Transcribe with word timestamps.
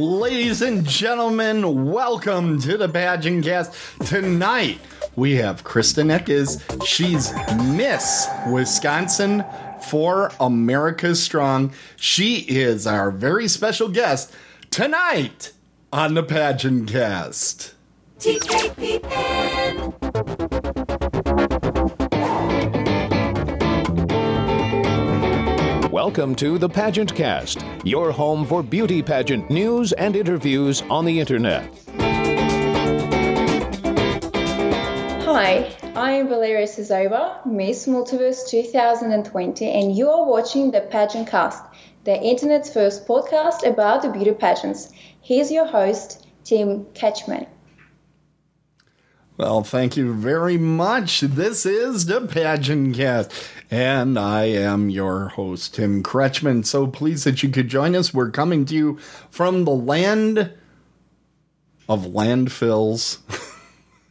Ladies 0.00 0.62
and 0.62 0.86
gentlemen, 0.86 1.90
welcome 1.90 2.58
to 2.62 2.78
the 2.78 2.88
Pageant 2.88 3.44
Cast. 3.44 3.74
Tonight 4.06 4.80
we 5.14 5.34
have 5.34 5.62
Krystin 5.62 6.06
Eckes. 6.08 6.86
She's 6.86 7.34
Miss 7.76 8.26
Wisconsin 8.48 9.44
for 9.90 10.32
America 10.40 11.14
Strong. 11.14 11.74
She 11.96 12.36
is 12.36 12.86
our 12.86 13.10
very 13.10 13.46
special 13.46 13.90
guest 13.90 14.34
tonight 14.70 15.52
on 15.92 16.14
the 16.14 16.22
Pageant 16.22 16.88
Cast. 16.88 17.74
TKP 18.20 19.99
Welcome 26.04 26.34
to 26.36 26.56
the 26.56 26.66
Pageant 26.66 27.14
Cast, 27.14 27.62
your 27.84 28.10
home 28.10 28.46
for 28.46 28.62
beauty 28.62 29.02
pageant 29.02 29.50
news 29.50 29.92
and 29.92 30.16
interviews 30.16 30.80
on 30.88 31.04
the 31.04 31.20
internet. 31.20 31.62
Hi, 35.26 35.70
I 35.94 36.12
am 36.12 36.28
Valeria 36.28 36.66
Sazova, 36.66 37.44
Miss 37.44 37.86
Multiverse 37.86 38.48
2020, 38.48 39.66
and 39.66 39.94
you 39.94 40.08
are 40.08 40.24
watching 40.24 40.70
the 40.70 40.80
Pageant 40.80 41.28
Cast, 41.28 41.62
the 42.04 42.18
internet's 42.18 42.72
first 42.72 43.06
podcast 43.06 43.70
about 43.70 44.00
the 44.00 44.08
beauty 44.08 44.32
pageants. 44.32 44.90
Here's 45.20 45.52
your 45.52 45.66
host, 45.66 46.26
Tim 46.44 46.86
Ketchman. 46.94 47.46
Well, 49.40 49.62
thank 49.62 49.96
you 49.96 50.12
very 50.12 50.58
much. 50.58 51.22
This 51.22 51.64
is 51.64 52.04
the 52.04 52.20
Pageant 52.20 52.94
Cast, 52.94 53.32
and 53.70 54.18
I 54.18 54.42
am 54.44 54.90
your 54.90 55.28
host, 55.28 55.76
Tim 55.76 56.02
Kretschmann. 56.02 56.66
So 56.66 56.86
pleased 56.86 57.24
that 57.24 57.42
you 57.42 57.48
could 57.48 57.68
join 57.68 57.96
us. 57.96 58.12
We're 58.12 58.30
coming 58.30 58.66
to 58.66 58.74
you 58.74 58.98
from 59.30 59.64
the 59.64 59.70
land 59.70 60.52
of 61.88 62.00
landfills 62.04 63.20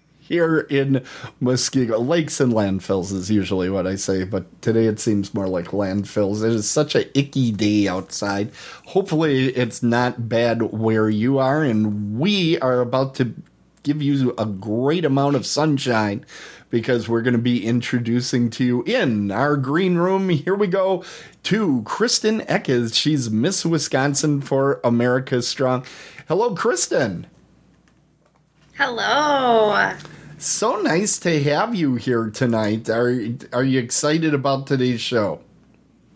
here 0.19 0.61
in 0.61 1.05
Muskego. 1.39 2.03
Lakes 2.03 2.39
and 2.39 2.51
landfills 2.51 3.13
is 3.13 3.29
usually 3.29 3.69
what 3.69 3.85
I 3.85 3.97
say, 3.97 4.23
but 4.23 4.63
today 4.63 4.87
it 4.87 4.99
seems 4.99 5.35
more 5.35 5.47
like 5.47 5.67
landfills. 5.67 6.43
It 6.43 6.53
is 6.53 6.67
such 6.67 6.95
a 6.95 7.15
icky 7.15 7.51
day 7.51 7.87
outside. 7.87 8.51
Hopefully, 8.85 9.49
it's 9.49 9.83
not 9.83 10.27
bad 10.27 10.63
where 10.63 11.07
you 11.07 11.37
are, 11.37 11.61
and 11.61 12.17
we 12.19 12.57
are 12.61 12.81
about 12.81 13.13
to 13.15 13.35
give 13.89 14.03
you 14.03 14.35
a 14.37 14.45
great 14.45 15.03
amount 15.03 15.35
of 15.35 15.47
sunshine 15.47 16.23
because 16.69 17.09
we're 17.09 17.23
going 17.23 17.33
to 17.33 17.39
be 17.39 17.65
introducing 17.65 18.51
to 18.51 18.63
you 18.63 18.83
in 18.83 19.31
our 19.31 19.57
green 19.57 19.95
room. 19.95 20.29
Here 20.29 20.53
we 20.53 20.67
go 20.67 21.03
to 21.43 21.81
Krystin 21.81 22.45
Eckes. 22.45 22.93
She's 22.93 23.31
Miss 23.31 23.65
Wisconsin 23.65 24.41
for 24.41 24.79
America 24.83 25.41
Strong. 25.41 25.87
Hello, 26.27 26.53
Krystin. 26.53 27.25
Hello. 28.77 29.93
So 30.37 30.79
nice 30.81 31.17
to 31.19 31.41
have 31.43 31.73
you 31.73 31.95
here 31.95 32.29
tonight. 32.29 32.89
Are 32.89 33.09
are 33.51 33.63
you 33.63 33.79
excited 33.79 34.35
about 34.35 34.67
today's 34.67 35.01
show? 35.01 35.41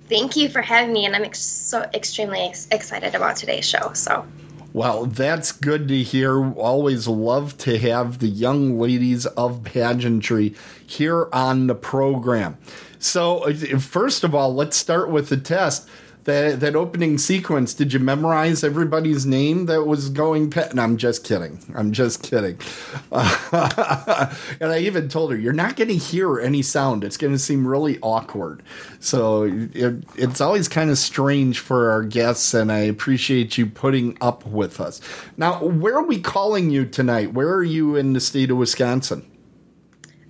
Thank 0.10 0.36
you 0.36 0.48
for 0.48 0.62
having 0.62 0.94
me, 0.94 1.08
and 1.08 1.16
I'm 1.16 1.24
ex- 1.24 1.40
so 1.40 1.82
extremely 1.96 2.42
ex- 2.42 2.68
excited 2.72 3.16
about 3.16 3.36
today's 3.36 3.66
show. 3.66 3.94
So, 3.94 4.28
Well, 4.74 5.06
that's 5.06 5.52
good 5.52 5.88
to 5.90 6.02
hear. 6.02 6.52
Always 6.54 7.08
love 7.08 7.56
to 7.60 7.78
have 7.78 8.18
the 8.18 8.28
young 8.28 8.80
ladies 8.80 9.28
of 9.28 9.64
pageantry 9.64 10.56
here 10.84 11.30
on 11.32 11.68
the 11.68 11.76
program. 11.76 12.58
So, 12.98 13.44
uh, 13.44 13.78
first 13.78 14.24
of 14.24 14.34
all, 14.34 14.56
let's 14.56 14.76
start 14.76 15.12
with 15.12 15.30
the 15.30 15.38
test. 15.38 15.88
That, 16.26 16.62
that 16.62 16.76
opening 16.76 17.18
sequence, 17.18 17.74
did 17.74 17.92
you 17.92 18.00
memorize 18.00 18.64
everybody's 18.64 19.26
name 19.26 19.66
that 19.66 19.84
was 19.84 20.10
going? 20.10 20.54
No, 20.74 20.82
I'm 20.82 20.96
just 20.96 21.26
kidding. 21.26 21.60
I'm 21.76 21.92
just 21.92 22.24
kidding. 22.24 22.58
and 23.12 24.72
I 24.72 24.80
even 24.80 25.10
told 25.10 25.32
her, 25.32 25.38
you're 25.38 25.52
not 25.52 25.76
going 25.76 25.90
to 25.90 25.98
hear 25.98 26.40
any 26.40 26.62
sound. 26.62 27.04
It's 27.04 27.18
going 27.18 27.34
to 27.34 27.40
seem 27.40 27.68
really 27.68 28.00
awkward. 28.02 28.64
So 29.02 29.44
it, 29.44 30.04
it's 30.16 30.40
always 30.40 30.70
kind 30.70 30.90
of 30.90 30.98
strange 30.98 31.60
for 31.60 31.92
our 31.92 32.04
guests, 32.04 32.54
and 32.54 32.72
I 32.72 32.80
appreciate 32.80 33.58
you 33.58 33.66
putting 33.66 34.18
up 34.22 34.46
with 34.46 34.80
us. 34.80 35.02
Now, 35.36 35.62
where 35.62 35.98
are 35.98 36.06
we 36.06 36.22
calling 36.22 36.70
you 36.70 36.86
tonight? 36.86 37.34
Where 37.34 37.54
are 37.54 37.64
you 37.64 37.98
in 37.98 38.14
the 38.14 38.22
state 38.22 38.50
of 38.50 38.58
Wisconsin? 38.58 39.30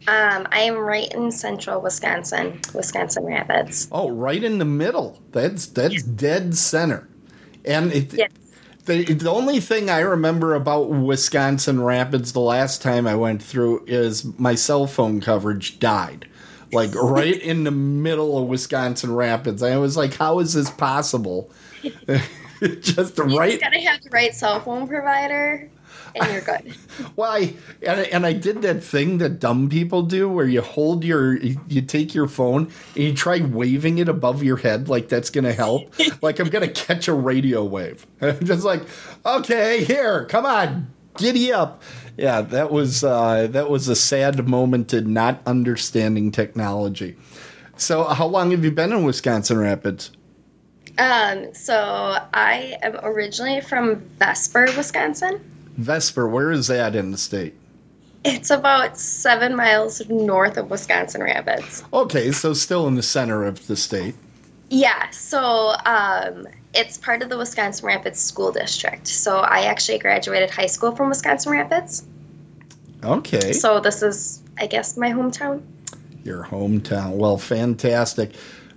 Um, 0.08 0.48
I 0.52 0.62
am 0.62 0.76
right 0.78 1.12
in 1.14 1.32
central 1.32 1.82
Wisconsin, 1.82 2.60
Wisconsin 2.74 3.26
Rapids. 3.26 3.88
Oh, 3.92 4.10
right 4.12 4.44
in 4.44 4.58
the 4.58 4.66
middle. 4.66 5.22
That's 5.32 5.68
that's 5.68 6.04
dead 6.04 6.56
center. 6.56 7.08
And 7.66 7.92
it, 7.94 8.14
Yes. 8.14 8.32
the 8.86 9.06
the 9.14 9.30
only 9.32 9.60
thing 9.60 9.90
I 9.90 10.00
remember 10.00 10.56
about 10.56 10.90
Wisconsin 10.90 11.82
Rapids 11.82 12.34
the 12.34 12.40
last 12.42 12.82
time 12.82 13.08
I 13.08 13.16
went 13.16 13.42
through 13.42 13.86
is 13.88 14.26
my 14.38 14.56
cell 14.56 14.88
phone 14.88 15.22
coverage 15.22 15.80
died. 15.80 16.28
Like 16.72 16.94
right 16.96 17.40
in 17.40 17.64
the 17.64 17.72
middle 17.72 18.38
of 18.38 18.48
Wisconsin 18.48 19.14
Rapids. 19.16 19.62
I 19.64 19.78
was 19.78 19.96
like, 19.96 20.16
how 20.16 20.40
is 20.40 20.54
this 20.54 20.72
possible? 20.72 21.52
Just 22.82 23.20
right 23.20 23.54
You 23.54 23.60
gotta 23.60 23.80
have 23.82 24.02
the 24.02 24.10
right 24.10 24.34
cell 24.34 24.60
phone 24.62 24.88
provider, 24.88 25.70
and 26.16 26.32
you're 26.32 26.42
good. 26.42 26.72
Why? 27.16 27.54
And, 27.82 28.02
and 28.02 28.26
I 28.26 28.34
did 28.34 28.62
that 28.62 28.84
thing 28.84 29.18
that 29.20 29.40
dumb 29.40 29.70
people 29.70 30.04
do 30.04 30.30
where 30.30 30.46
you 30.46 30.62
hold 30.62 31.04
your, 31.04 31.38
you 31.38 31.82
take 31.82 32.14
your 32.14 32.28
phone 32.28 32.72
and 32.96 33.04
you 33.04 33.14
try 33.14 33.40
waving 33.42 33.98
it 33.98 34.10
above 34.10 34.44
your 34.44 34.58
head 34.58 34.90
like 34.90 35.10
that's 35.10 35.30
going 35.30 35.44
to 35.44 35.54
help. 35.54 35.94
like 36.22 36.40
I'm 36.40 36.50
going 36.50 36.68
to 36.68 36.74
catch 36.74 37.08
a 37.08 37.14
radio 37.14 37.64
wave. 37.64 38.06
I'm 38.22 38.46
just 38.46 38.64
like, 38.64 38.84
okay, 39.26 39.84
here, 39.84 40.26
come 40.26 40.46
on, 40.46 40.94
giddy 41.18 41.52
up. 41.52 41.82
Yeah, 42.18 42.42
that 42.42 42.72
was 42.72 43.04
uh, 43.04 43.48
that 43.48 43.72
was 43.72 43.88
a 43.88 43.96
sad 43.96 44.48
moment 44.48 44.94
in 44.94 45.14
not 45.14 45.42
understanding 45.48 46.32
technology. 46.32 47.16
So, 47.76 48.04
how 48.04 48.28
long 48.28 48.52
have 48.52 48.64
you 48.64 48.70
been 48.70 48.94
in 48.94 49.04
Wisconsin 49.04 49.58
Rapids? 49.58 50.12
Um, 50.98 51.54
so 51.54 51.76
I 52.34 52.78
am 52.84 53.00
originally 53.02 53.62
from 53.62 53.96
Vesper, 54.20 54.68
Wisconsin. 54.78 55.42
Vesper, 55.78 56.28
where 56.28 56.52
is 56.52 56.68
that 56.68 56.96
in 56.96 57.12
the 57.12 57.18
state? 57.18 57.56
It's 58.26 58.50
about 58.50 58.98
seven 58.98 59.56
miles 59.56 60.02
north 60.10 60.56
of 60.58 60.70
Wisconsin 60.70 61.22
Rapids. 61.22 61.84
Okay, 61.92 62.32
so 62.32 62.54
still 62.54 62.88
in 62.88 62.96
the 62.96 63.04
center 63.04 63.44
of 63.44 63.68
the 63.68 63.76
state. 63.76 64.16
Yeah, 64.70 65.10
so 65.10 65.74
um, 65.86 66.48
it's 66.74 66.98
part 66.98 67.22
of 67.22 67.30
the 67.30 67.38
Wisconsin 67.38 67.86
Rapids 67.86 68.20
School 68.20 68.52
District. 68.52 69.06
So 69.08 69.40
I 69.40 69.64
actually 69.64 70.00
graduated 70.00 70.50
high 70.50 70.68
school 70.68 70.96
from 70.96 71.10
Wisconsin 71.10 71.52
Rapids. 71.52 72.06
Okay. 73.04 73.52
So 73.52 73.80
this 73.82 74.02
is, 74.02 74.42
I 74.58 74.68
guess, 74.68 74.96
my 74.96 75.12
hometown. 75.12 75.62
your 76.24 76.44
hometown. 76.46 77.18
Well, 77.18 77.38
fantastic. 77.38 78.32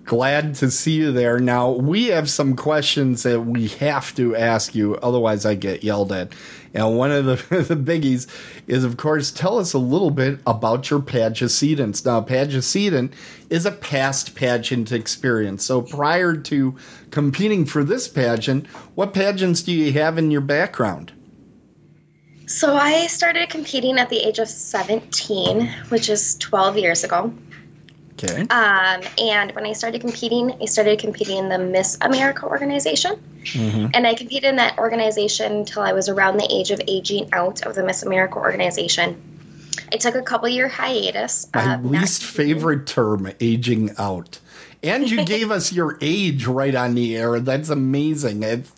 Glad 0.06 0.54
to 0.56 0.70
see 0.70 0.92
you 0.92 1.10
there. 1.10 1.40
Now, 1.40 1.72
we 1.72 2.06
have 2.06 2.30
some 2.30 2.54
questions 2.54 3.24
that 3.24 3.40
we 3.40 3.66
have 3.66 4.14
to 4.14 4.36
ask 4.36 4.72
you, 4.72 4.94
otherwise, 4.96 5.44
I 5.44 5.56
get 5.56 5.82
yelled 5.82 6.12
at. 6.12 6.32
And 6.72 6.96
one 6.96 7.10
of 7.10 7.24
the, 7.24 7.34
the 7.62 7.74
biggies 7.74 8.28
is, 8.68 8.84
of 8.84 8.96
course, 8.98 9.32
tell 9.32 9.58
us 9.58 9.72
a 9.72 9.78
little 9.78 10.12
bit 10.12 10.38
about 10.46 10.90
your 10.90 11.00
pageantants. 11.00 12.04
Now, 12.06 12.20
pageant 12.20 13.14
is 13.50 13.66
a 13.66 13.72
past 13.72 14.36
pageant 14.36 14.92
experience. 14.92 15.64
So, 15.64 15.82
prior 15.82 16.36
to 16.36 16.76
competing 17.10 17.64
for 17.64 17.82
this 17.82 18.06
pageant, 18.06 18.68
what 18.94 19.12
pageants 19.12 19.62
do 19.62 19.72
you 19.72 19.92
have 19.94 20.18
in 20.18 20.30
your 20.30 20.40
background? 20.40 21.12
So 22.48 22.76
I 22.76 23.08
started 23.08 23.50
competing 23.50 23.98
at 23.98 24.08
the 24.08 24.18
age 24.18 24.38
of 24.38 24.46
17, 24.46 25.66
which 25.88 26.08
is 26.08 26.36
12 26.36 26.78
years 26.78 27.02
ago. 27.02 27.34
Okay. 28.18 28.42
Um, 28.42 29.02
and 29.18 29.54
when 29.54 29.66
I 29.66 29.72
started 29.72 30.00
competing, 30.00 30.56
I 30.60 30.64
started 30.64 30.98
competing 30.98 31.36
in 31.38 31.48
the 31.48 31.58
Miss 31.58 31.98
America 32.00 32.46
organization. 32.46 33.20
And 33.54 34.06
I 34.06 34.14
competed 34.14 34.44
in 34.44 34.56
that 34.56 34.78
organization 34.78 35.52
until 35.52 35.82
I 35.82 35.92
was 35.92 36.08
around 36.08 36.38
the 36.38 36.48
age 36.50 36.70
of 36.70 36.80
aging 36.88 37.28
out 37.32 37.64
of 37.64 37.74
the 37.74 37.84
Miss 37.84 38.02
America 38.02 38.38
organization. 38.38 39.22
I 39.92 39.96
took 39.98 40.14
a 40.14 40.22
couple 40.22 40.48
year 40.48 40.68
hiatus. 40.68 41.48
My 41.54 41.74
uh, 41.74 41.80
least 41.80 42.24
favorite 42.24 42.86
term, 42.86 43.30
aging 43.40 43.94
out. 43.98 44.40
And 44.82 45.08
you 45.08 45.24
gave 45.26 45.50
us 45.50 45.72
your 45.72 45.98
age 46.00 46.46
right 46.46 46.74
on 46.74 46.94
the 46.94 47.16
air. 47.16 47.38
That's 47.40 47.68
amazing. 47.68 48.42
It's, 48.42 48.72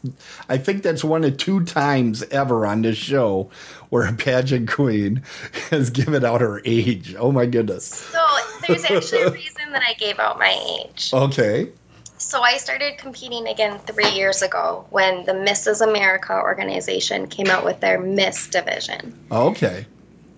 I 0.49 0.59
think 0.59 0.83
that's 0.83 1.05
one 1.05 1.25
of 1.25 1.37
two 1.37 1.65
times 1.65 2.23
ever 2.25 2.67
on 2.67 2.83
this 2.83 2.99
show 2.99 3.51
where 3.91 4.07
a 4.07 4.13
pageant 4.13 4.71
queen 4.71 5.23
has 5.71 5.91
given 5.91 6.25
out 6.25 6.41
her 6.41 6.61
age. 6.65 7.15
Oh 7.19 7.33
my 7.33 7.47
goodness. 7.47 7.87
So 7.87 8.27
there's 8.67 8.85
actually 8.85 9.23
a 9.23 9.31
reason 9.31 9.73
that 9.73 9.83
I 9.83 9.95
gave 9.95 10.19
out 10.19 10.39
my 10.39 10.85
age. 10.85 11.11
Okay. 11.13 11.71
So 12.19 12.43
I 12.43 12.57
started 12.57 12.99
competing 12.99 13.47
again 13.47 13.79
three 13.79 14.11
years 14.11 14.43
ago 14.43 14.85
when 14.91 15.25
the 15.25 15.33
Mrs. 15.33 15.87
America 15.87 16.33
organization 16.35 17.29
came 17.29 17.47
out 17.47 17.65
with 17.65 17.81
their 17.81 18.01
Miss 18.01 18.49
division. 18.49 19.17
Okay. 19.31 19.87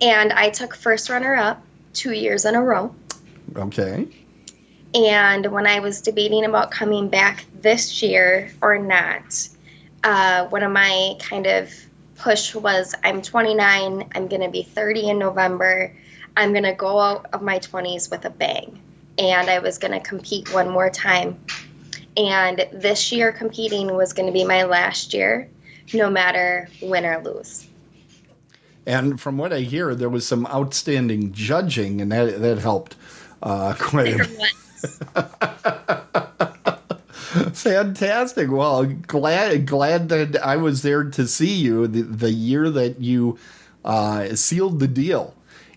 And 0.00 0.32
I 0.32 0.50
took 0.50 0.74
first 0.74 1.08
runner 1.08 1.34
up 1.34 1.62
two 1.92 2.12
years 2.12 2.44
in 2.44 2.54
a 2.54 2.62
row. 2.62 2.94
Okay. 3.56 4.06
And 4.94 5.46
when 5.46 5.66
I 5.66 5.80
was 5.80 6.00
debating 6.00 6.44
about 6.44 6.70
coming 6.70 7.08
back 7.08 7.44
this 7.60 8.02
year 8.02 8.50
or 8.60 8.78
not, 8.78 9.48
uh, 10.04 10.46
one 10.46 10.62
of 10.62 10.72
my 10.72 11.16
kind 11.18 11.46
of 11.46 11.72
push 12.20 12.54
was 12.54 12.94
I'm 13.02 13.22
29, 13.22 14.10
I'm 14.14 14.28
going 14.28 14.42
to 14.42 14.50
be 14.50 14.62
30 14.62 15.10
in 15.10 15.18
November. 15.18 15.92
I'm 16.36 16.52
going 16.52 16.64
to 16.64 16.74
go 16.74 16.98
out 16.98 17.26
of 17.32 17.42
my 17.42 17.58
20s 17.58 18.10
with 18.10 18.24
a 18.24 18.30
bang. 18.30 18.80
And 19.18 19.50
I 19.50 19.58
was 19.58 19.78
going 19.78 19.92
to 19.92 20.00
compete 20.00 20.52
one 20.54 20.70
more 20.70 20.90
time. 20.90 21.38
And 22.16 22.66
this 22.72 23.12
year, 23.12 23.32
competing 23.32 23.94
was 23.94 24.12
going 24.12 24.26
to 24.26 24.32
be 24.32 24.44
my 24.44 24.64
last 24.64 25.14
year, 25.14 25.48
no 25.92 26.10
matter 26.10 26.68
win 26.82 27.04
or 27.04 27.22
lose. 27.22 27.66
And 28.86 29.20
from 29.20 29.38
what 29.38 29.52
I 29.52 29.60
hear, 29.60 29.94
there 29.94 30.08
was 30.08 30.26
some 30.26 30.46
outstanding 30.46 31.32
judging, 31.32 32.00
and 32.00 32.10
that 32.10 32.40
that 32.40 32.58
helped 32.58 32.96
uh, 33.42 33.74
quite. 33.78 34.20
A 34.20 34.28
was. 35.14 35.96
Fantastic. 37.62 38.50
Well, 38.50 38.84
glad 38.86 39.66
glad 39.66 40.08
that 40.08 40.42
I 40.44 40.56
was 40.56 40.82
there 40.82 41.04
to 41.04 41.26
see 41.26 41.54
you 41.54 41.86
the, 41.86 42.02
the 42.02 42.30
year 42.30 42.70
that 42.70 43.00
you 43.00 43.38
uh, 43.84 44.34
sealed 44.34 44.80
the 44.80 44.88
deal. 44.88 45.34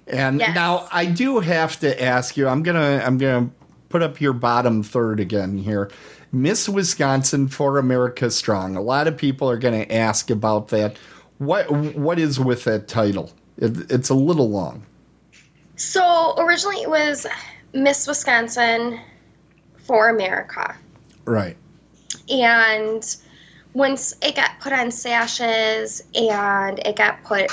And 0.07 0.39
Yes. 0.39 0.55
now 0.55 0.87
I 0.91 1.05
do 1.05 1.39
have 1.39 1.79
to 1.81 2.01
ask 2.03 2.37
you. 2.37 2.47
I'm 2.47 2.63
gonna 2.63 3.01
I'm 3.05 3.17
gonna 3.17 3.49
put 3.89 4.01
up 4.01 4.19
your 4.21 4.33
bottom 4.33 4.83
third 4.83 5.19
again 5.19 5.57
here. 5.57 5.89
Miss 6.31 6.67
Wisconsin 6.67 7.47
for 7.47 7.77
America 7.77 8.31
Strong. 8.31 8.75
A 8.75 8.81
lot 8.81 9.07
of 9.07 9.15
people 9.15 9.47
are 9.49 9.57
going 9.57 9.85
to 9.85 9.93
ask 9.95 10.31
about 10.31 10.69
that. 10.69 10.97
What 11.37 11.69
what 11.69 12.17
is 12.17 12.39
with 12.39 12.63
that 12.63 12.87
title? 12.87 13.31
It, 13.57 13.91
it's 13.91 14.09
a 14.09 14.15
little 14.15 14.49
long. 14.49 14.83
So 15.75 16.33
originally 16.37 16.81
it 16.81 16.89
was 16.89 17.27
Miss 17.73 18.07
Wisconsin 18.07 18.99
for 19.77 20.09
America. 20.09 20.75
Right. 21.25 21.55
And 22.29 23.03
once 23.73 24.13
it 24.21 24.35
got 24.35 24.59
put 24.59 24.73
on 24.73 24.91
sashes 24.91 26.03
and 26.13 26.79
it 26.79 26.95
got 26.95 27.23
put 27.23 27.51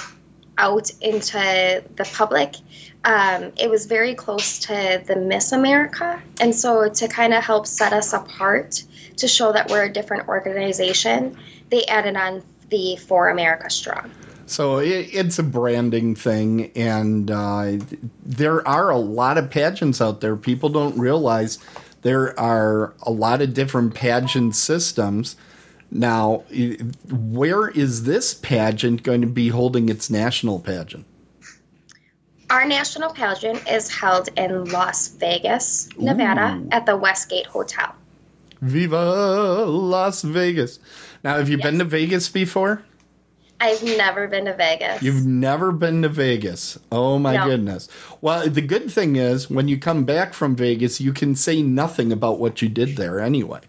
out 0.59 0.91
into 1.01 1.83
the 1.97 2.11
public, 2.13 2.57
um, 3.05 3.53
it 3.59 3.71
was 3.71 3.87
very 3.87 4.15
close 4.15 4.59
to 4.61 5.03
the 5.07 5.17
Miss 5.17 5.53
America. 5.53 6.23
And 6.41 6.55
so, 6.55 6.89
to 6.89 7.09
kind 7.09 7.33
of 7.33 7.43
help 7.43 7.67
set 7.67 7.93
us 7.93 8.13
apart, 8.13 8.85
to 9.17 9.27
show 9.27 9.53
that 9.53 9.71
we're 9.71 9.85
a 9.85 9.93
different 9.93 10.29
organization, 10.29 11.37
they 11.71 11.85
added 11.87 12.17
on 12.17 12.43
the 12.69 12.97
For 12.97 13.29
America 13.29 13.71
Strong. 13.71 14.11
So 14.47 14.79
it, 14.79 15.09
it's 15.13 15.39
a 15.39 15.45
branding 15.45 16.17
thing, 16.17 16.73
and 16.75 17.31
uh, 17.31 17.79
there 18.25 18.67
are 18.67 18.91
a 18.91 18.99
lot 18.99 19.39
of 19.39 19.49
pageants 19.49 20.01
out 20.01 20.21
there. 20.21 20.35
People 20.35 20.69
don't 20.69 20.99
realize 20.99 21.59
there 22.03 22.39
are 22.39 22.95
a 23.03 23.11
lot 23.11 23.43
of 23.43 23.55
different 23.55 23.95
pageant 23.95 24.57
systems. 24.57 25.37
Now, 25.91 26.45
where 27.11 27.69
is 27.69 28.05
this 28.05 28.35
pageant 28.35 29.03
going 29.03 29.21
to 29.23 29.27
be 29.27 29.49
holding 29.49 29.89
its 29.89 30.09
national 30.09 30.61
pageant? 30.61 31.05
Our 32.49 32.65
national 32.65 33.13
pageant 33.13 33.69
is 33.71 33.93
held 33.93 34.29
in 34.37 34.65
Las 34.67 35.09
Vegas, 35.09 35.89
Nevada, 35.99 36.61
at 36.73 36.87
the 36.87 36.97
Westgate 36.97 37.47
Hotel. 37.47 37.95
Viva 38.61 39.65
Las 39.67 40.23
Vegas! 40.23 40.81
Now, 41.23 41.37
have 41.37 41.49
you 41.49 41.59
been 41.59 41.79
to 41.79 41.85
Vegas 41.85 42.29
before? 42.29 42.83
I've 43.61 43.83
never 43.83 44.27
been 44.27 44.47
to 44.47 44.55
Vegas. 44.55 45.03
You've 45.03 45.27
never 45.27 45.71
been 45.71 46.03
to 46.03 46.09
Vegas. 46.09 46.79
Oh 46.91 47.19
my 47.19 47.37
No. 47.37 47.45
goodness. 47.47 47.89
Well, 48.21 48.49
the 48.49 48.63
good 48.63 48.91
thing 48.91 49.17
is 49.17 49.51
when 49.51 49.69
you 49.69 49.79
come 49.79 50.05
back 50.05 50.33
from 50.33 50.57
Vegas, 50.57 51.01
you 51.01 51.13
can 51.13 51.35
say 51.37 51.63
nothing 51.63 52.11
about 52.11 52.39
what 52.39 52.63
you 52.63 52.69
did 52.71 52.97
there 52.97 53.21
anyway. 53.21 53.61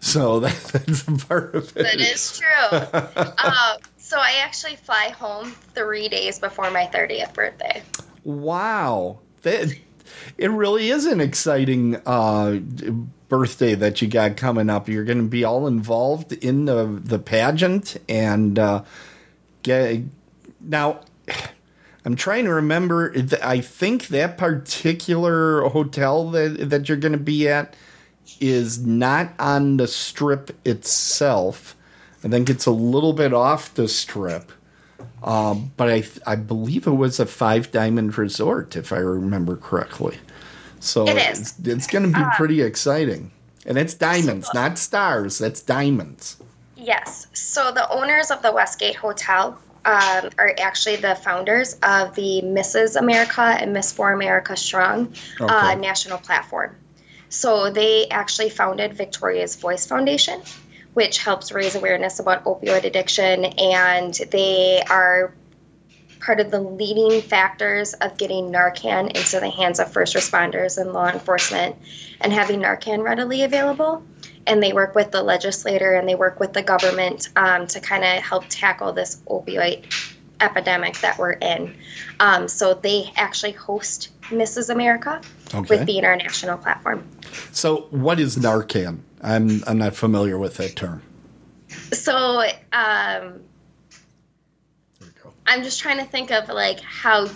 So 0.00 0.40
that, 0.40 0.56
that's 0.72 1.06
a 1.06 1.12
part 1.26 1.54
of 1.54 1.76
it. 1.76 1.82
That 1.82 2.00
is 2.00 2.38
true. 2.38 2.78
uh, 2.78 3.76
so 3.98 4.18
I 4.18 4.40
actually 4.42 4.76
fly 4.76 5.10
home 5.16 5.52
three 5.74 6.08
days 6.08 6.38
before 6.40 6.70
my 6.72 6.86
30th 6.92 7.32
birthday. 7.32 7.82
Wow. 8.24 9.20
That, 9.42 9.72
it 10.36 10.50
really 10.50 10.90
is 10.90 11.06
an 11.06 11.20
exciting 11.20 11.96
uh, 12.04 12.58
birthday 13.28 13.74
that 13.76 14.02
you 14.02 14.08
got 14.08 14.36
coming 14.36 14.68
up. 14.68 14.88
You're 14.88 15.04
going 15.04 15.18
to 15.18 15.24
be 15.28 15.44
all 15.44 15.66
involved 15.68 16.32
in 16.32 16.64
the, 16.64 16.84
the 17.04 17.18
pageant 17.20 17.96
and 18.08 18.58
uh, 18.58 18.82
get 19.62 20.02
now. 20.60 21.00
I'm 22.04 22.16
trying 22.16 22.46
to 22.46 22.54
remember. 22.54 23.14
I 23.42 23.60
think 23.60 24.08
that 24.08 24.38
particular 24.38 25.68
hotel 25.68 26.30
that 26.30 26.70
that 26.70 26.88
you're 26.88 26.98
going 26.98 27.12
to 27.12 27.18
be 27.18 27.48
at 27.48 27.74
is 28.40 28.84
not 28.84 29.32
on 29.38 29.76
the 29.76 29.86
strip 29.86 30.56
itself. 30.66 31.76
I 32.24 32.28
think 32.28 32.48
it's 32.48 32.66
a 32.66 32.70
little 32.70 33.12
bit 33.12 33.32
off 33.34 33.74
the 33.74 33.88
strip. 33.88 34.52
Um, 35.22 35.72
but 35.76 35.90
I 35.90 36.04
I 36.26 36.36
believe 36.36 36.86
it 36.86 36.92
was 36.92 37.20
a 37.20 37.26
five 37.26 37.70
diamond 37.70 38.16
resort, 38.16 38.76
if 38.76 38.92
I 38.92 38.98
remember 38.98 39.56
correctly. 39.56 40.18
So 40.80 41.06
It 41.06 41.16
is. 41.18 41.40
it's, 41.40 41.68
it's 41.68 41.86
going 41.86 42.10
to 42.10 42.18
be 42.18 42.24
pretty 42.36 42.62
exciting, 42.62 43.30
and 43.66 43.76
it's 43.76 43.92
diamonds, 43.92 44.48
not 44.54 44.78
stars. 44.78 45.36
That's 45.36 45.60
diamonds. 45.60 46.38
Yes. 46.80 47.26
So 47.34 47.72
the 47.72 47.88
owners 47.90 48.30
of 48.30 48.42
the 48.42 48.52
Westgate 48.52 48.96
Hotel 48.96 49.58
um, 49.84 50.30
are 50.38 50.54
actually 50.58 50.96
the 50.96 51.14
founders 51.14 51.74
of 51.82 52.14
the 52.14 52.40
Mrs. 52.42 52.96
America 52.96 53.42
and 53.42 53.72
Miss 53.72 53.92
For 53.92 54.12
America 54.12 54.56
Strong 54.56 55.14
uh, 55.40 55.74
national 55.74 56.18
platform. 56.18 56.76
So 57.28 57.70
they 57.70 58.08
actually 58.08 58.50
founded 58.50 58.94
Victoria's 58.94 59.56
Voice 59.56 59.86
Foundation, 59.86 60.42
which 60.94 61.18
helps 61.18 61.52
raise 61.52 61.76
awareness 61.76 62.18
about 62.18 62.44
opioid 62.44 62.84
addiction, 62.84 63.44
and 63.44 64.14
they 64.30 64.82
are 64.90 65.32
part 66.20 66.40
of 66.40 66.50
the 66.50 66.60
leading 66.60 67.20
factors 67.22 67.94
of 67.94 68.16
getting 68.16 68.50
Narcan 68.50 69.08
into 69.16 69.40
the 69.40 69.48
hands 69.48 69.80
of 69.80 69.92
first 69.92 70.14
responders 70.14 70.78
and 70.78 70.92
law 70.92 71.08
enforcement 71.08 71.76
and 72.20 72.32
having 72.32 72.60
Narcan 72.60 73.02
readily 73.02 73.42
available. 73.42 74.02
And 74.46 74.62
they 74.62 74.72
work 74.72 74.94
with 74.94 75.10
the 75.12 75.22
legislator 75.22 75.94
and 75.94 76.08
they 76.08 76.14
work 76.14 76.40
with 76.40 76.52
the 76.52 76.62
government 76.62 77.28
um, 77.36 77.66
to 77.68 77.80
kind 77.80 78.04
of 78.04 78.22
help 78.22 78.44
tackle 78.48 78.92
this 78.92 79.20
opioid 79.28 79.84
epidemic 80.40 80.98
that 81.00 81.18
we're 81.18 81.32
in. 81.32 81.76
Um, 82.18 82.48
so 82.48 82.74
they 82.74 83.12
actually 83.16 83.52
host 83.52 84.08
Mrs. 84.30 84.70
America 84.70 85.20
Okay. 85.54 85.76
with 85.76 85.86
the 85.86 85.98
international 85.98 86.56
platform. 86.58 87.06
So 87.52 87.88
what 87.90 88.18
is 88.20 88.36
Narcan? 88.36 89.00
I'm 89.22 89.62
I'm 89.66 89.78
not 89.78 89.94
familiar 89.94 90.38
with 90.38 90.56
that 90.56 90.76
term. 90.76 91.02
So 91.92 92.40
um, 92.72 93.40
There 94.98 95.02
you 95.02 95.06
go. 95.22 95.32
I'm 95.46 95.62
just 95.62 95.80
trying 95.80 95.98
to 95.98 96.04
think 96.04 96.30
of 96.30 96.48
like 96.48 96.80
how 96.80 97.28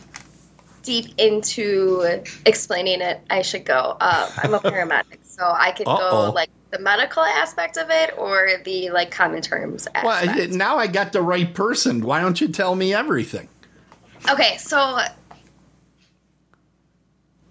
deep 0.83 1.15
into 1.19 2.23
explaining 2.47 3.01
it 3.01 3.21
I 3.31 3.43
should 3.43 3.65
go. 3.65 3.97
Uh, 4.01 4.31
I'm 4.39 4.55
a 4.55 4.61
paramedic, 4.61 5.19
so 5.25 5.43
I 5.45 5.73
could 5.73 5.89
Uh-oh. 5.89 6.27
go 6.29 6.33
like 6.33 6.51
the 6.75 6.81
medical 6.81 7.23
aspect 7.23 7.77
of 7.77 7.87
it 7.89 8.13
or 8.19 8.49
the 8.65 8.91
like 8.91 9.13
common 9.13 9.41
terms 9.41 9.87
Well, 10.03 10.09
aspect. 10.13 10.53
I- 10.53 10.57
now 10.57 10.77
I 10.77 10.89
got 10.89 11.13
the 11.13 11.23
right 11.23 11.55
person. 11.55 12.03
Why 12.03 12.21
don't 12.21 12.41
you 12.41 12.49
tell 12.49 12.75
me 12.75 12.93
everything? 12.93 13.49
Okay, 14.29 14.57
so 14.57 14.99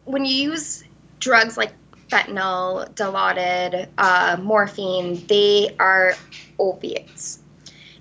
when 0.04 0.26
you 0.26 0.52
use 0.52 0.84
drugs 1.20 1.56
like 1.56 1.72
fentanyl, 2.10 2.94
Dilaudid, 2.96 3.88
uh, 3.98 4.38
morphine, 4.42 5.26
they 5.28 5.74
are 5.80 6.16
opiates. 6.60 7.40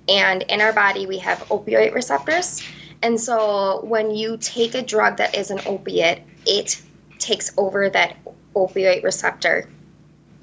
And 0.08 0.42
in 0.42 0.60
our 0.60 0.72
body, 0.72 1.06
we 1.06 1.18
have 1.18 1.38
opioid 1.50 1.94
receptors. 1.94 2.62
And 3.02 3.20
so 3.20 3.84
when 3.84 4.10
you 4.10 4.38
take 4.38 4.74
a 4.74 4.82
drug 4.82 5.18
that 5.18 5.36
is 5.36 5.52
an 5.52 5.60
opiate, 5.66 6.22
it 6.46 6.82
takes 7.20 7.52
over 7.56 7.88
that 7.90 8.16
opioid 8.56 9.04
receptor. 9.04 9.68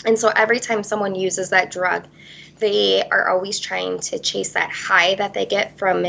And 0.05 0.17
so 0.17 0.29
every 0.35 0.59
time 0.59 0.83
someone 0.83 1.15
uses 1.15 1.49
that 1.49 1.71
drug, 1.71 2.07
they 2.59 3.03
are 3.03 3.29
always 3.29 3.59
trying 3.59 3.99
to 3.99 4.19
chase 4.19 4.53
that 4.53 4.69
high 4.71 5.15
that 5.15 5.33
they 5.33 5.45
get 5.45 5.77
from 5.77 6.05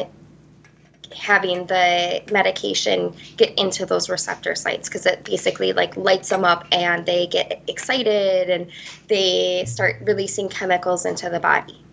having 1.16 1.66
the 1.66 2.22
medication 2.30 3.12
get 3.36 3.58
into 3.58 3.84
those 3.84 4.08
receptor 4.08 4.54
sites 4.54 4.88
because 4.88 5.06
it 5.06 5.24
basically 5.24 5.72
like 5.72 5.96
lights 5.96 6.28
them 6.28 6.44
up 6.44 6.66
and 6.70 7.04
they 7.04 7.26
get 7.26 7.62
excited 7.66 8.48
and 8.48 8.70
they 9.08 9.64
start 9.66 9.96
releasing 10.02 10.48
chemicals 10.48 11.04
into 11.04 11.28
the 11.28 11.40
body. 11.40 11.84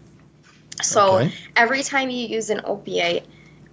So 0.82 1.16
Okay. 1.16 1.32
every 1.56 1.84
time 1.84 2.10
you 2.10 2.28
use 2.28 2.50
an 2.50 2.62
opiate 2.64 3.26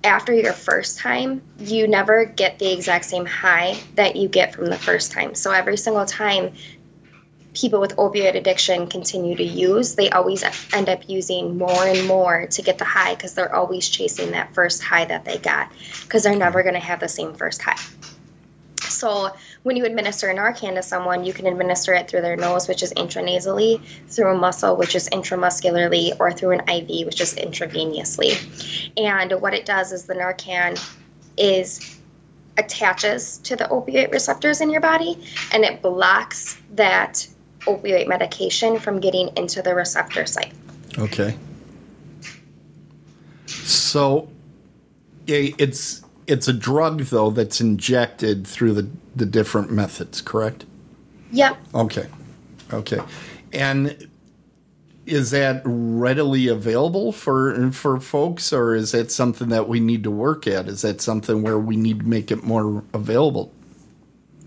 after 0.02 0.32
your 0.32 0.52
first 0.52 0.98
time, 0.98 1.42
you 1.58 1.88
never 1.88 2.24
get 2.24 2.58
the 2.58 2.72
exact 2.72 3.04
same 3.04 3.26
high 3.26 3.76
that 3.94 4.16
you 4.16 4.28
get 4.28 4.54
from 4.54 4.66
the 4.66 4.78
first 4.78 5.12
time. 5.12 5.34
So 5.34 5.50
every 5.50 5.76
single 5.76 6.04
time 6.06 6.52
people 7.54 7.80
with 7.80 7.96
opioid 7.96 8.34
addiction 8.34 8.88
continue 8.88 9.36
to 9.36 9.44
use, 9.44 9.94
they 9.94 10.10
always 10.10 10.44
end 10.72 10.88
up 10.88 11.08
using 11.08 11.56
more 11.56 11.86
and 11.86 12.06
more 12.06 12.46
to 12.48 12.62
get 12.62 12.78
the 12.78 12.84
high 12.84 13.14
because 13.14 13.34
they're 13.34 13.54
always 13.54 13.88
chasing 13.88 14.32
that 14.32 14.52
first 14.54 14.82
high 14.82 15.04
that 15.04 15.24
they 15.24 15.38
got 15.38 15.70
because 16.02 16.24
they're 16.24 16.36
never 16.36 16.62
going 16.62 16.74
to 16.74 16.80
have 16.80 17.00
the 17.00 17.08
same 17.08 17.32
first 17.34 17.62
high. 17.62 17.78
So 18.80 19.34
when 19.62 19.76
you 19.76 19.84
administer 19.86 20.28
Narcan 20.28 20.74
to 20.74 20.82
someone, 20.82 21.24
you 21.24 21.32
can 21.32 21.46
administer 21.46 21.94
it 21.94 22.08
through 22.08 22.22
their 22.22 22.36
nose, 22.36 22.68
which 22.68 22.82
is 22.82 22.92
intranasally, 22.94 23.80
through 24.08 24.34
a 24.34 24.38
muscle, 24.38 24.76
which 24.76 24.94
is 24.94 25.08
intramuscularly, 25.08 26.18
or 26.20 26.32
through 26.32 26.52
an 26.52 26.68
IV, 26.68 27.06
which 27.06 27.20
is 27.20 27.34
intravenously. 27.34 28.92
And 28.96 29.32
what 29.40 29.54
it 29.54 29.64
does 29.64 29.92
is 29.92 30.04
the 30.04 30.14
Narcan 30.14 30.78
is 31.36 31.98
attaches 32.56 33.38
to 33.38 33.56
the 33.56 33.64
opioid 33.64 34.12
receptors 34.12 34.60
in 34.60 34.70
your 34.70 34.80
body 34.80 35.18
and 35.52 35.64
it 35.64 35.82
blocks 35.82 36.56
that 36.74 37.26
opioid 37.66 38.08
medication 38.08 38.78
from 38.78 39.00
getting 39.00 39.30
into 39.36 39.62
the 39.62 39.74
receptor 39.74 40.26
site. 40.26 40.52
Okay. 40.98 41.36
So, 43.46 44.28
it's 45.26 46.04
it's 46.26 46.48
a 46.48 46.52
drug 46.52 47.00
though 47.02 47.30
that's 47.30 47.60
injected 47.60 48.46
through 48.46 48.74
the 48.74 48.88
the 49.14 49.26
different 49.26 49.70
methods, 49.70 50.20
correct? 50.20 50.64
Yep. 51.32 51.56
Okay. 51.74 52.06
Okay. 52.72 53.00
And 53.52 54.08
is 55.06 55.30
that 55.32 55.62
readily 55.64 56.48
available 56.48 57.12
for 57.12 57.70
for 57.72 58.00
folks 58.00 58.52
or 58.52 58.74
is 58.74 58.92
that 58.92 59.10
something 59.10 59.48
that 59.48 59.68
we 59.68 59.80
need 59.80 60.02
to 60.04 60.10
work 60.10 60.46
at? 60.46 60.66
Is 60.66 60.82
that 60.82 61.00
something 61.00 61.42
where 61.42 61.58
we 61.58 61.76
need 61.76 62.00
to 62.00 62.06
make 62.06 62.30
it 62.30 62.42
more 62.42 62.82
available? 62.94 63.52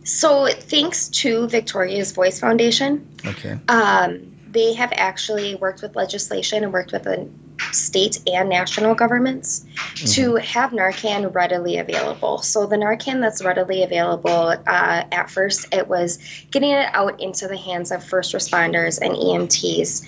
So 0.08 0.48
thanks 0.48 1.10
to 1.10 1.48
Victoria's 1.50 2.14
Voice 2.14 2.40
Foundation, 2.40 3.06
Okay. 3.26 3.60
um, 3.68 4.20
they 4.50 4.74
have 4.74 4.94
actually 4.96 5.56
worked 5.56 5.82
with 5.82 5.98
legislation 5.98 6.64
and 6.64 6.72
worked 6.72 6.94
with 6.94 7.04
the 7.04 7.28
state 7.74 8.22
and 8.26 8.48
national 8.48 8.96
governments 8.96 9.66
to 9.96 10.36
have 10.36 10.72
Narcan 10.72 11.34
readily 11.34 11.78
available. 11.78 12.38
So 12.38 12.66
the 12.66 12.78
Narcan 12.78 13.20
that's 13.20 13.44
readily 13.44 13.84
available, 13.84 14.56
uh, 14.66 15.04
at 15.12 15.30
first 15.30 15.74
it 15.74 15.90
was 15.90 16.20
getting 16.52 16.72
it 16.72 16.88
out 16.94 17.20
into 17.20 17.48
the 17.50 17.58
hands 17.58 17.92
of 17.92 18.02
first 18.02 18.34
responders 18.34 19.02
and 19.02 19.14
EMTs. 19.14 20.06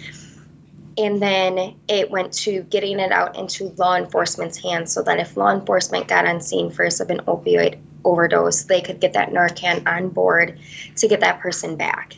And 0.98 1.22
then 1.22 1.76
it 1.90 2.10
went 2.10 2.32
to 2.34 2.62
getting 2.64 3.00
it 3.00 3.12
out 3.12 3.38
into 3.38 3.66
law 3.78 3.98
enforcement's 3.98 4.58
hands 4.58 4.94
so 4.94 5.04
that 5.04 5.20
if 5.20 5.36
law 5.36 5.52
enforcement 5.52 6.08
got 6.08 6.26
on 6.26 6.40
scene 6.40 6.72
first 6.72 7.02
of 7.02 7.10
an 7.10 7.20
opioid 7.22 7.78
overdose, 8.04 8.64
they 8.64 8.82
could 8.82 9.00
get 9.00 9.14
that 9.14 9.30
Narcan 9.30 9.88
on 9.88 10.10
board 10.10 10.60
to 10.98 11.08
get 11.08 11.20
that 11.22 11.40
person 11.40 11.76
back 11.76 12.16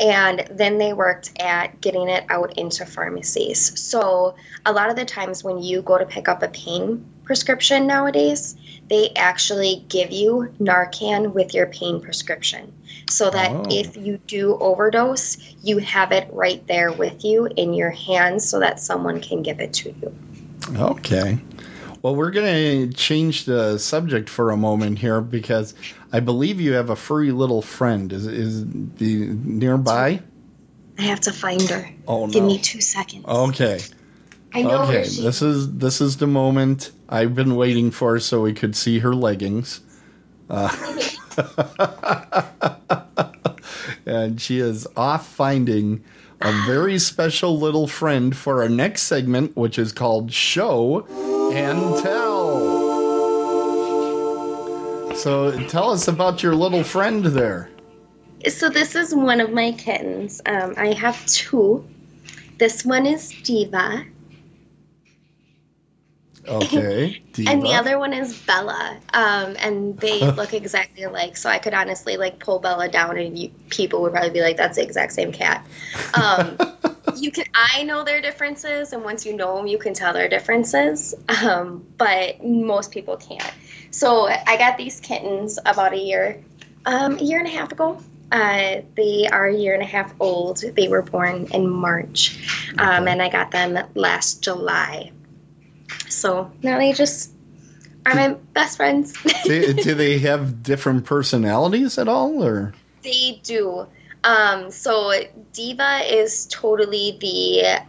and 0.00 0.44
then 0.50 0.78
they 0.78 0.92
worked 0.92 1.30
at 1.40 1.80
getting 1.80 2.08
it 2.08 2.24
out 2.28 2.58
into 2.58 2.84
pharmacies. 2.84 3.78
So 3.78 4.34
a 4.66 4.72
lot 4.72 4.90
of 4.90 4.96
the 4.96 5.04
times 5.04 5.44
when 5.44 5.62
you 5.62 5.82
go 5.82 5.98
to 5.98 6.06
pick 6.06 6.28
up 6.28 6.42
a 6.42 6.48
pain 6.48 7.04
prescription 7.22 7.86
nowadays, 7.86 8.56
they 8.88 9.10
actually 9.16 9.84
give 9.88 10.10
you 10.10 10.52
Narcan 10.60 11.32
with 11.32 11.54
your 11.54 11.66
pain 11.66 12.00
prescription. 12.00 12.72
So 13.06 13.30
that 13.30 13.50
Oh. 13.50 13.64
if 13.70 13.96
you 13.96 14.18
do 14.26 14.56
overdose, 14.60 15.38
you 15.62 15.78
have 15.78 16.12
it 16.12 16.28
right 16.32 16.66
there 16.66 16.92
with 16.92 17.24
you 17.24 17.48
in 17.56 17.72
your 17.72 17.90
hands 17.90 18.48
so 18.48 18.60
that 18.60 18.80
someone 18.80 19.20
can 19.20 19.42
give 19.42 19.60
it 19.60 19.72
to 19.74 19.90
you. 19.90 20.14
Okay. 20.76 21.38
Well, 22.04 22.14
we're 22.14 22.32
going 22.32 22.90
to 22.90 22.94
change 22.94 23.46
the 23.46 23.78
subject 23.78 24.28
for 24.28 24.50
a 24.50 24.58
moment 24.58 24.98
here 24.98 25.22
because 25.22 25.72
I 26.12 26.20
believe 26.20 26.60
you 26.60 26.74
have 26.74 26.90
a 26.90 26.96
furry 26.96 27.30
little 27.30 27.62
friend. 27.62 28.12
Is 28.12 28.26
is 28.26 28.66
the 28.66 29.28
nearby? 29.42 30.20
I 30.98 31.02
have 31.02 31.20
to 31.20 31.32
find 31.32 31.62
her. 31.62 31.88
Oh 32.06 32.26
Give 32.26 32.42
no. 32.42 32.48
me 32.48 32.58
two 32.58 32.82
seconds. 32.82 33.24
Okay. 33.24 33.80
I 34.52 34.60
know 34.60 34.82
Okay. 34.82 34.92
where 34.96 35.04
she 35.06 35.22
This 35.22 35.40
is 35.40 35.78
this 35.78 36.02
is 36.02 36.18
the 36.18 36.26
moment 36.26 36.90
I've 37.08 37.34
been 37.34 37.56
waiting 37.56 37.90
for, 37.90 38.20
so 38.20 38.42
we 38.42 38.52
could 38.52 38.76
see 38.76 38.98
her 38.98 39.14
leggings. 39.14 39.80
Uh, 40.50 40.68
and 44.04 44.38
she 44.38 44.58
is 44.58 44.86
off 44.94 45.26
finding 45.26 46.04
a 46.44 46.52
very 46.66 46.98
special 46.98 47.58
little 47.58 47.86
friend 47.86 48.36
for 48.36 48.62
our 48.62 48.68
next 48.68 49.04
segment, 49.04 49.56
which 49.56 49.78
is 49.78 49.92
called 49.92 50.30
Show 50.30 51.06
and 51.54 52.02
Tell. 52.02 52.84
So 55.16 55.58
tell 55.68 55.90
us 55.90 56.06
about 56.06 56.42
your 56.42 56.54
little 56.54 56.84
friend 56.84 57.24
there. 57.24 57.70
So 58.46 58.68
this 58.68 58.94
is 58.94 59.14
one 59.14 59.40
of 59.40 59.52
my 59.52 59.72
kittens. 59.72 60.42
Um, 60.44 60.74
I 60.76 60.92
have 60.92 61.24
two. 61.24 61.82
This 62.58 62.84
one 62.84 63.06
is 63.06 63.32
Diva, 63.42 64.04
Okay. 66.46 67.22
and 67.46 67.62
the 67.62 67.74
other 67.74 67.98
one 67.98 68.12
is 68.12 68.38
Bella. 68.40 68.98
Um, 69.12 69.56
and 69.58 69.98
they 69.98 70.20
look 70.32 70.52
exactly 70.54 71.04
alike. 71.04 71.36
So 71.36 71.48
I 71.48 71.58
could 71.58 71.74
honestly 71.74 72.16
like 72.16 72.38
pull 72.38 72.58
Bella 72.58 72.88
down, 72.88 73.16
and 73.18 73.38
you, 73.38 73.50
people 73.70 74.02
would 74.02 74.12
probably 74.12 74.30
be 74.30 74.40
like, 74.40 74.56
"That's 74.56 74.76
the 74.76 74.82
exact 74.82 75.12
same 75.12 75.32
cat." 75.32 75.66
Um, 76.14 76.58
you 77.16 77.30
can. 77.30 77.44
I 77.54 77.82
know 77.84 78.04
their 78.04 78.20
differences, 78.20 78.92
and 78.92 79.02
once 79.04 79.24
you 79.24 79.36
know 79.36 79.56
them, 79.56 79.66
you 79.66 79.78
can 79.78 79.94
tell 79.94 80.12
their 80.12 80.28
differences. 80.28 81.14
Um, 81.42 81.84
but 81.96 82.44
most 82.44 82.90
people 82.90 83.16
can't. 83.16 83.54
So 83.90 84.26
I 84.26 84.56
got 84.56 84.76
these 84.76 85.00
kittens 85.00 85.58
about 85.64 85.92
a 85.92 85.98
year, 85.98 86.42
um, 86.84 87.16
a 87.18 87.22
year 87.22 87.38
and 87.38 87.46
a 87.46 87.50
half 87.50 87.72
ago. 87.72 88.00
Uh, 88.32 88.80
they 88.96 89.28
are 89.30 89.46
a 89.46 89.54
year 89.54 89.74
and 89.74 89.82
a 89.82 89.86
half 89.86 90.12
old. 90.18 90.58
They 90.74 90.88
were 90.88 91.02
born 91.02 91.46
in 91.52 91.68
March, 91.68 92.36
um, 92.78 93.06
and 93.06 93.22
I 93.22 93.28
got 93.28 93.52
them 93.52 93.78
last 93.94 94.42
July. 94.42 95.12
So 96.14 96.50
now 96.62 96.78
they 96.78 96.92
just 96.92 97.32
are 98.06 98.14
my 98.14 98.34
best 98.52 98.76
friends. 98.76 99.14
do, 99.44 99.72
do 99.82 99.94
they 99.94 100.18
have 100.18 100.62
different 100.62 101.04
personalities 101.04 101.98
at 101.98 102.08
all, 102.08 102.42
or? 102.42 102.74
They 103.02 103.40
do. 103.42 103.86
Um, 104.24 104.70
so 104.70 105.12
Diva 105.52 106.00
is 106.06 106.46
totally 106.46 107.18
the 107.20 107.84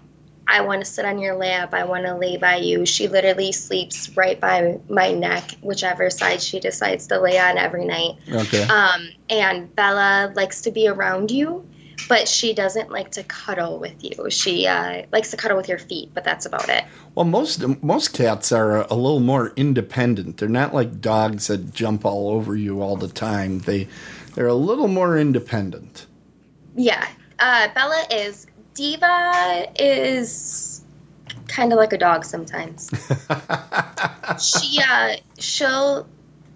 I 0.48 0.62
want 0.62 0.84
to 0.84 0.89
sit 0.89 1.05
on 1.05 1.20
your 1.20 1.36
lap, 1.36 1.74
I 1.74 1.86
want 1.86 2.05
to 2.05 2.15
lay 2.15 2.38
by 2.38 2.58
you. 2.58 2.86
She 2.86 3.08
literally 3.08 3.51
sleeps 3.51 4.15
right 4.15 4.39
by 4.39 4.79
my 4.89 5.12
neck, 5.12 5.51
whichever 5.62 6.10
side 6.10 6.41
she 6.41 6.60
decides 6.60 7.08
to 7.08 7.20
lay 7.20 7.39
on 7.39 7.58
every 7.58 7.86
night. 7.86 8.17
Okay. 8.32 8.63
Um, 8.63 9.10
and 9.29 9.75
Bella 9.75 10.32
likes 10.36 10.62
to 10.62 10.72
be 10.72 10.88
around 10.88 11.32
you, 11.32 11.67
but 12.07 12.27
she 12.27 12.53
doesn't 12.53 12.91
like 12.91 13.11
to 13.11 13.23
cuddle 13.23 13.79
with 13.79 14.03
you. 14.03 14.29
She 14.29 14.67
uh, 14.67 15.03
likes 15.11 15.31
to 15.31 15.37
cuddle 15.37 15.57
with 15.57 15.69
your 15.69 15.77
feet, 15.77 16.11
but 16.13 16.23
that's 16.23 16.45
about 16.45 16.69
it. 16.69 16.83
Well, 17.15 17.25
most 17.25 17.65
most 17.83 18.13
cats 18.13 18.51
are 18.51 18.81
a 18.81 18.93
little 18.93 19.19
more 19.19 19.53
independent. 19.55 20.37
They're 20.37 20.49
not 20.49 20.73
like 20.73 21.01
dogs 21.01 21.47
that 21.47 21.73
jump 21.73 22.05
all 22.05 22.29
over 22.29 22.55
you 22.55 22.81
all 22.81 22.95
the 22.95 23.07
time. 23.07 23.59
They 23.59 23.87
they're 24.33 24.47
a 24.47 24.53
little 24.53 24.87
more 24.87 25.17
independent. 25.17 26.05
Yeah. 26.75 27.07
Uh, 27.39 27.69
Bella 27.73 28.05
is. 28.11 28.47
Diva 28.73 29.67
is 29.79 30.83
kind 31.47 31.71
of 31.71 31.77
like 31.77 31.93
a 31.93 31.97
dog 31.97 32.25
sometimes. 32.25 32.89
she 34.43 34.81
uh, 34.85 35.15
she'll 35.39 36.07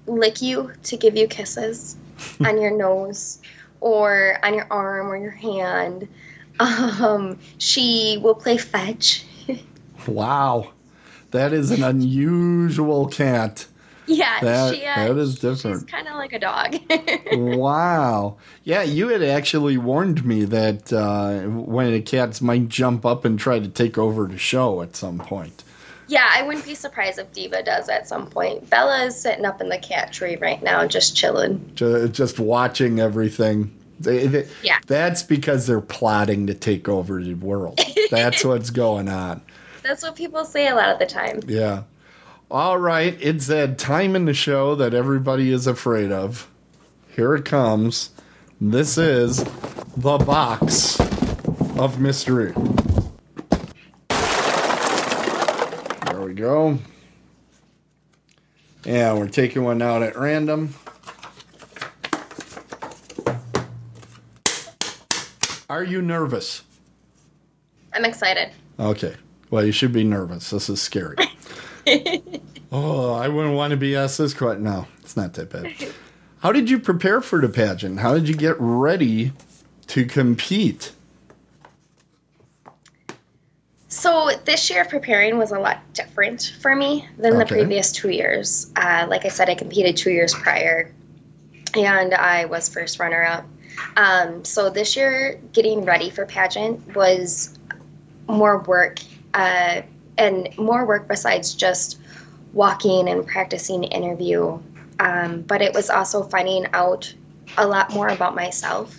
lick 0.06 0.42
you 0.42 0.74
to 0.84 0.98
give 0.98 1.16
you 1.16 1.28
kisses 1.28 1.96
on 2.44 2.60
your 2.60 2.72
nose 2.72 3.40
or 3.82 4.38
on 4.44 4.54
your 4.54 4.68
arm 4.70 5.08
or 5.08 5.18
your 5.18 5.32
hand. 5.32 6.08
Um, 6.60 7.40
she 7.58 8.20
will 8.22 8.36
play 8.36 8.58
fetch. 8.58 9.26
Wow, 10.08 10.72
that 11.32 11.54
is 11.54 11.72
an 11.72 11.84
unusual 11.84 13.08
cat. 13.08 13.66
Yeah, 14.08 14.40
That- 14.42 14.76
she, 14.76 14.86
uh, 14.86 14.96
that 15.08 15.18
is 15.18 15.38
different. 15.40 15.82
She's 15.82 15.90
kind 15.92 16.08
of 16.08 16.16
like 16.16 16.34
a 16.34 16.40
dog. 16.40 16.76
Wow. 17.32 18.38
Yeah, 18.64 18.82
you 18.82 19.10
had 19.10 19.22
actually 19.22 19.78
warned 19.78 20.26
me 20.26 20.46
that 20.46 20.92
uh, 20.92 21.42
when 21.48 21.92
the 21.92 22.02
cats 22.02 22.42
might 22.42 22.68
jump 22.70 23.06
up 23.06 23.24
and 23.24 23.38
try 23.38 23.60
to 23.60 23.68
take 23.68 23.98
over 24.00 24.26
the 24.26 24.38
show 24.38 24.82
at 24.82 24.96
some 24.96 25.20
point. 25.20 25.64
Yeah, 26.10 26.28
I 26.34 26.42
wouldn't 26.44 26.66
be 26.66 26.76
surprised 26.76 27.20
if 27.20 27.32
Diva 27.32 27.64
does 27.64 27.88
at 27.88 28.08
some 28.08 28.28
point. 28.30 28.70
Bella 28.70 29.06
is 29.06 29.16
sitting 29.20 29.46
up 29.46 29.62
in 29.62 29.70
the 29.70 29.78
cat 29.78 30.12
tree 30.12 30.36
right 30.36 30.62
now, 30.62 30.86
just 30.88 31.16
chilling. 31.16 31.72
Ju- 31.76 32.10
Just 32.10 32.40
watching 32.40 33.00
everything. 33.00 33.74
They, 34.00 34.28
they- 34.28 34.48
Yeah. 34.64 34.80
That's 34.88 35.24
because 35.24 35.68
they're 35.68 35.80
plotting 35.82 36.48
to 36.48 36.54
take 36.54 36.90
over 36.90 37.22
the 37.24 37.36
world. 37.36 37.80
That's 38.12 38.44
what's 38.44 38.70
going 38.72 39.08
on. 39.08 39.42
That's 39.84 40.04
what 40.04 40.16
people 40.16 40.44
say 40.46 40.68
a 40.68 40.76
lot 40.76 40.90
of 40.90 41.00
the 41.00 41.06
time. 41.06 41.40
Yeah. 41.48 41.84
All 42.52 42.78
right. 42.78 43.18
It's 43.22 43.48
that 43.48 43.78
time 43.78 44.16
in 44.16 44.26
the 44.26 44.34
show 44.34 44.76
that 44.76 44.94
everybody 44.94 45.52
is 45.52 45.68
afraid 45.68 46.12
of. 46.12 46.50
Here 47.16 47.36
it 47.36 47.46
comes. 47.46 48.10
This 48.60 48.98
is 48.98 49.44
the 49.96 50.18
box 50.18 51.00
of 51.78 52.00
mystery. 52.00 52.54
There 56.06 56.22
we 56.22 56.29
go. 56.40 56.80
Yeah, 58.86 59.14
we're 59.14 59.28
taking 59.28 59.64
one 59.64 59.82
out 59.82 60.02
at 60.02 60.18
random. 60.18 60.74
Are 65.70 65.84
you 65.84 66.02
nervous? 66.02 66.64
I'm 67.94 68.06
excited. 68.06 68.52
Okay. 68.80 69.16
Well, 69.52 69.66
you 69.66 69.72
should 69.72 69.94
be 69.94 70.04
nervous. 70.04 70.50
This 70.50 70.70
is 70.70 70.82
scary. 70.82 71.16
oh, 72.72 73.14
I 73.14 73.28
wouldn't 73.28 73.56
want 73.56 73.72
to 73.72 73.78
be 73.78 73.96
asked 73.96 74.18
this 74.18 74.34
question. 74.34 74.64
No, 74.64 74.88
it's 75.02 75.18
not 75.18 75.34
that 75.34 75.50
bad. 75.50 75.74
How 76.40 76.52
did 76.52 76.70
you 76.70 76.80
prepare 76.80 77.22
for 77.22 77.42
the 77.42 77.50
pageant? 77.50 78.00
How 78.00 78.14
did 78.14 78.30
you 78.30 78.36
get 78.36 78.56
ready 78.60 79.34
to 79.88 80.06
compete? 80.06 80.94
So 84.00 84.32
this 84.46 84.70
year 84.70 84.84
of 84.84 84.90
preparing 84.90 85.38
was 85.38 85.52
a 85.52 85.60
lot 85.60 85.80
different 85.92 86.54
for 86.62 86.74
me 86.74 87.06
than 87.18 87.38
the 87.38 87.46
previous 87.46 87.92
two 87.92 88.10
years. 88.10 88.72
Uh, 88.78 89.06
like 89.10 89.26
I 89.26 89.28
said, 89.28 89.50
I 89.50 89.56
competed 89.56 89.98
two 89.98 90.10
years 90.10 90.34
prior, 90.34 90.94
and 91.76 92.14
I 92.14 92.46
was 92.46 92.70
first 92.70 92.98
runner 92.98 93.26
up. 93.26 93.46
Um, 93.98 94.46
so 94.46 94.70
this 94.70 94.96
year, 94.96 95.38
getting 95.52 95.84
ready 95.84 96.10
for 96.10 96.26
pageant 96.26 96.96
was 96.96 97.60
more 98.30 98.60
work, 98.60 99.00
uh, 99.34 99.82
and 100.18 100.58
more 100.58 100.86
work 100.86 101.10
besides 101.10 101.54
just 101.54 102.00
walking 102.54 103.10
and 103.10 103.28
practicing 103.28 103.84
interview. 103.84 104.62
Um, 105.02 105.42
but 105.42 105.62
it 105.62 105.74
was 105.74 105.90
also 105.90 106.24
finding 106.24 106.68
out 106.72 107.14
a 107.58 107.68
lot 107.68 107.92
more 107.92 108.08
about 108.08 108.34
myself 108.34 108.98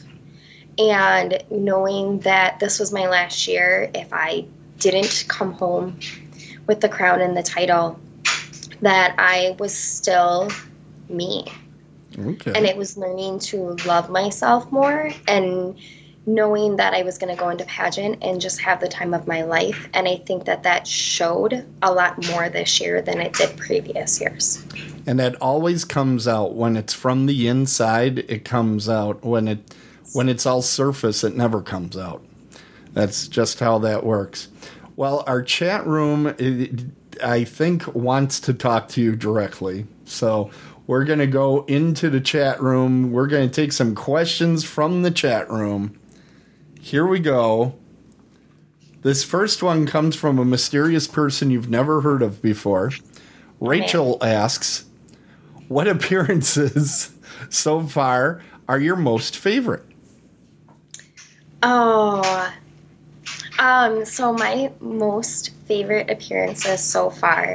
and 0.79 1.43
knowing 1.51 2.21
that 2.21 2.61
this 2.61 2.79
was 2.79 2.93
my 2.93 3.09
last 3.09 3.49
year 3.49 3.91
if 3.95 4.13
I 4.13 4.45
didn't 4.81 5.27
come 5.29 5.53
home 5.53 5.99
with 6.67 6.81
the 6.81 6.89
crown 6.89 7.21
and 7.21 7.37
the 7.37 7.43
title, 7.43 7.99
that 8.83 9.15
I 9.19 9.57
was 9.59 9.75
still 9.75 10.51
me. 11.09 11.47
Okay. 12.19 12.53
And 12.55 12.67
it 12.67 12.77
was 12.77 12.97
learning 12.97 13.39
to 13.41 13.77
love 13.87 14.11
myself 14.11 14.71
more 14.73 15.11
and 15.29 15.79
knowing 16.27 16.77
that 16.77 16.93
I 16.93 17.03
was 17.03 17.19
going 17.19 17.35
to 17.35 17.41
go 17.41 17.49
into 17.49 17.65
pageant 17.65 18.19
and 18.23 18.41
just 18.41 18.61
have 18.61 18.81
the 18.81 18.89
time 18.89 19.15
of 19.15 19.27
my 19.27 19.43
life. 19.43 19.89
And 19.95 20.07
I 20.07 20.17
think 20.17 20.45
that 20.45 20.63
that 20.65 20.87
showed 20.87 21.67
a 21.83 21.93
lot 21.93 22.25
more 22.29 22.49
this 22.49 22.81
year 22.81 23.01
than 23.01 23.21
it 23.21 23.33
did 23.33 23.57
previous 23.57 24.21
years. 24.21 24.65
And 25.07 25.19
that 25.19 25.37
always 25.37 25.85
comes 25.85 26.29
out 26.29 26.55
when 26.55 26.77
it's 26.77 26.93
from 26.93 27.27
the 27.27 27.49
inside. 27.49 28.19
It 28.19 28.45
comes 28.45 28.89
out 28.89 29.25
when 29.25 29.49
it 29.49 29.75
when 30.13 30.29
it's 30.29 30.47
all 30.47 30.63
surface. 30.63 31.25
It 31.25 31.37
never 31.37 31.63
comes 31.63 31.97
out. 31.97 32.23
That's 32.93 33.29
just 33.29 33.61
how 33.61 33.79
that 33.79 34.05
works. 34.05 34.49
Well, 34.97 35.25
our 35.27 35.43
chat 35.43 35.87
room, 35.87 36.35
I 37.23 37.45
think, 37.45 37.95
wants 37.95 38.41
to 38.41 38.55
talk 38.55 38.89
to 38.91 39.01
you 39.01 39.17
directly. 39.17 39.87
So 40.05 40.51
we're 40.87 41.05
going 41.05 41.21
to 41.21 41.27
go 41.27 41.65
into 41.67 42.11
the 42.11 42.21
chat 42.21 42.61
room. 42.61 43.13
We're 43.13 43.29
going 43.29 43.49
to 43.49 43.55
take 43.55 43.73
some 43.73 43.95
questions 43.95 44.65
from 44.65 45.03
the 45.03 45.11
chat 45.11 45.49
room. 45.49 45.99
Here 46.81 47.07
we 47.07 47.21
go. 47.21 47.77
This 49.03 49.25
first 49.25 49.63
one 49.63 49.87
comes 49.87 50.17
from 50.17 50.39
a 50.39 50.45
mysterious 50.45 51.07
person 51.07 51.51
you've 51.51 51.71
never 51.71 52.03
heard 52.03 52.23
of 52.23 52.43
before. 52.43 52.91
Rachel 53.61 54.19
asks, 54.21 54.85
What 55.69 55.89
appearances 55.89 57.13
so 57.49 57.83
far 57.87 58.43
are 58.69 58.79
your 58.79 58.97
most 58.97 59.37
favorite? 59.37 59.85
Oh, 61.63 62.53
um, 63.61 64.05
so 64.05 64.33
my 64.33 64.73
most 64.81 65.51
favorite 65.67 66.11
appearances 66.11 66.81
so 66.81 67.11
far 67.11 67.55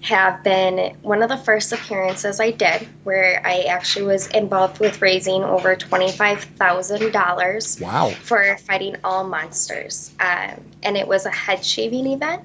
have 0.00 0.44
been 0.44 0.94
one 1.02 1.24
of 1.24 1.28
the 1.28 1.36
first 1.38 1.72
appearances 1.72 2.38
I 2.38 2.52
did 2.52 2.86
where 3.02 3.42
I 3.44 3.62
actually 3.62 4.06
was 4.06 4.28
involved 4.28 4.78
with 4.78 5.02
raising 5.02 5.42
over 5.42 5.74
$25,000 5.74 7.80
Wow. 7.80 8.10
for 8.10 8.56
fighting 8.58 8.94
all 9.02 9.24
monsters. 9.24 10.12
Um, 10.20 10.62
and 10.84 10.96
it 10.96 11.08
was 11.08 11.26
a 11.26 11.30
head 11.30 11.64
shaving 11.64 12.06
event. 12.06 12.42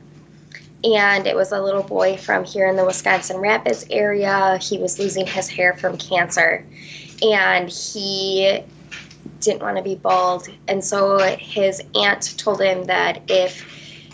And 0.83 1.27
it 1.27 1.35
was 1.35 1.51
a 1.51 1.61
little 1.61 1.83
boy 1.83 2.17
from 2.17 2.43
here 2.43 2.67
in 2.67 2.75
the 2.75 2.85
Wisconsin 2.85 3.37
Rapids 3.37 3.85
area. 3.89 4.57
He 4.57 4.79
was 4.79 4.97
losing 4.99 5.25
his 5.27 5.47
hair 5.47 5.73
from 5.75 5.97
cancer. 5.97 6.65
And 7.21 7.69
he 7.69 8.63
didn't 9.39 9.61
want 9.61 9.77
to 9.77 9.83
be 9.83 9.95
bald. 9.95 10.47
And 10.67 10.83
so 10.83 11.17
his 11.37 11.81
aunt 11.95 12.35
told 12.37 12.61
him 12.61 12.85
that 12.85 13.21
if 13.27 13.65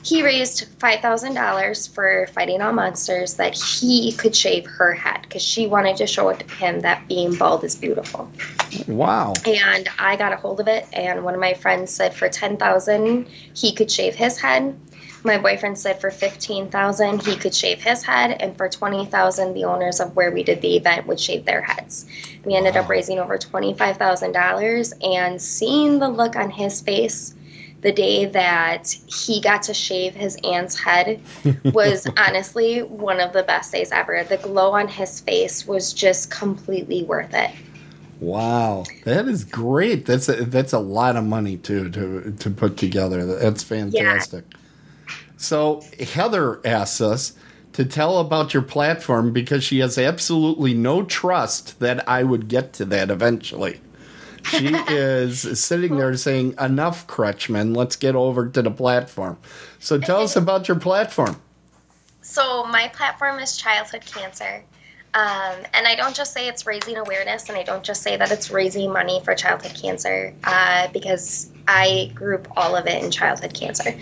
he 0.04 0.24
raised 0.24 0.65
$5,000 0.80 1.93
for 1.93 2.28
fighting 2.28 2.62
all 2.62 2.72
monsters, 2.72 3.36
that 3.36 3.56
he 3.58 4.13
could 4.13 4.36
shave 4.36 4.65
her 4.65 4.93
head 4.93 5.19
because 5.24 5.41
she 5.41 5.67
wanted 5.67 5.98
to 5.98 6.08
show 6.08 6.30
him 6.30 6.80
that 6.82 7.08
being 7.08 7.36
bald 7.36 7.63
is 7.63 7.76
beautiful 7.76 8.32
Wow. 8.88 9.34
and 9.45 9.88
I 10.00 10.15
got 10.15 10.32
a 10.32 10.36
hold 10.38 10.60
of 10.60 10.67
it. 10.67 10.86
And 10.93 11.24
one 11.24 11.34
of 11.34 11.39
my 11.39 11.54
friends 11.54 11.91
said 11.91 12.13
for 12.13 12.30
ten 12.30 12.56
thousand 12.58 13.28
he 13.54 13.74
could 13.74 13.91
shave 13.91 14.15
his 14.15 14.39
head. 14.39 14.78
My 15.23 15.38
boyfriend 15.38 15.77
said 15.77 15.99
for 15.99 16.12
fifteen 16.12 16.69
thousand 16.69 17.23
he 17.23 17.36
could 17.36 17.53
shave 17.53 17.82
his 17.82 18.03
head, 18.03 18.41
and 18.41 18.55
for 18.55 18.69
twenty 18.69 19.05
thousand 19.05 19.53
the 19.53 19.65
owners 19.65 19.99
of 19.99 20.15
where 20.15 20.32
we 20.32 20.43
did 20.43 20.62
the 20.62 20.77
event 20.77 21.08
would 21.08 21.19
shave 21.19 21.45
their 21.45 21.62
heads. 21.62 22.05
We 22.45 22.55
ended 22.55 22.77
up 22.77 22.89
raising 22.89 23.19
over 23.19 23.38
twenty 23.38 23.73
five 23.73 23.97
thousand 23.97 24.32
dollars, 24.32 24.93
and 25.01 25.41
seeing 25.41 25.99
the 25.99 26.10
look 26.10 26.36
on 26.36 26.49
his 26.49 26.82
face 26.82 27.36
the 27.82 27.91
day 27.91 28.25
that 28.25 28.93
he 29.08 29.41
got 29.41 29.63
to 29.63 29.73
shave 29.73 30.13
his 30.13 30.38
aunt's 30.43 30.77
head 30.77 31.21
was 31.65 32.08
honestly 32.17 32.84
one 32.84 33.19
of 33.19 33.34
the 33.34 33.43
best 33.43 33.71
days 33.71 33.91
ever. 33.91 34.23
The 34.23 34.38
glow 34.38 34.71
on 34.71 34.88
his 34.88 35.21
face 35.21 35.65
was 35.65 35.93
just 35.93 36.29
completely 36.29 37.03
worth 37.03 37.34
it. 37.34 37.51
Wow. 38.19 38.84
That 39.05 39.27
is 39.29 39.45
great. 39.45 40.05
That's 40.05 40.27
a, 40.27 40.43
that's 40.45 40.73
a 40.73 40.79
lot 40.79 41.15
of 41.15 41.23
money 41.23 41.58
too 41.58 41.89
to 41.91 42.32
to 42.32 42.49
put 42.49 42.75
together. 42.75 43.25
That's 43.25 43.63
fantastic. 43.63 44.43
So 45.39 45.82
Heather 45.97 46.60
asks 46.65 46.99
us 46.99 47.34
to 47.71 47.86
tell 47.86 48.19
about 48.19 48.54
your 48.54 48.62
platform 48.62 49.32
because 49.32 49.63
she 49.63 49.80
has 49.80 49.97
absolutely 49.97 50.73
no 50.73 51.04
trust 51.04 51.80
that 51.80 52.08
I 52.10 52.23
would 52.23 52.49
get 52.49 52.73
to 52.73 52.86
that 52.86 53.10
eventually. 53.10 53.80
She 54.43 54.67
is 54.89 55.63
sitting 55.63 55.95
there 55.95 56.15
saying, 56.17 56.56
"Enough, 56.60 57.08
Crutchman. 57.08 57.75
Let's 57.75 57.95
get 57.95 58.15
over 58.15 58.49
to 58.49 58.62
the 58.62 58.69
platform." 58.69 59.38
So 59.80 59.97
tell 59.97 60.21
us 60.23 60.36
about 60.43 60.67
your 60.67 60.78
platform. 60.78 61.41
So 62.21 62.65
my 62.65 62.89
platform 62.89 63.39
is 63.39 63.56
childhood 63.56 64.06
cancer. 64.06 64.62
Um, 65.13 65.56
and 65.73 65.88
I 65.88 65.95
don't 65.95 66.15
just 66.15 66.34
say 66.34 66.49
it's 66.49 66.67
raising 66.67 66.97
awareness, 66.97 67.47
and 67.47 67.58
I 67.58 67.63
don't 67.63 67.84
just 67.84 68.04
say 68.04 68.17
that 68.17 68.30
it's 68.30 68.52
raising 68.52 68.91
money 68.91 69.21
for 69.23 69.34
childhood 69.34 69.73
cancer, 69.73 70.36
uh, 70.43 70.89
because 70.89 71.49
I 71.67 72.12
group 72.13 72.47
all 72.58 72.75
of 72.75 72.86
it 72.88 73.02
in 73.02 73.10
childhood 73.10 73.54
cancer. 73.54 73.97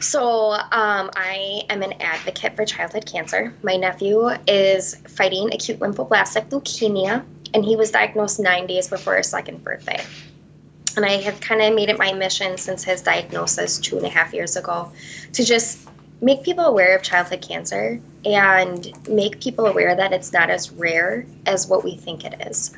So 0.00 0.52
um, 0.52 1.10
I 1.16 1.62
am 1.70 1.82
an 1.82 1.94
advocate 2.00 2.54
for 2.54 2.64
childhood 2.64 3.06
cancer. 3.06 3.54
My 3.62 3.76
nephew 3.76 4.28
is 4.46 4.96
fighting 5.08 5.52
acute 5.54 5.78
lymphoblastic 5.78 6.48
leukemia, 6.50 7.24
and 7.54 7.64
he 7.64 7.76
was 7.76 7.90
diagnosed 7.90 8.38
nine 8.38 8.66
days 8.66 8.88
before 8.88 9.16
his 9.16 9.28
second 9.28 9.64
birthday. 9.64 10.02
And 10.96 11.04
I 11.04 11.12
have 11.22 11.40
kind 11.40 11.62
of 11.62 11.74
made 11.74 11.88
it 11.88 11.98
my 11.98 12.12
mission 12.12 12.56
since 12.58 12.84
his 12.84 13.02
diagnosis 13.02 13.78
two 13.78 13.96
and 13.96 14.06
a 14.06 14.08
half 14.08 14.32
years 14.32 14.56
ago 14.56 14.92
to 15.32 15.44
just 15.44 15.88
make 16.20 16.42
people 16.42 16.64
aware 16.64 16.96
of 16.96 17.02
childhood 17.02 17.42
cancer 17.42 18.00
and 18.24 19.08
make 19.08 19.40
people 19.40 19.66
aware 19.66 19.94
that 19.94 20.12
it's 20.12 20.32
not 20.32 20.50
as 20.50 20.70
rare 20.72 21.26
as 21.44 21.66
what 21.66 21.84
we 21.84 21.96
think 21.96 22.24
it 22.24 22.46
is. 22.46 22.74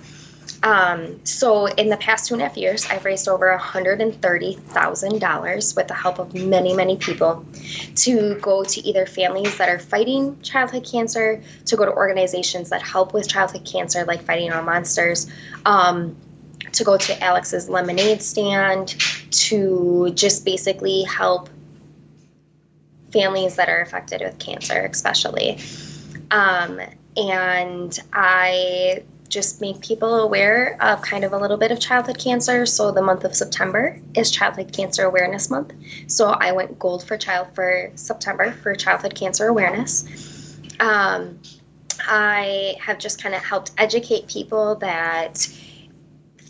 Um, 0.63 1.25
so, 1.25 1.67
in 1.67 1.89
the 1.89 1.97
past 1.99 2.27
two 2.27 2.35
and 2.35 2.43
a 2.43 2.49
half 2.49 2.57
years, 2.57 2.87
I've 2.91 3.05
raised 3.05 3.29
over 3.29 3.57
$130,000 3.57 5.77
with 5.77 5.89
the 5.89 5.95
help 5.95 6.19
of 6.19 6.35
many, 6.35 6.75
many 6.75 6.97
people 6.97 7.47
to 7.97 8.35
go 8.41 8.65
to 8.65 8.81
either 8.81 9.07
families 9.07 9.57
that 9.59 9.69
are 9.69 9.79
fighting 9.79 10.41
childhood 10.43 10.85
cancer, 10.85 11.41
to 11.67 11.77
go 11.77 11.85
to 11.85 11.93
organizations 11.93 12.71
that 12.71 12.83
help 12.83 13.15
with 13.15 13.29
childhood 13.29 13.65
cancer, 13.65 14.05
like 14.05 14.23
Fighting 14.23 14.53
All 14.53 14.65
Monsters, 14.65 15.31
um, 15.65 16.17
to 16.73 16.83
go 16.83 16.97
to 16.97 17.23
Alex's 17.23 17.69
lemonade 17.69 18.21
stand, 18.21 18.97
to 19.31 20.11
just 20.15 20.45
basically 20.45 21.05
help 21.05 21.49
families 23.13 23.55
that 23.57 23.69
are 23.69 23.81
affected 23.81 24.23
with 24.23 24.41
cancer, 24.41 24.89
especially. 24.91 25.59
Um, 26.33 26.81
and 27.17 27.97
I 28.13 29.05
just 29.29 29.61
make 29.61 29.81
people 29.81 30.21
aware 30.21 30.77
of 30.81 31.03
kind 31.03 31.25
of 31.25 31.33
a 31.33 31.39
little 31.39 31.57
bit 31.57 31.71
of 31.71 31.79
childhood 31.79 32.19
cancer. 32.19 32.65
So 32.65 32.91
the 32.91 33.03
month 33.03 33.25
of 33.25 33.35
September 33.35 34.01
is 34.15 34.31
Childhood 34.31 34.73
Cancer 34.73 35.05
Awareness 35.05 35.51
Month. 35.51 35.75
So 36.07 36.29
I 36.29 36.53
went 36.53 36.79
gold 36.79 37.07
for 37.07 37.17
child 37.17 37.49
for 37.55 37.91
September 37.95 38.53
for 38.53 38.75
childhood 38.75 39.15
cancer 39.15 39.47
awareness. 39.47 40.59
Um, 40.81 41.41
I 42.07 42.77
have 42.81 42.99
just 42.99 43.23
kind 43.23 43.35
of 43.35 43.45
helped 43.45 43.73
educate 43.77 44.29
people 44.29 44.77
that 44.77 45.47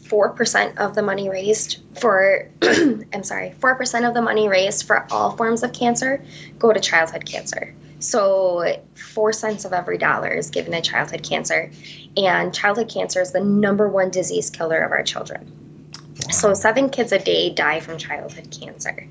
four 0.08 0.30
percent 0.30 0.78
of 0.78 0.94
the 0.94 1.02
money 1.02 1.28
raised 1.28 1.78
for 2.00 2.48
I'm 2.62 3.24
sorry, 3.24 3.52
four 3.52 3.74
percent 3.74 4.04
of 4.04 4.14
the 4.14 4.22
money 4.22 4.48
raised 4.48 4.86
for 4.86 5.06
all 5.10 5.36
forms 5.36 5.62
of 5.62 5.72
cancer 5.72 6.22
go 6.58 6.72
to 6.72 6.80
childhood 6.80 7.24
cancer. 7.24 7.74
So 8.00 8.80
four 8.94 9.32
cents 9.32 9.64
of 9.64 9.72
every 9.72 9.98
dollar 9.98 10.28
is 10.28 10.50
given 10.50 10.72
to 10.72 10.80
childhood 10.80 11.22
cancer, 11.22 11.70
and 12.16 12.54
childhood 12.54 12.88
cancer 12.88 13.20
is 13.20 13.32
the 13.32 13.40
number 13.40 13.88
one 13.88 14.10
disease 14.10 14.50
killer 14.50 14.80
of 14.82 14.92
our 14.92 15.02
children. 15.02 15.52
So 16.30 16.52
seven 16.54 16.90
kids 16.90 17.12
a 17.12 17.18
day 17.18 17.50
die 17.50 17.80
from 17.80 17.98
childhood 17.98 18.56
cancer, 18.60 19.06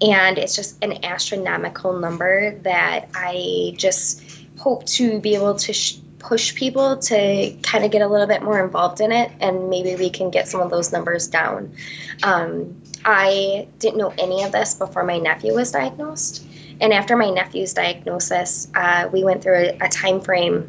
and 0.00 0.38
it's 0.38 0.56
just 0.56 0.82
an 0.82 1.04
astronomical 1.04 1.98
number 1.98 2.56
that 2.60 3.08
I 3.14 3.74
just 3.76 4.22
hope 4.58 4.86
to 4.86 5.20
be 5.20 5.34
able 5.34 5.56
to 5.56 5.72
sh- 5.72 5.96
push 6.18 6.54
people 6.54 6.96
to 6.96 7.56
kind 7.62 7.84
of 7.84 7.90
get 7.90 8.00
a 8.00 8.06
little 8.06 8.28
bit 8.28 8.42
more 8.42 8.62
involved 8.64 9.00
in 9.00 9.10
it, 9.10 9.32
and 9.40 9.70
maybe 9.70 9.96
we 9.96 10.08
can 10.08 10.30
get 10.30 10.46
some 10.46 10.60
of 10.60 10.70
those 10.70 10.92
numbers 10.92 11.26
down. 11.26 11.74
Um, 12.22 12.80
I 13.04 13.66
didn't 13.80 13.98
know 13.98 14.14
any 14.18 14.44
of 14.44 14.52
this 14.52 14.74
before 14.74 15.02
my 15.02 15.18
nephew 15.18 15.54
was 15.54 15.72
diagnosed, 15.72 16.46
and 16.82 16.92
after 16.92 17.16
my 17.16 17.30
nephew's 17.30 17.72
diagnosis, 17.72 18.66
uh, 18.74 19.08
we 19.12 19.22
went 19.22 19.42
through 19.42 19.54
a, 19.54 19.78
a 19.82 19.88
time 19.88 20.20
frame 20.20 20.68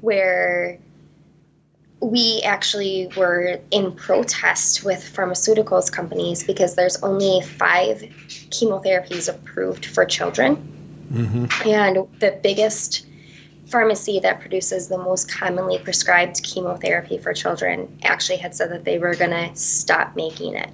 where 0.00 0.78
we 2.00 2.40
actually 2.44 3.10
were 3.16 3.58
in 3.72 3.90
protest 3.92 4.84
with 4.84 4.98
pharmaceuticals 5.00 5.90
companies 5.90 6.44
because 6.44 6.76
there's 6.76 7.02
only 7.02 7.40
five 7.40 7.98
chemotherapies 8.50 9.28
approved 9.28 9.86
for 9.86 10.04
children. 10.04 10.56
And 11.66 11.96
the 12.20 12.38
biggest 12.42 13.06
pharmacy 13.66 14.20
that 14.20 14.40
produces 14.40 14.86
the 14.86 14.98
most 14.98 15.28
commonly 15.28 15.78
prescribed 15.80 16.44
chemotherapy 16.44 17.18
for 17.18 17.32
children 17.32 17.98
actually 18.04 18.36
had 18.36 18.54
said 18.54 18.70
that 18.70 18.84
they 18.84 18.98
were 18.98 19.16
going 19.16 19.32
to 19.32 19.50
stop 19.56 20.14
making 20.14 20.54
it. 20.54 20.70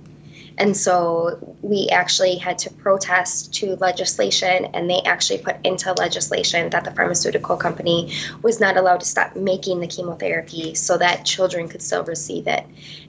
And 0.58 0.76
so 0.76 1.56
we 1.62 1.88
actually 1.90 2.36
had 2.36 2.58
to 2.58 2.70
protest 2.70 3.54
to 3.54 3.76
legislation, 3.76 4.66
and 4.66 4.88
they 4.88 5.00
actually 5.02 5.38
put 5.38 5.56
into 5.64 5.92
legislation 5.92 6.70
that 6.70 6.84
the 6.84 6.90
pharmaceutical 6.90 7.56
company 7.56 8.12
was 8.42 8.60
not 8.60 8.76
allowed 8.76 9.00
to 9.00 9.06
stop 9.06 9.34
making 9.36 9.80
the 9.80 9.86
chemotherapy 9.86 10.74
so 10.74 10.98
that 10.98 11.24
children 11.24 11.68
could 11.68 11.82
still 11.82 12.04
receive 12.04 12.46
it. 12.46 12.64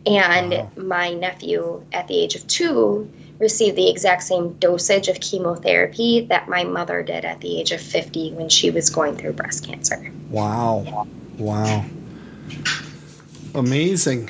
And 0.05 0.67
my 0.77 1.13
nephew, 1.13 1.83
at 1.93 2.07
the 2.07 2.17
age 2.17 2.35
of 2.35 2.47
two, 2.47 3.11
received 3.39 3.75
the 3.75 3.89
exact 3.89 4.23
same 4.23 4.53
dosage 4.53 5.07
of 5.07 5.19
chemotherapy 5.19 6.25
that 6.29 6.47
my 6.47 6.63
mother 6.63 7.03
did 7.03 7.25
at 7.25 7.41
the 7.41 7.59
age 7.59 7.71
of 7.71 7.81
50 7.81 8.33
when 8.33 8.49
she 8.49 8.71
was 8.71 8.89
going 8.89 9.17
through 9.17 9.33
breast 9.33 9.65
cancer. 9.65 10.11
Wow. 10.29 11.07
Wow. 11.37 11.85
Amazing. 13.55 14.29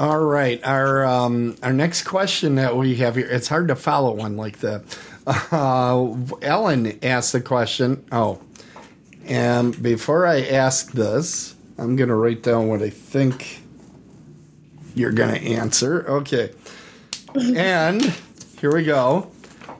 All 0.00 0.18
right. 0.18 0.58
Our 0.64 1.04
um, 1.04 1.56
our 1.62 1.74
next 1.74 2.04
question 2.04 2.54
that 2.54 2.74
we 2.74 2.94
have 2.96 3.16
here, 3.16 3.28
it's 3.28 3.48
hard 3.48 3.68
to 3.68 3.76
follow 3.76 4.14
one 4.14 4.38
like 4.38 4.60
that. 4.60 4.98
Uh, 5.26 6.16
Ellen 6.40 6.98
asked 7.02 7.32
the 7.32 7.42
question. 7.42 8.02
Oh, 8.10 8.40
and 9.26 9.80
before 9.80 10.26
I 10.26 10.40
ask 10.40 10.92
this, 10.92 11.54
I'm 11.76 11.96
to 12.08 12.14
write 12.14 12.42
down 12.42 12.68
what 12.68 12.80
I 12.80 12.88
think 12.88 13.60
you're 14.94 15.12
to 15.34 15.40
answer. 15.40 16.08
Okay. 16.08 16.52
and 17.34 18.02
here 18.58 18.74
we 18.74 18.84
go. 18.84 19.30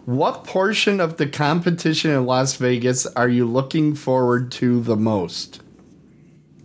What 0.05 0.45
portion 0.45 1.01
of 1.01 1.17
the 1.17 1.29
competition 1.29 2.11
in 2.11 2.27
Las 2.27 2.57
Vegas 2.57 3.07
are 3.07 3.29
you 3.29 3.47
looking 3.47 3.95
forward 3.95 4.53
to 4.53 4.83
the 4.83 4.97
most? 4.97 5.63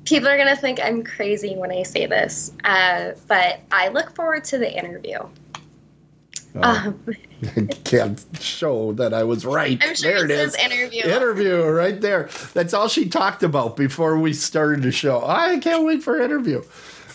People 0.06 0.28
are 0.30 0.38
going 0.38 0.50
to 0.54 0.56
think 0.56 0.80
I'm 0.82 1.04
crazy 1.04 1.56
when 1.56 1.72
I 1.72 1.84
say 1.84 2.06
this, 2.06 2.52
uh, 2.63 3.12
but 3.28 3.60
I 3.72 3.89
look 3.89 4.15
forward 4.15 4.44
to 4.46 4.58
the 4.58 4.72
interview. 4.72 5.20
Um, 6.56 7.04
Can't 7.84 8.24
show 8.39 8.94
that 8.94 9.13
I 9.13 9.24
was 9.24 9.46
right. 9.46 9.78
I'm 9.84 9.96
sure 9.96 10.13
there 10.13 10.26
it 10.26 10.32
is. 10.32 10.56
interview. 10.56 11.04
Interview 11.04 11.63
right 11.63 12.00
there. 12.00 12.30
That's 12.54 12.74
all 12.74 12.88
she 12.88 13.10
talked 13.10 13.44
about 13.44 13.76
before 13.76 14.18
we 14.18 14.32
started 14.34 14.84
the 14.84 14.91
show. 14.91 15.26
I 15.26 15.58
can't 15.60 15.86
wait 15.86 16.02
for 16.02 16.22
interview. 16.22 16.63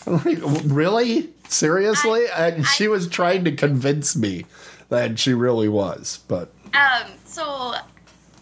I'm 0.05 0.23
like, 0.23 0.39
really? 0.65 1.29
Seriously? 1.47 2.25
and 2.35 2.65
she 2.65 2.87
was 2.87 3.07
trying 3.07 3.43
to 3.45 3.51
convince 3.51 4.15
me 4.15 4.45
that 4.89 5.19
she 5.19 5.33
really 5.33 5.69
was, 5.69 6.19
but 6.27 6.51
Um, 6.73 7.11
so 7.25 7.73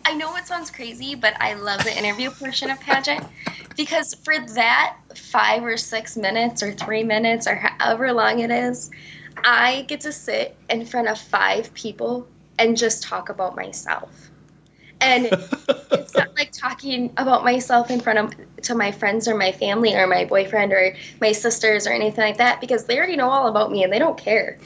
I 0.06 0.14
know 0.16 0.36
it 0.36 0.46
sounds 0.48 0.70
crazy, 0.70 1.16
but 1.16 1.34
I 1.40 1.54
love 1.54 1.84
the 1.84 1.98
interview 1.98 2.30
portion 2.32 2.70
of 2.70 2.80
pageant 2.80 3.26
because 3.80 4.14
for 4.26 4.34
that 4.56 4.98
five 5.16 5.64
or 5.64 5.78
six 5.78 6.18
minutes 6.18 6.62
or 6.62 6.74
three 6.74 7.02
minutes 7.02 7.48
or 7.48 7.56
however 7.56 8.12
long 8.12 8.40
it 8.40 8.52
is, 8.52 8.90
I 9.46 9.86
get 9.88 10.02
to 10.02 10.12
sit 10.12 10.58
in 10.70 10.86
front 10.86 11.08
of 11.08 11.18
five 11.18 11.74
people 11.74 12.28
and 12.58 12.76
just 12.76 13.04
talk 13.04 13.30
about 13.30 13.56
myself. 13.56 14.29
And 15.02 15.26
it's 15.92 16.16
not 16.16 16.36
like 16.36 16.52
talking 16.52 17.12
about 17.18 17.44
myself 17.44 17.90
in 17.90 18.00
front 18.00 18.20
of 18.20 18.62
to 18.64 18.76
my 18.76 18.92
friends 18.92 19.28
or 19.28 19.36
my 19.36 19.52
family 19.52 19.96
or 19.96 20.08
my 20.08 20.26
boyfriend 20.26 20.74
or 20.74 20.96
my 21.22 21.32
sisters 21.32 21.88
or 21.88 21.92
anything 21.92 22.24
like 22.24 22.38
that 22.38 22.60
because 22.60 22.86
they 22.86 22.98
already 22.98 23.16
know 23.16 23.30
all 23.30 23.48
about 23.48 23.72
me 23.72 23.84
and 23.84 23.92
they 23.92 24.00
don't 24.00 24.18
care. 24.18 24.58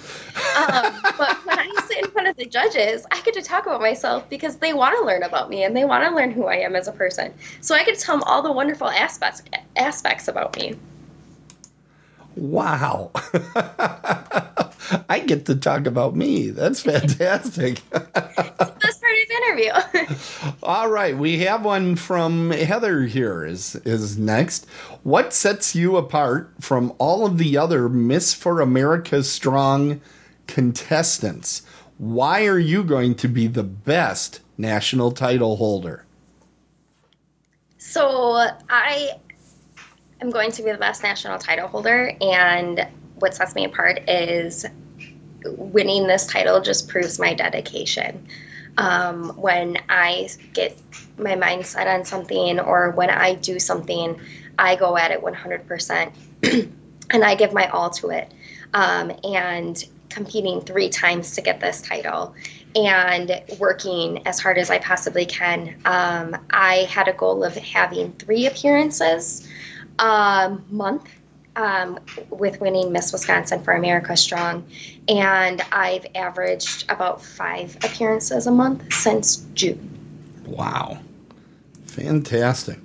Um, 0.57 0.99
but 1.17 1.45
when 1.45 1.59
I 1.59 1.71
sit 1.87 2.03
in 2.03 2.11
front 2.11 2.27
of 2.27 2.35
the 2.35 2.45
judges, 2.45 3.05
I 3.11 3.21
get 3.21 3.33
to 3.35 3.41
talk 3.41 3.65
about 3.65 3.81
myself 3.81 4.27
because 4.29 4.57
they 4.57 4.73
want 4.73 4.97
to 4.97 5.05
learn 5.05 5.23
about 5.23 5.49
me 5.49 5.63
and 5.63 5.75
they 5.75 5.85
want 5.85 6.03
to 6.07 6.15
learn 6.15 6.31
who 6.31 6.45
I 6.45 6.55
am 6.55 6.75
as 6.75 6.87
a 6.87 6.91
person. 6.91 7.33
So 7.61 7.75
I 7.75 7.83
get 7.83 7.97
to 7.97 8.01
tell 8.01 8.15
them 8.15 8.23
all 8.23 8.41
the 8.41 8.51
wonderful 8.51 8.89
aspects 8.89 9.43
aspects 9.75 10.27
about 10.27 10.57
me. 10.57 10.75
Wow. 12.35 13.11
I 15.09 15.19
get 15.19 15.45
to 15.45 15.55
talk 15.55 15.85
about 15.85 16.15
me. 16.15 16.49
That's 16.49 16.81
fantastic. 16.81 17.81
That's 17.91 18.97
part 18.97 19.13
of 19.13 19.27
the 19.27 19.35
interview. 19.45 20.15
All 20.63 20.89
right, 20.89 21.17
we 21.17 21.39
have 21.39 21.63
one 21.63 21.95
from 21.95 22.51
Heather 22.51 23.03
here 23.03 23.45
is 23.45 23.75
is 23.77 24.17
next. 24.17 24.65
What 25.03 25.33
sets 25.33 25.75
you 25.75 25.97
apart 25.97 26.53
from 26.59 26.93
all 26.97 27.25
of 27.25 27.37
the 27.37 27.57
other 27.57 27.89
Miss 27.89 28.33
for 28.33 28.61
America 28.61 29.23
strong 29.23 30.01
contestants? 30.47 31.63
Why 31.97 32.45
are 32.45 32.59
you 32.59 32.83
going 32.83 33.15
to 33.15 33.27
be 33.27 33.47
the 33.47 33.63
best 33.63 34.41
national 34.57 35.11
title 35.11 35.57
holder? 35.57 36.05
So 37.77 38.47
I 38.69 39.11
am 40.23 40.31
going 40.31 40.51
to 40.51 40.63
be 40.63 40.71
the 40.71 40.77
best 40.77 41.03
national 41.03 41.37
title 41.37 41.67
holder, 41.67 42.13
and 42.21 42.87
what 43.19 43.35
sets 43.35 43.55
me 43.55 43.65
apart 43.65 44.09
is 44.09 44.65
winning 45.45 46.07
this 46.07 46.25
title 46.25 46.61
just 46.61 46.87
proves 46.87 47.19
my 47.19 47.33
dedication. 47.33 48.25
Um, 48.77 49.29
when 49.35 49.77
I 49.89 50.29
get 50.53 50.77
my 51.17 51.35
mind 51.35 51.65
set 51.65 51.87
on 51.87 52.05
something, 52.05 52.59
or 52.59 52.91
when 52.91 53.09
I 53.09 53.35
do 53.35 53.59
something, 53.59 54.19
I 54.57 54.75
go 54.75 54.97
at 54.97 55.11
it 55.11 55.21
100%, 55.21 56.11
and 57.11 57.23
I 57.23 57.35
give 57.35 57.53
my 57.53 57.67
all 57.67 57.89
to 57.91 58.09
it. 58.09 58.33
Um, 58.73 59.11
and 59.23 59.83
competing 60.09 60.61
three 60.61 60.89
times 60.89 61.35
to 61.35 61.41
get 61.41 61.59
this 61.59 61.81
title 61.81 62.35
and 62.75 63.41
working 63.59 64.25
as 64.27 64.39
hard 64.39 64.57
as 64.57 64.69
I 64.69 64.79
possibly 64.79 65.25
can. 65.25 65.75
Um, 65.85 66.37
I 66.51 66.87
had 66.89 67.07
a 67.07 67.13
goal 67.13 67.43
of 67.43 67.55
having 67.55 68.13
three 68.13 68.45
appearances 68.45 69.47
a 69.99 70.57
month 70.69 71.09
um, 71.55 71.99
with 72.29 72.59
winning 72.61 72.91
Miss 72.91 73.11
Wisconsin 73.11 73.61
for 73.63 73.73
America 73.73 74.17
Strong, 74.17 74.65
and 75.07 75.61
I've 75.71 76.05
averaged 76.15 76.89
about 76.89 77.21
five 77.21 77.75
appearances 77.83 78.47
a 78.47 78.51
month 78.51 78.91
since 78.93 79.37
June. 79.53 79.89
Wow. 80.45 80.99
Fantastic. 81.85 82.79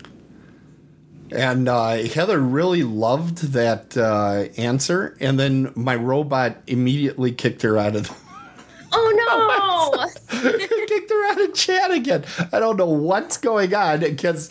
And 1.31 1.69
uh, 1.69 1.97
Heather 1.97 2.39
really 2.39 2.83
loved 2.83 3.53
that 3.53 3.97
uh, 3.97 4.49
answer, 4.61 5.17
and 5.21 5.39
then 5.39 5.73
my 5.75 5.95
robot 5.95 6.57
immediately 6.67 7.33
kicked 7.33 7.63
her 7.63 7.77
out 7.77 7.97
of 7.97 8.09
the 8.09 8.15
Oh 8.93 10.09
no! 10.33 10.41
kicked 10.87 11.11
her 11.11 11.31
out 11.31 11.41
of 11.43 11.55
chat 11.55 11.91
again. 11.91 12.25
I 12.53 12.59
don't 12.59 12.79
know 12.79 12.87
what's 12.87 13.37
going 13.37 13.75
on 13.75 14.01
because 14.01 14.51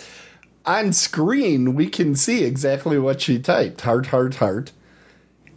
on 0.67 0.93
screen 0.93 1.73
we 1.73 1.87
can 1.87 2.13
see 2.15 2.43
exactly 2.43 2.99
what 2.99 3.21
she 3.21 3.39
typed 3.39 3.81
heart, 3.81 4.07
heart, 4.07 4.35
heart. 4.35 4.73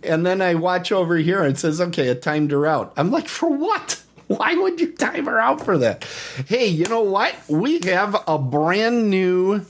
And 0.03 0.25
then 0.25 0.41
I 0.41 0.55
watch 0.55 0.93
over 0.93 1.17
here 1.17 1.43
and 1.43 1.55
it 1.55 1.59
says, 1.59 1.81
okay, 1.81 2.09
it 2.09 2.23
timed 2.23 2.53
her 2.53 2.67
out. 2.67 2.93
I'm 2.97 3.11
like, 3.11 3.29
for 3.29 3.51
what? 3.51 4.03
Why 4.29 4.55
would 4.55 4.81
you 4.81 4.93
time 4.93 5.27
her 5.27 5.41
out 5.41 5.65
for 5.65 5.77
that? 5.79 6.07
Hey, 6.47 6.69
you 6.69 6.87
know 6.87 7.03
what? 7.03 7.35
We 7.49 7.81
have 7.81 8.17
a 8.29 8.39
brand 8.39 9.11
new 9.11 9.67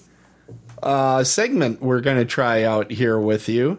uh, 0.83 1.25
segment 1.25 1.81
we're 1.81 2.03
going 2.03 2.19
to 2.19 2.27
try 2.27 2.65
out 2.65 2.91
here 2.91 3.19
with 3.19 3.49
you. 3.49 3.79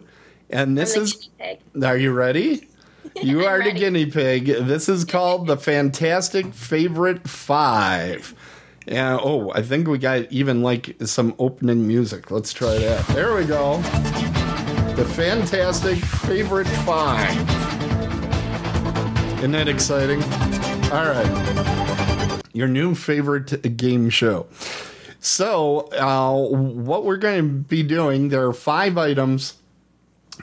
And 0.50 0.76
this 0.76 0.96
is. 0.96 1.28
pig. 1.38 1.60
Are 1.82 1.96
you 1.96 2.12
ready? 2.12 2.68
You 3.20 3.44
are 3.44 3.62
the 3.62 3.72
guinea 3.72 4.06
pig. 4.06 4.46
This 4.46 4.88
is 4.88 5.04
called 5.04 5.46
the 5.46 5.58
Fantastic 5.58 6.54
Favorite 6.54 7.28
Five. 7.28 8.34
Yeah. 8.86 9.18
Oh, 9.20 9.52
I 9.54 9.62
think 9.62 9.86
we 9.88 9.98
got 9.98 10.30
even 10.32 10.62
like 10.62 10.96
some 11.04 11.34
opening 11.38 11.86
music. 11.86 12.30
Let's 12.30 12.52
try 12.52 12.78
that. 12.78 13.06
There 13.08 13.34
we 13.34 13.44
go. 13.44 13.78
The 14.96 15.04
Fantastic 15.04 15.98
Favorite 15.98 16.68
Five. 16.84 17.30
Isn't 19.38 19.52
that 19.52 19.68
exciting? 19.68 20.22
All 20.92 21.06
right. 21.06 22.42
Your 22.52 22.68
new 22.68 22.94
favorite 22.94 23.76
game 23.76 24.10
show. 24.10 24.46
So, 25.20 25.88
uh, 25.92 26.32
what 26.48 27.04
we're 27.04 27.16
going 27.16 27.38
to 27.38 27.48
be 27.48 27.82
doing, 27.82 28.28
there 28.28 28.46
are 28.46 28.52
five 28.52 28.98
items 28.98 29.54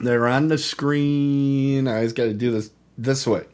they're 0.02 0.26
on 0.26 0.48
the 0.48 0.58
screen. 0.58 1.86
I 1.86 1.96
always 1.96 2.12
got 2.12 2.24
to 2.24 2.34
do 2.34 2.50
this 2.50 2.70
this 2.96 3.26
way. 3.26 3.44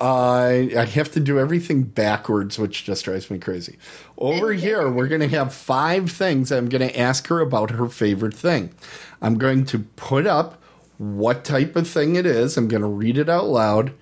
I 0.00 0.70
I 0.76 0.84
have 0.84 1.10
to 1.12 1.20
do 1.20 1.38
everything 1.38 1.82
backwards, 1.82 2.58
which 2.58 2.84
just 2.84 3.04
drives 3.04 3.30
me 3.30 3.38
crazy. 3.38 3.78
Over 4.18 4.52
here, 4.52 4.90
we're 4.90 5.08
going 5.08 5.20
to 5.20 5.28
have 5.28 5.54
five 5.54 6.10
things 6.10 6.50
I'm 6.50 6.68
going 6.68 6.86
to 6.86 6.98
ask 6.98 7.26
her 7.28 7.40
about 7.40 7.70
her 7.70 7.88
favorite 7.88 8.34
thing. 8.34 8.74
I'm 9.22 9.38
going 9.38 9.64
to 9.66 9.80
put 9.80 10.26
up 10.26 10.62
what 10.98 11.44
type 11.44 11.76
of 11.76 11.88
thing 11.88 12.16
it 12.16 12.26
is. 12.26 12.56
I'm 12.56 12.68
going 12.68 12.82
to 12.82 12.88
read 12.88 13.18
it 13.18 13.28
out 13.28 13.46
loud. 13.46 13.92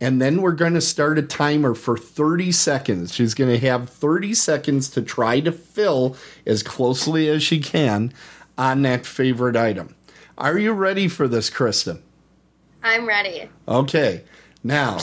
And 0.00 0.20
then 0.20 0.42
we're 0.42 0.52
going 0.52 0.74
to 0.74 0.80
start 0.80 1.18
a 1.18 1.22
timer 1.22 1.74
for 1.74 1.96
30 1.96 2.52
seconds. 2.52 3.14
She's 3.14 3.32
going 3.32 3.50
to 3.50 3.66
have 3.66 3.88
30 3.88 4.34
seconds 4.34 4.90
to 4.90 5.02
try 5.02 5.40
to 5.40 5.52
fill 5.52 6.16
as 6.46 6.62
closely 6.62 7.28
as 7.28 7.42
she 7.42 7.60
can 7.60 8.12
on 8.58 8.82
that 8.82 9.06
favorite 9.06 9.56
item. 9.56 9.94
Are 10.36 10.58
you 10.58 10.72
ready 10.72 11.08
for 11.08 11.28
this, 11.28 11.48
Krystin? 11.48 12.00
I'm 12.82 13.06
ready. 13.06 13.48
Okay. 13.68 14.24
Now, 14.62 14.98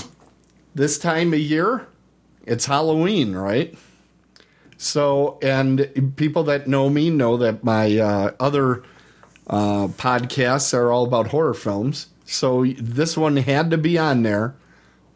this 0.73 0.97
time 0.97 1.33
of 1.33 1.39
year, 1.39 1.87
it's 2.45 2.65
Halloween, 2.65 3.35
right? 3.35 3.75
So, 4.77 5.37
and 5.41 6.13
people 6.15 6.43
that 6.45 6.67
know 6.67 6.89
me 6.89 7.09
know 7.09 7.37
that 7.37 7.63
my 7.63 7.97
uh, 7.97 8.31
other 8.39 8.83
uh, 9.47 9.87
podcasts 9.89 10.73
are 10.73 10.91
all 10.91 11.05
about 11.05 11.27
horror 11.27 11.53
films. 11.53 12.07
So, 12.25 12.65
this 12.65 13.15
one 13.15 13.37
had 13.37 13.69
to 13.71 13.77
be 13.77 13.97
on 13.97 14.23
there. 14.23 14.55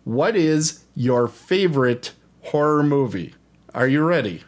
What 0.03 0.35
is 0.35 0.83
your 0.93 1.27
favorite 1.27 2.13
horror 2.43 2.83
movie? 2.83 3.33
Are 3.73 3.87
you 3.87 4.03
ready? 4.03 4.43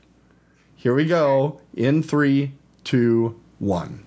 Here 0.76 0.94
we 0.94 1.06
go. 1.06 1.62
In 1.74 2.04
three, 2.04 2.54
two, 2.84 3.40
one. 3.58 4.04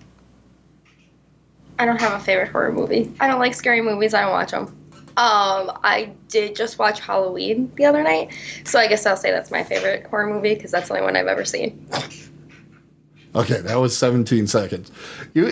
I 1.77 1.85
don't 1.85 1.99
have 1.99 2.13
a 2.13 2.23
favorite 2.23 2.49
horror 2.49 2.71
movie. 2.71 3.11
I 3.19 3.27
don't 3.27 3.39
like 3.39 3.53
scary 3.53 3.81
movies. 3.81 4.13
I 4.13 4.21
don't 4.21 4.31
watch 4.31 4.51
them. 4.51 4.80
Um, 5.17 5.71
I 5.83 6.13
did 6.29 6.55
just 6.55 6.79
watch 6.79 6.99
Halloween 6.99 7.71
the 7.75 7.85
other 7.85 8.01
night, 8.03 8.33
so 8.63 8.79
I 8.79 8.87
guess 8.87 9.05
I'll 9.05 9.17
say 9.17 9.31
that's 9.31 9.51
my 9.51 9.63
favorite 9.63 10.05
horror 10.07 10.27
movie 10.33 10.55
because 10.55 10.71
that's 10.71 10.87
the 10.87 10.93
only 10.95 11.05
one 11.05 11.15
I've 11.17 11.27
ever 11.27 11.43
seen. 11.45 11.85
Okay, 13.35 13.59
that 13.61 13.75
was 13.75 13.95
17 13.97 14.47
seconds. 14.47 14.91
You, 15.33 15.49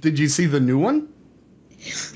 did 0.00 0.18
you 0.18 0.28
see 0.28 0.46
the 0.46 0.60
new 0.60 0.78
one? 0.78 1.08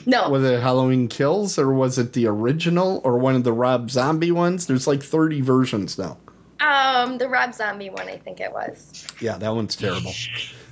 No, 0.06 0.30
Was 0.30 0.42
it 0.44 0.60
Halloween 0.62 1.08
Kills 1.08 1.58
or 1.58 1.72
was 1.72 1.98
it 1.98 2.14
the 2.14 2.26
original 2.26 3.02
or 3.04 3.18
one 3.18 3.34
of 3.34 3.44
the 3.44 3.52
Rob 3.52 3.90
Zombie 3.90 4.30
ones? 4.32 4.66
There's 4.66 4.86
like 4.86 5.02
30 5.02 5.42
versions 5.42 5.98
now. 5.98 6.16
um, 6.60 7.18
the 7.18 7.28
Rob 7.28 7.52
Zombie 7.54 7.90
one, 7.90 8.08
I 8.08 8.16
think 8.16 8.40
it 8.40 8.52
was. 8.52 9.06
Yeah, 9.20 9.36
that 9.38 9.54
one's 9.54 9.76
terrible. 9.76 10.12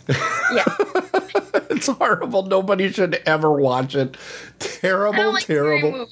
Yeah, 0.09 0.65
it's 1.71 1.87
horrible. 1.87 2.45
Nobody 2.45 2.91
should 2.93 3.15
ever 3.27 3.53
watch 3.53 3.95
it. 3.95 4.17
Terrible, 4.59 5.33
like 5.33 5.45
terrible. 5.47 6.07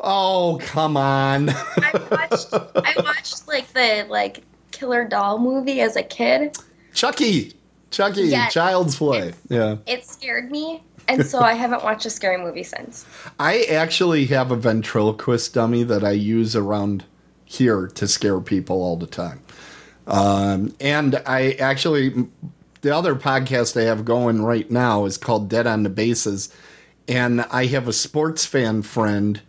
Oh, 0.00 0.58
come 0.62 0.96
on. 0.96 1.48
I 1.50 1.92
watched, 2.10 2.52
I 2.52 2.94
watched 3.02 3.48
like 3.48 3.66
the 3.72 4.06
like 4.08 4.42
Killer 4.70 5.04
Doll 5.04 5.38
movie 5.38 5.80
as 5.80 5.96
a 5.96 6.02
kid. 6.02 6.56
Chucky. 6.92 7.52
Chucky, 7.90 8.22
Yes. 8.22 8.52
Child's 8.52 8.96
Play. 8.96 9.32
Yeah. 9.48 9.76
It 9.86 10.04
scared 10.04 10.50
me, 10.50 10.82
and 11.06 11.24
so 11.24 11.38
I 11.40 11.54
haven't 11.54 11.84
watched 11.84 12.04
a 12.06 12.10
scary 12.10 12.36
movie 12.42 12.64
since. 12.64 13.06
I 13.38 13.62
actually 13.64 14.26
have 14.26 14.50
a 14.50 14.56
ventriloquist 14.56 15.54
dummy 15.54 15.84
that 15.84 16.02
I 16.02 16.10
use 16.10 16.56
around 16.56 17.04
here 17.44 17.86
to 17.88 18.08
scare 18.08 18.40
people 18.40 18.82
all 18.82 18.96
the 18.96 19.06
time. 19.06 19.40
Um, 20.08 20.74
and 20.80 21.22
I 21.24 21.52
actually, 21.52 22.26
the 22.84 22.94
other 22.94 23.14
podcast 23.14 23.80
I 23.80 23.84
have 23.84 24.04
going 24.04 24.42
right 24.42 24.70
now 24.70 25.06
is 25.06 25.16
called 25.16 25.48
Dead 25.48 25.66
on 25.66 25.84
the 25.84 25.88
Bases. 25.88 26.54
And 27.08 27.40
I 27.50 27.64
have 27.66 27.88
a 27.88 27.94
sports 27.94 28.44
fan 28.44 28.82
friend 28.82 29.40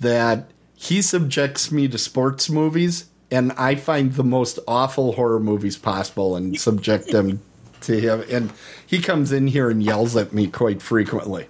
that 0.00 0.48
he 0.74 1.02
subjects 1.02 1.70
me 1.70 1.88
to 1.88 1.98
sports 1.98 2.48
movies. 2.48 3.04
And 3.30 3.52
I 3.52 3.74
find 3.74 4.14
the 4.14 4.24
most 4.24 4.58
awful 4.66 5.12
horror 5.12 5.40
movies 5.40 5.76
possible 5.76 6.36
and 6.36 6.58
subject 6.68 7.08
them 7.08 7.42
to 7.82 8.00
him. 8.00 8.24
And 8.30 8.50
he 8.86 8.98
comes 8.98 9.30
in 9.30 9.46
here 9.48 9.68
and 9.68 9.82
yells 9.82 10.16
at 10.16 10.32
me 10.32 10.46
quite 10.46 10.80
frequently. 10.80 11.46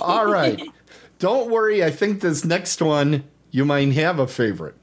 All 0.00 0.24
right. 0.24 0.58
Don't 1.18 1.50
worry. 1.50 1.84
I 1.84 1.90
think 1.90 2.22
this 2.22 2.46
next 2.46 2.80
one, 2.80 3.24
you 3.50 3.66
might 3.66 3.92
have 3.92 4.18
a 4.18 4.26
favorite. 4.26 4.76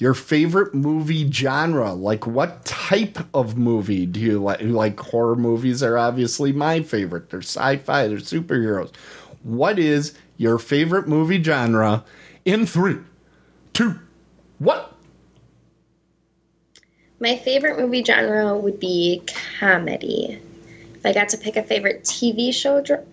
Your 0.00 0.14
favorite 0.14 0.72
movie 0.74 1.30
genre? 1.30 1.92
Like, 1.92 2.26
what 2.26 2.64
type 2.64 3.18
of 3.34 3.58
movie 3.58 4.06
do 4.06 4.18
you 4.18 4.42
like? 4.42 4.62
Like, 4.62 4.98
horror 4.98 5.36
movies 5.36 5.82
are 5.82 5.98
obviously 5.98 6.52
my 6.52 6.80
favorite. 6.80 7.28
They're 7.28 7.42
sci 7.42 7.76
fi, 7.76 8.08
they're 8.08 8.16
superheroes. 8.16 8.96
What 9.42 9.78
is 9.78 10.14
your 10.38 10.58
favorite 10.58 11.06
movie 11.06 11.42
genre 11.42 12.02
in 12.46 12.64
three, 12.64 12.96
two, 13.74 13.98
one? 14.58 14.80
My 17.20 17.36
favorite 17.36 17.78
movie 17.78 18.02
genre 18.02 18.56
would 18.56 18.80
be 18.80 19.22
comedy. 19.58 20.40
If 20.94 21.04
I 21.04 21.12
got 21.12 21.28
to 21.28 21.36
pick 21.36 21.56
a 21.56 21.62
favorite 21.62 22.04
TV 22.04 22.54
show 22.54 22.80
dr- 22.80 23.04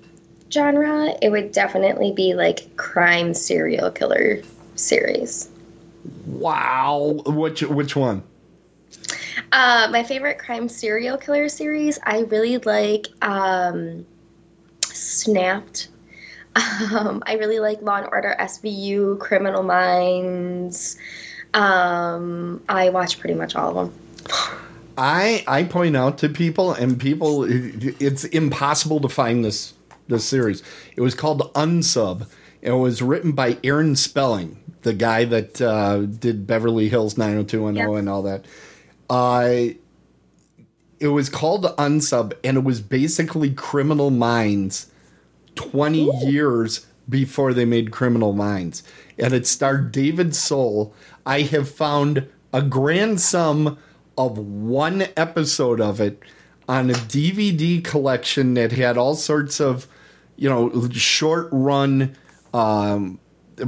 genre, 0.50 1.14
it 1.22 1.32
would 1.32 1.52
definitely 1.52 2.14
be 2.14 2.34
like 2.34 2.78
crime 2.78 3.34
serial 3.34 3.92
killer 3.92 4.42
series. 4.76 5.50
Wow. 6.26 7.22
Which, 7.26 7.62
which 7.64 7.96
one? 7.96 8.24
Uh, 9.52 9.88
my 9.92 10.04
favorite 10.04 10.40
crime 10.40 10.68
serial 10.68 11.18
killer 11.18 11.50
series, 11.50 12.00
I 12.04 12.22
really 12.22 12.58
like 12.60 13.08
um, 13.22 14.06
Snapped. 14.86 15.90
Um, 16.92 17.22
I 17.28 17.34
really 17.34 17.60
like 17.60 17.84
Law 17.84 17.98
and 17.98 18.08
Order 18.12 18.36
SVU, 18.40 19.20
Criminal 19.20 19.62
Minds. 19.62 20.98
Um, 21.54 22.64
I 22.68 22.90
watch 22.90 23.20
pretty 23.20 23.36
much 23.36 23.56
all 23.56 23.78
of 23.78 23.94
them. 23.94 24.28
I 24.98 25.44
I 25.48 25.64
point 25.66 25.96
out 25.96 26.18
to 26.20 26.30
people, 26.30 26.74
and 26.74 27.00
people, 27.00 27.46
it's 27.48 28.24
impossible 28.24 29.00
to 29.02 29.10
find 29.10 29.46
this 29.46 29.76
this 30.08 30.26
series. 30.26 30.64
It 30.96 31.02
was 31.02 31.14
called 31.14 31.54
Unsub. 31.54 32.28
It 32.62 32.72
was 32.72 33.04
written 33.04 33.34
by 33.34 33.58
Aaron 33.64 33.96
Spelling, 33.96 34.58
the 34.88 34.94
guy 34.94 35.26
that 35.26 35.62
uh, 35.62 35.98
did 36.06 36.48
Beverly 36.48 36.88
Hills 36.88 37.18
90210 37.18 37.76
Yeah. 37.94 38.00
and 38.00 38.08
all 38.08 38.22
that. 38.24 38.46
Uh, 39.10 39.74
it 41.00 41.10
was 41.10 41.30
called 41.30 41.66
Unsub, 41.78 42.34
and 42.44 42.58
it 42.58 42.64
was 42.64 42.80
basically 42.82 43.52
Criminal 43.52 44.10
Minds 44.10 44.90
20 45.56 46.26
years 46.26 46.86
before 47.10 47.54
they 47.54 47.66
made 47.66 47.92
Criminal 47.92 48.32
Minds. 48.34 48.82
And 49.20 49.34
it 49.34 49.46
starred 49.46 49.92
David 49.92 50.36
Soul. 50.36 50.94
I 51.26 51.42
have 51.42 51.70
found 51.70 52.28
a 52.54 52.62
grand 52.62 53.20
sum 53.20 53.78
of 54.18 54.38
one 54.38 55.08
episode 55.16 55.82
of 55.82 56.00
it 56.00 56.22
on 56.70 56.90
a 56.90 56.94
DVD 56.94 57.84
collection 57.84 58.54
that 58.56 58.72
had 58.72 58.98
all 58.98 59.16
sorts 59.16 59.60
of, 59.60 59.88
you 60.38 60.50
know, 60.50 60.88
short 60.92 61.50
run 61.52 62.16
um, 62.54 63.20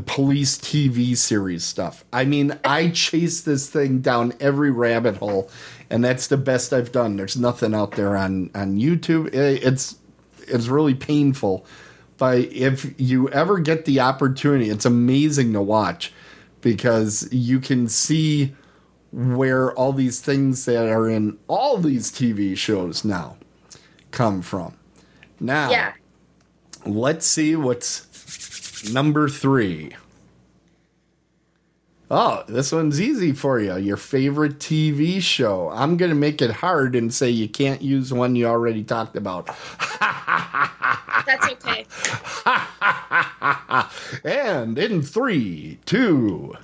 police 0.05 0.57
TV 0.57 1.17
series 1.17 1.63
stuff. 1.63 2.05
I 2.13 2.25
mean, 2.25 2.59
I 2.63 2.89
chased 2.89 3.45
this 3.45 3.69
thing 3.69 3.99
down 4.01 4.33
every 4.39 4.71
rabbit 4.71 5.17
hole, 5.17 5.49
and 5.89 6.03
that's 6.03 6.27
the 6.27 6.37
best 6.37 6.73
I've 6.73 6.91
done. 6.91 7.15
There's 7.15 7.37
nothing 7.37 7.73
out 7.73 7.91
there 7.91 8.15
on 8.15 8.51
on 8.53 8.77
YouTube. 8.77 9.33
It's 9.33 9.95
it's 10.47 10.67
really 10.67 10.93
painful. 10.93 11.65
But 12.17 12.39
if 12.51 12.99
you 12.99 13.29
ever 13.29 13.59
get 13.59 13.85
the 13.85 14.01
opportunity, 14.01 14.69
it's 14.69 14.85
amazing 14.85 15.53
to 15.53 15.61
watch 15.61 16.13
because 16.61 17.27
you 17.31 17.59
can 17.59 17.87
see 17.87 18.53
where 19.11 19.71
all 19.73 19.93
these 19.93 20.19
things 20.19 20.65
that 20.65 20.89
are 20.89 21.09
in 21.09 21.37
all 21.47 21.77
these 21.77 22.11
TV 22.11 22.57
shows 22.57 23.05
now 23.05 23.37
come 24.11 24.41
from. 24.41 24.73
Now, 25.39 25.71
Yeah. 25.71 25.93
let's 26.85 27.25
see 27.25 27.55
what's 27.55 28.07
number 28.83 29.29
three. 29.29 29.95
Oh, 32.11 32.43
this 32.47 32.71
one's 32.71 32.99
easy 32.99 33.33
for 33.33 33.59
you. 33.59 33.77
Your 33.77 33.97
favorite 33.97 34.57
TV 34.59 35.21
show. 35.21 35.69
I'm 35.69 35.95
going 35.95 36.09
to 36.09 36.15
make 36.15 36.41
it 36.41 36.49
hard 36.49 36.95
and 36.95 37.13
say 37.13 37.29
you 37.29 37.47
can't 37.47 37.83
use 37.83 38.11
one 38.11 38.35
you 38.35 38.47
already 38.47 38.83
talked 38.83 39.15
about. 39.15 39.45
That's 41.25 41.47
okay. 41.51 41.85
And 44.23 44.77
in 44.77 45.01
three, 45.01 45.79
two. 45.85 46.55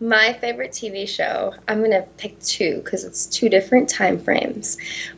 My 0.00 0.32
favorite 0.34 0.70
TV 0.72 1.08
show, 1.08 1.54
I'm 1.66 1.82
gonna 1.82 2.02
pick 2.18 2.38
two 2.40 2.80
because 2.84 3.04
it's 3.04 3.26
two 3.26 3.48
different 3.48 3.88
time 3.88 4.18
frames. 4.18 4.76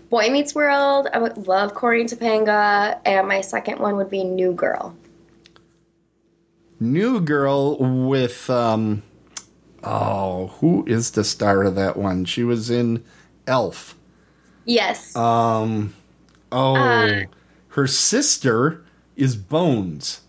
Boy 0.08 0.28
Meets 0.30 0.54
World, 0.54 1.08
I 1.12 1.18
would 1.18 1.46
love 1.46 1.74
Corey 1.74 2.00
and 2.00 2.08
Topanga, 2.10 2.98
and 3.04 3.28
my 3.28 3.42
second 3.42 3.78
one 3.78 3.96
would 3.96 4.08
be 4.10 4.24
New 4.24 4.52
Girl. 4.54 4.96
New 6.80 7.20
Girl 7.20 7.76
with 7.78 8.48
um 8.50 9.02
oh, 9.84 10.48
who 10.60 10.84
is 10.86 11.12
the 11.12 11.24
star 11.24 11.62
of 11.64 11.74
that 11.76 11.96
one? 11.96 12.24
She 12.24 12.44
was 12.44 12.70
in 12.70 13.04
Elf. 13.46 13.96
Yes. 14.64 15.14
Um 15.16 15.94
oh, 16.52 17.24
Uh. 17.24 17.26
her 17.68 17.86
sister 17.86 18.84
is 19.16 19.36
Bones. 19.36 20.22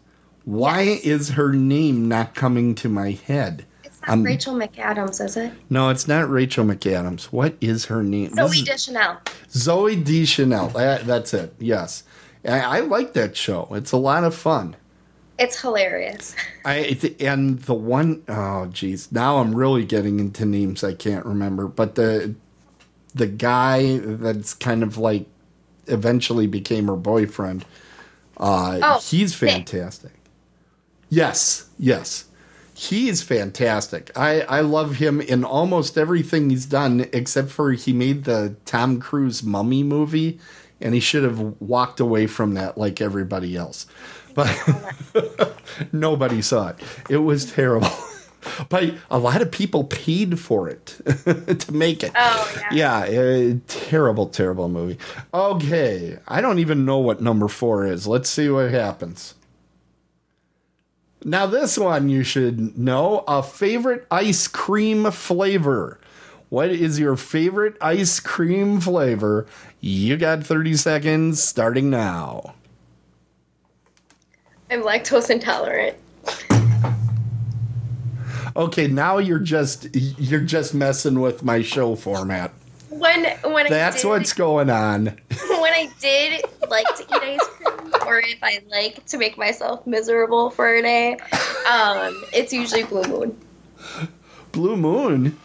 Why 0.44 0.82
Yes. 0.82 1.02
is 1.04 1.30
her 1.32 1.54
name 1.54 2.08
not 2.08 2.36
coming 2.36 2.76
to 2.76 2.90
my 2.90 3.12
head? 3.12 3.66
Um, 4.08 4.24
Rachel 4.24 4.56
McAdams, 4.56 5.24
is 5.24 5.38
it? 5.38 5.54
No, 5.70 5.90
it's 5.90 6.08
not 6.08 6.30
Rachel 6.30 6.66
McAdams. 6.66 7.26
What 7.26 7.56
is 7.62 7.86
her 7.86 8.02
name? 8.04 8.32
Zooey 8.32 8.66
Deschanel. 8.66 9.18
Zooey 9.50 10.04
Deschanel. 10.04 10.70
That, 10.70 11.06
that's 11.06 11.34
it. 11.34 11.54
Yes. 11.60 12.04
I, 12.44 12.60
I 12.60 12.80
like 12.80 13.14
that 13.14 13.38
show. 13.38 13.68
It's 13.72 13.92
a 13.92 13.98
lot 13.98 14.24
of 14.24 14.34
fun. 14.34 14.76
It's 15.38 15.60
hilarious. 15.60 16.36
I 16.66 16.98
and 17.20 17.60
the 17.64 17.74
one 17.74 18.24
oh 18.28 18.68
geez, 18.68 19.12
now 19.12 19.38
I'm 19.40 19.56
really 19.56 19.86
getting 19.86 20.20
into 20.20 20.46
names 20.46 20.84
I 20.84 20.94
can't 20.94 21.26
remember. 21.26 21.68
But 21.68 21.96
the 21.96 22.36
the 23.16 23.26
guy 23.28 23.98
that's 23.98 24.54
kind 24.54 24.84
of 24.84 24.98
like 25.00 25.26
eventually 25.88 26.46
became 26.46 26.88
her 26.88 26.96
boyfriend. 26.96 27.66
Uh, 28.38 28.80
Oh, 28.84 29.00
he's 29.00 29.40
Nick. 29.42 29.52
fantastic. 29.52 30.12
Yes, 31.10 31.70
yes, 31.78 32.26
he's 32.82 33.22
fantastic. 33.22 34.12
I 34.17 34.41
I 34.41 34.62
love 34.62 34.96
him 34.96 35.22
in 35.22 35.44
almost 35.44 35.98
everything 35.98 36.50
he's 36.50 36.65
done, 36.65 37.08
except 37.13 37.50
for 37.50 37.72
he 37.74 37.94
made 37.94 38.24
the 38.24 38.56
Tom 38.65 39.00
Cruise 39.00 39.44
Mummy 39.44 39.84
movie, 39.84 40.39
and 40.80 40.94
he 40.94 41.00
should 41.00 41.24
have 41.24 41.39
walked 41.62 42.00
away 42.00 42.28
from 42.28 42.56
that 42.56 42.78
like 42.78 43.00
everybody 43.00 43.56
else. 43.56 43.86
But 44.34 44.50
nobody 45.91 46.41
saw 46.41 46.70
it. 46.70 46.80
It 47.10 47.17
was 47.17 47.52
terrible. 47.52 47.89
But 48.70 48.96
a 49.12 49.20
lot 49.20 49.44
of 49.44 49.52
people 49.52 49.84
paid 49.84 50.39
for 50.39 50.67
it 50.67 50.88
to 51.60 51.72
make 51.72 52.02
it. 52.02 52.12
Oh, 52.15 52.63
yeah. 52.72 53.06
Yeah, 53.06 53.22
uh, 53.22 53.58
terrible, 53.67 54.30
terrible 54.30 54.67
movie. 54.67 54.98
Okay, 55.32 56.17
I 56.28 56.41
don't 56.41 56.58
even 56.58 56.84
know 56.84 56.98
what 56.98 57.22
number 57.22 57.48
four 57.48 57.86
is. 57.86 58.08
Let's 58.08 58.32
see 58.32 58.50
what 58.50 58.72
happens. 58.72 59.36
Now, 61.24 61.46
this 61.46 61.78
one 61.78 62.10
you 62.10 62.24
should 62.24 62.78
know 62.78 63.24
a 63.28 63.44
favorite 63.44 64.08
ice 64.10 64.48
cream 64.48 65.12
flavor. 65.12 66.00
What 66.50 66.70
is 66.72 67.00
your 67.00 67.16
favorite 67.16 67.78
ice 67.80 68.20
cream 68.20 68.82
flavor? 68.82 69.46
You 69.80 70.18
got 70.18 70.44
30 70.44 70.76
seconds 70.76 71.42
starting 71.42 71.90
now. 71.90 72.56
I'm 74.70 74.82
lactose 74.82 75.30
intolerant. 75.30 75.98
Okay, 78.56 78.88
now 78.88 79.18
you're 79.18 79.40
just 79.40 79.88
you're 79.94 80.42
just 80.42 80.74
messing 80.74 81.22
with 81.22 81.44
my 81.44 81.62
show 81.62 81.96
format. 81.96 82.52
When 83.02 83.26
when 83.52 83.68
That's 83.68 83.98
I 83.98 84.02
did, 84.02 84.08
what's 84.08 84.34
going 84.34 84.70
on. 84.70 85.06
when 85.50 85.74
I 85.74 85.90
did 86.00 86.44
like 86.70 86.86
to 86.98 87.04
eat 87.04 87.40
ice 87.40 87.48
cream, 87.48 87.94
or 88.06 88.20
if 88.20 88.38
I 88.44 88.60
like 88.70 89.04
to 89.08 89.18
make 89.18 89.40
myself 89.40 89.88
miserable 89.88 90.52
for 90.52 90.76
a 90.76 90.84
day, 90.84 91.14
um, 91.68 92.24
it's 92.32 92.54
usually 92.54 92.84
Blue 92.84 93.04
Moon. 93.04 93.38
Blue 94.52 94.78
Moon? 94.78 95.36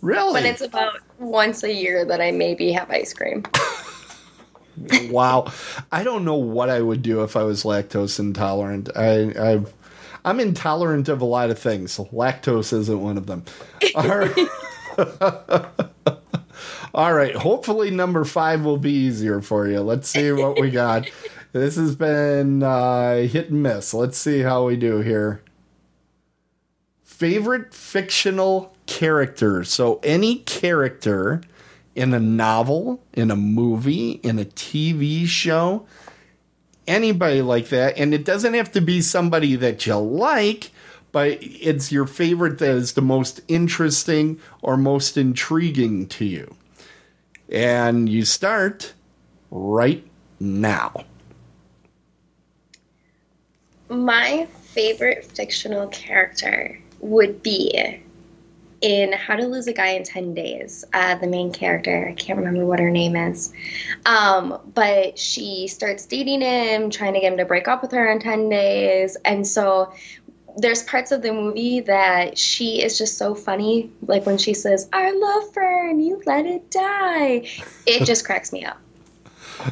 Really? 0.00 0.32
But 0.40 0.46
it's 0.46 0.62
about 0.62 0.98
once 1.20 1.62
a 1.62 1.72
year 1.72 2.04
that 2.04 2.20
I 2.20 2.32
maybe 2.32 2.72
have 2.72 2.90
ice 2.90 3.14
cream. 3.14 3.44
wow. 5.08 5.52
I 5.92 6.02
don't 6.02 6.24
know 6.24 6.34
what 6.34 6.70
I 6.70 6.80
would 6.80 7.02
do 7.02 7.22
if 7.22 7.36
I 7.36 7.44
was 7.44 7.62
lactose 7.62 8.18
intolerant. 8.18 8.90
I, 8.96 9.32
I 9.38 9.64
I'm 10.24 10.40
intolerant 10.40 11.08
of 11.08 11.20
a 11.20 11.24
lot 11.24 11.50
of 11.50 11.58
things. 11.60 11.98
Lactose 11.98 12.72
isn't 12.72 13.00
one 13.00 13.16
of 13.16 13.26
them. 13.26 13.44
All 13.94 14.08
right. 14.08 14.48
All 16.96 17.12
right. 17.12 17.36
Hopefully 17.36 17.90
number 17.90 18.24
five 18.24 18.64
will 18.64 18.78
be 18.78 18.90
easier 18.90 19.42
for 19.42 19.68
you. 19.68 19.82
Let's 19.82 20.08
see 20.08 20.32
what 20.32 20.58
we 20.58 20.70
got. 20.70 21.08
This 21.52 21.76
has 21.76 21.96
been 21.96 22.62
uh, 22.62 23.22
hit 23.22 23.48
and 23.48 23.62
miss. 23.62 23.94
Let's 23.94 24.18
see 24.18 24.40
how 24.40 24.66
we 24.66 24.76
do 24.76 24.98
here. 24.98 25.42
Favorite 27.02 27.72
fictional 27.72 28.76
character. 28.84 29.64
So 29.64 29.98
any 30.02 30.40
character 30.40 31.40
in 31.94 32.12
a 32.12 32.20
novel, 32.20 33.02
in 33.14 33.30
a 33.30 33.36
movie, 33.36 34.20
in 34.22 34.38
a 34.38 34.44
TV 34.44 35.26
show, 35.26 35.86
anybody 36.86 37.40
like 37.40 37.70
that. 37.70 37.96
And 37.96 38.12
it 38.12 38.26
doesn't 38.26 38.52
have 38.52 38.70
to 38.72 38.82
be 38.82 39.00
somebody 39.00 39.56
that 39.56 39.86
you 39.86 39.96
like, 39.96 40.72
but 41.10 41.38
it's 41.40 41.90
your 41.90 42.04
favorite 42.04 42.58
that 42.58 42.76
is 42.76 42.92
the 42.92 43.00
most 43.00 43.40
interesting 43.48 44.38
or 44.60 44.76
most 44.76 45.16
intriguing 45.16 46.06
to 46.08 46.26
you. 46.26 46.54
And 47.50 48.08
you 48.08 48.24
start 48.24 48.94
right 49.50 50.04
now. 50.40 51.04
My 53.88 54.46
favorite 54.46 55.24
fictional 55.24 55.86
character 55.88 56.78
would 57.00 57.42
be 57.42 58.02
in 58.80 59.12
How 59.12 59.36
to 59.36 59.46
Lose 59.46 59.66
a 59.68 59.72
Guy 59.72 59.88
in 59.88 60.04
10 60.04 60.34
Days. 60.34 60.84
Uh, 60.92 61.14
the 61.16 61.26
main 61.26 61.52
character, 61.52 62.08
I 62.08 62.12
can't 62.14 62.38
remember 62.38 62.66
what 62.66 62.78
her 62.78 62.90
name 62.90 63.16
is. 63.16 63.52
Um, 64.04 64.60
but 64.74 65.18
she 65.18 65.66
starts 65.68 66.04
dating 66.06 66.42
him, 66.42 66.90
trying 66.90 67.14
to 67.14 67.20
get 67.20 67.32
him 67.32 67.38
to 67.38 67.44
break 67.44 67.68
up 67.68 67.80
with 67.82 67.92
her 67.92 68.10
in 68.10 68.18
10 68.18 68.48
days. 68.48 69.16
And 69.24 69.46
so 69.46 69.92
there's 70.56 70.82
parts 70.84 71.12
of 71.12 71.22
the 71.22 71.32
movie 71.32 71.80
that 71.80 72.38
she 72.38 72.82
is 72.82 72.96
just 72.98 73.18
so 73.18 73.34
funny. 73.34 73.90
Like 74.02 74.26
when 74.26 74.38
she 74.38 74.54
says, 74.54 74.88
Our 74.92 75.18
love 75.18 75.52
fern, 75.52 76.00
you 76.00 76.22
let 76.26 76.46
it 76.46 76.70
die. 76.70 77.46
It 77.86 78.04
just 78.04 78.24
cracks 78.26 78.52
me 78.52 78.64
up. 78.64 78.78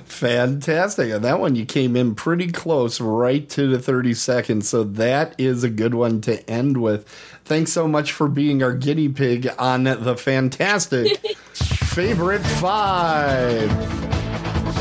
Fantastic. 0.06 1.10
And 1.10 1.24
that 1.24 1.40
one 1.40 1.56
you 1.56 1.66
came 1.66 1.96
in 1.96 2.14
pretty 2.14 2.50
close, 2.50 3.00
right 3.00 3.48
to 3.50 3.68
the 3.68 3.78
30 3.78 4.14
seconds. 4.14 4.68
So 4.68 4.82
that 4.84 5.34
is 5.38 5.62
a 5.62 5.70
good 5.70 5.94
one 5.94 6.20
to 6.22 6.48
end 6.48 6.80
with. 6.80 7.06
Thanks 7.44 7.72
so 7.72 7.86
much 7.86 8.12
for 8.12 8.26
being 8.26 8.62
our 8.62 8.72
guinea 8.72 9.10
pig 9.10 9.48
on 9.58 9.84
the 9.84 10.16
fantastic 10.16 11.18
favorite 11.52 12.40
five. 12.40 13.68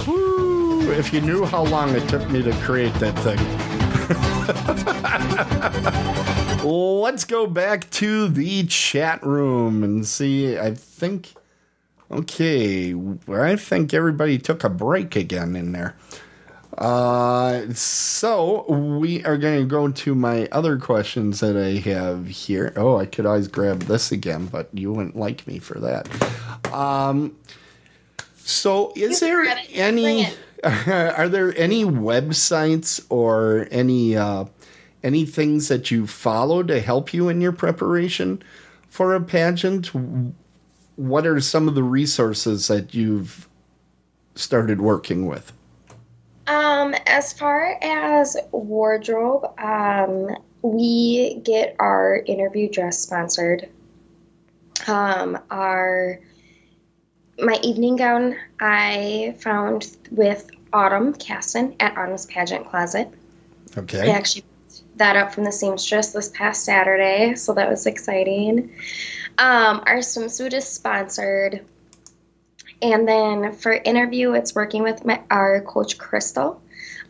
Woo! 0.07 0.91
If 0.91 1.13
you 1.13 1.19
knew 1.19 1.45
how 1.45 1.63
long 1.63 1.93
it 1.95 2.07
took 2.07 2.29
me 2.29 2.41
to 2.41 2.53
create 2.61 2.93
that 2.95 3.17
thing. 3.19 3.72
Let's 6.63 7.25
go 7.25 7.47
back 7.47 7.89
to 7.91 8.27
the 8.27 8.65
chat 8.67 9.23
room 9.23 9.83
and 9.83 10.05
see. 10.05 10.57
I 10.57 10.73
think. 10.73 11.33
Okay, 12.11 12.93
I 13.27 13.55
think 13.55 13.93
everybody 13.93 14.37
took 14.37 14.63
a 14.63 14.69
break 14.69 15.15
again 15.15 15.55
in 15.55 15.71
there. 15.71 15.95
Uh, 16.77 17.71
so 17.73 18.65
we 18.67 19.23
are 19.25 19.37
going 19.37 19.59
to 19.59 19.65
go 19.65 19.89
to 19.89 20.15
my 20.15 20.47
other 20.51 20.77
questions 20.77 21.39
that 21.39 21.55
I 21.55 21.79
have 21.89 22.27
here. 22.27 22.73
Oh, 22.75 22.97
I 22.97 23.05
could 23.05 23.25
always 23.25 23.47
grab 23.47 23.83
this 23.83 24.11
again, 24.11 24.47
but 24.47 24.69
you 24.73 24.91
wouldn't 24.91 25.15
like 25.15 25.47
me 25.47 25.59
for 25.59 25.79
that. 25.79 26.07
Um, 26.73 27.35
so 28.37 28.91
is 28.95 29.19
there 29.19 29.43
any? 29.71 30.27
Are 30.87 31.27
there 31.27 31.53
any 31.57 31.83
websites 31.83 33.05
or 33.09 33.67
any 33.69 34.15
uh, 34.15 34.45
any 35.03 35.25
things 35.25 35.67
that 35.67 35.91
you 35.91 36.07
follow 36.07 36.63
to 36.63 36.79
help 36.79 37.13
you 37.13 37.27
in 37.27 37.41
your 37.41 37.51
preparation 37.51 38.41
for 38.87 39.13
a 39.13 39.19
pageant? 39.19 39.91
What 40.95 41.27
are 41.27 41.41
some 41.41 41.67
of 41.67 41.75
the 41.75 41.83
resources 41.83 42.67
that 42.69 42.93
you've 42.93 43.49
started 44.35 44.79
working 44.79 45.25
with? 45.25 45.51
Um, 46.47 46.95
as 47.07 47.33
far 47.33 47.77
as 47.81 48.37
wardrobe, 48.51 49.45
um, 49.59 50.33
we 50.61 51.41
get 51.43 51.75
our 51.79 52.23
interview 52.25 52.69
dress 52.69 52.99
sponsored. 52.99 53.69
Um, 54.87 55.37
our 55.51 56.21
my 57.39 57.59
evening 57.63 57.95
gown 57.95 58.35
I 58.59 59.35
found 59.39 59.97
with 60.11 60.49
Autumn 60.71 61.13
Caston 61.13 61.75
at 61.79 61.97
Autumn's 61.97 62.25
Pageant 62.25 62.67
Closet. 62.69 63.09
Okay. 63.77 64.11
I 64.11 64.15
actually 64.15 64.41
picked 64.41 64.97
that 64.97 65.15
up 65.15 65.33
from 65.33 65.43
the 65.43 65.51
seamstress 65.51 66.11
this 66.11 66.29
past 66.29 66.63
Saturday, 66.63 67.35
so 67.35 67.53
that 67.53 67.69
was 67.69 67.85
exciting. 67.85 68.71
Um, 69.37 69.83
our 69.85 69.97
swimsuit 69.97 70.53
is 70.53 70.67
sponsored. 70.67 71.65
And 72.81 73.07
then 73.07 73.53
for 73.53 73.73
interview, 73.73 74.33
it's 74.33 74.53
working 74.53 74.83
with 74.83 75.05
my, 75.05 75.21
our 75.31 75.61
coach 75.61 75.97
Crystal. 75.97 76.61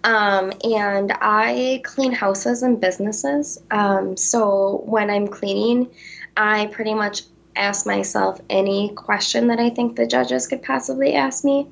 Um, 0.04 0.52
and 0.64 1.14
I 1.22 1.82
clean 1.84 2.12
houses 2.12 2.62
and 2.62 2.80
businesses. 2.80 3.62
Um, 3.72 4.16
so 4.18 4.84
when 4.86 5.10
I'm 5.10 5.28
cleaning, 5.28 5.90
I 6.38 6.68
pretty 6.68 6.94
much 6.94 7.24
ask 7.56 7.86
myself 7.86 8.40
any 8.50 8.90
question 8.90 9.48
that 9.48 9.60
I 9.60 9.70
think 9.70 9.96
the 9.96 10.08
judges 10.08 10.48
could 10.48 10.64
possibly 10.64 11.14
ask 11.14 11.44
me. 11.44 11.68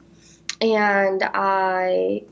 And 0.59 1.23
I 1.33 2.23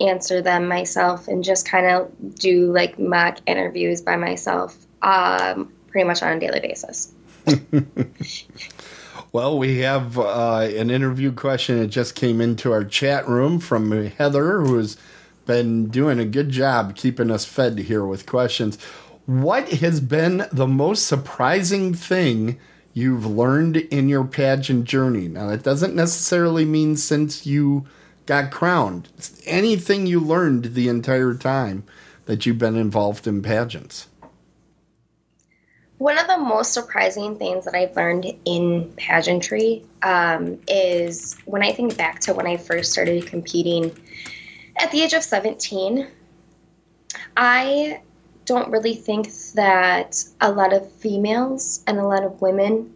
answer 0.00 0.40
them 0.40 0.68
myself 0.68 1.28
and 1.28 1.42
just 1.42 1.68
kind 1.68 1.86
of 1.86 2.10
do 2.36 2.72
like 2.72 2.98
mock 2.98 3.38
interviews 3.46 4.00
by 4.00 4.16
myself 4.16 4.76
um, 5.02 5.72
pretty 5.88 6.06
much 6.06 6.22
on 6.22 6.36
a 6.36 6.40
daily 6.40 6.60
basis. 6.60 7.12
Well, 9.32 9.56
we 9.58 9.78
have 9.78 10.18
uh, 10.18 10.68
an 10.76 10.90
interview 10.90 11.32
question 11.32 11.78
that 11.78 11.86
just 11.86 12.14
came 12.14 12.42
into 12.42 12.70
our 12.70 12.84
chat 12.84 13.26
room 13.26 13.60
from 13.60 13.90
Heather, 13.90 14.60
who's 14.60 14.98
been 15.46 15.88
doing 15.88 16.18
a 16.18 16.26
good 16.26 16.50
job 16.50 16.96
keeping 16.96 17.30
us 17.30 17.46
fed 17.46 17.78
here 17.78 18.04
with 18.04 18.26
questions. 18.26 18.76
What 19.26 19.68
has 19.68 20.00
been 20.00 20.46
the 20.52 20.66
most 20.66 21.06
surprising 21.06 21.94
thing 21.94 22.58
you've 22.92 23.24
learned 23.24 23.76
in 23.76 24.08
your 24.08 24.24
pageant 24.24 24.84
journey? 24.84 25.28
Now, 25.28 25.48
that 25.48 25.62
doesn't 25.62 25.94
necessarily 25.94 26.64
mean 26.64 26.96
since 26.96 27.46
you 27.46 27.86
got 28.26 28.50
crowned. 28.50 29.08
It's 29.16 29.40
anything 29.46 30.06
you 30.06 30.18
learned 30.18 30.74
the 30.74 30.88
entire 30.88 31.34
time 31.34 31.84
that 32.26 32.46
you've 32.46 32.58
been 32.58 32.76
involved 32.76 33.26
in 33.26 33.42
pageants. 33.42 34.08
One 35.98 36.18
of 36.18 36.26
the 36.26 36.38
most 36.38 36.72
surprising 36.72 37.38
things 37.38 37.64
that 37.64 37.76
I've 37.76 37.94
learned 37.94 38.26
in 38.44 38.92
pageantry 38.96 39.84
um, 40.02 40.58
is 40.66 41.36
when 41.44 41.62
I 41.62 41.70
think 41.72 41.96
back 41.96 42.18
to 42.20 42.34
when 42.34 42.48
I 42.48 42.56
first 42.56 42.92
started 42.92 43.24
competing 43.28 43.96
at 44.78 44.90
the 44.90 45.00
age 45.00 45.12
of 45.12 45.22
17. 45.22 46.08
I 47.36 48.00
don't 48.44 48.70
really 48.70 48.94
think 48.94 49.32
that 49.54 50.24
a 50.40 50.50
lot 50.50 50.72
of 50.72 50.90
females 50.92 51.82
and 51.86 51.98
a 51.98 52.06
lot 52.06 52.24
of 52.24 52.40
women 52.40 52.92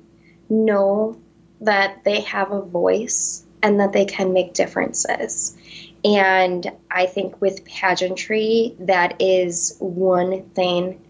know 0.48 1.18
that 1.60 2.04
they 2.04 2.20
have 2.20 2.52
a 2.52 2.62
voice 2.62 3.44
and 3.62 3.80
that 3.80 3.92
they 3.92 4.04
can 4.04 4.32
make 4.32 4.54
differences. 4.54 5.56
And 6.04 6.70
I 6.90 7.06
think 7.06 7.40
with 7.40 7.64
pageantry, 7.64 8.76
that 8.80 9.20
is 9.20 9.76
one 9.80 10.42
thing 10.50 11.02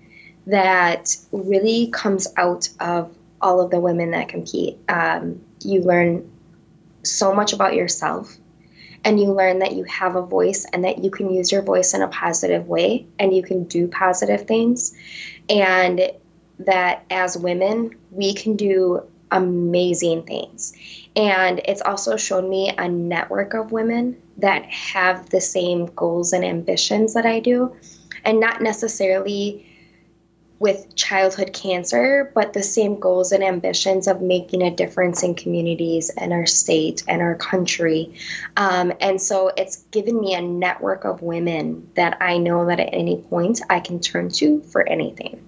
that 0.46 1.16
really 1.32 1.88
comes 1.88 2.28
out 2.36 2.68
of 2.80 3.14
all 3.40 3.60
of 3.60 3.70
the 3.70 3.80
women 3.80 4.12
that 4.12 4.28
compete. 4.28 4.78
Um, 4.88 5.40
you 5.62 5.82
learn 5.82 6.30
so 7.02 7.34
much 7.34 7.52
about 7.52 7.74
yourself 7.74 8.36
and 9.06 9.20
you 9.20 9.32
learn 9.32 9.60
that 9.60 9.74
you 9.74 9.84
have 9.84 10.16
a 10.16 10.20
voice 10.20 10.66
and 10.72 10.84
that 10.84 10.98
you 10.98 11.12
can 11.12 11.32
use 11.32 11.52
your 11.52 11.62
voice 11.62 11.94
in 11.94 12.02
a 12.02 12.08
positive 12.08 12.66
way 12.66 13.06
and 13.20 13.32
you 13.32 13.40
can 13.40 13.62
do 13.62 13.86
positive 13.86 14.48
things. 14.48 14.96
And 15.48 16.10
that 16.58 17.04
as 17.08 17.38
women 17.38 17.94
we 18.10 18.34
can 18.34 18.56
do 18.56 19.02
amazing 19.30 20.24
things. 20.24 20.72
And 21.14 21.60
it's 21.66 21.82
also 21.82 22.16
shown 22.16 22.50
me 22.50 22.74
a 22.76 22.88
network 22.88 23.54
of 23.54 23.70
women 23.70 24.20
that 24.38 24.64
have 24.64 25.30
the 25.30 25.40
same 25.40 25.86
goals 25.86 26.32
and 26.32 26.44
ambitions 26.44 27.14
that 27.14 27.26
I 27.26 27.38
do. 27.38 27.76
And 28.24 28.40
not 28.40 28.60
necessarily 28.60 29.64
with 30.58 30.94
childhood 30.96 31.52
cancer, 31.52 32.30
but 32.34 32.52
the 32.52 32.62
same 32.62 32.98
goals 32.98 33.30
and 33.30 33.44
ambitions 33.44 34.08
of 34.08 34.22
making 34.22 34.62
a 34.62 34.70
difference 34.70 35.22
in 35.22 35.34
communities 35.34 36.08
and 36.10 36.32
our 36.32 36.46
state 36.46 37.02
and 37.06 37.20
our 37.20 37.34
country. 37.34 38.14
Um, 38.56 38.92
and 39.00 39.20
so 39.20 39.52
it's 39.56 39.82
given 39.90 40.18
me 40.18 40.34
a 40.34 40.40
network 40.40 41.04
of 41.04 41.20
women 41.20 41.88
that 41.94 42.16
I 42.22 42.38
know 42.38 42.64
that 42.66 42.80
at 42.80 42.88
any 42.92 43.18
point 43.18 43.60
I 43.68 43.80
can 43.80 44.00
turn 44.00 44.30
to 44.30 44.62
for 44.62 44.88
anything. 44.88 45.44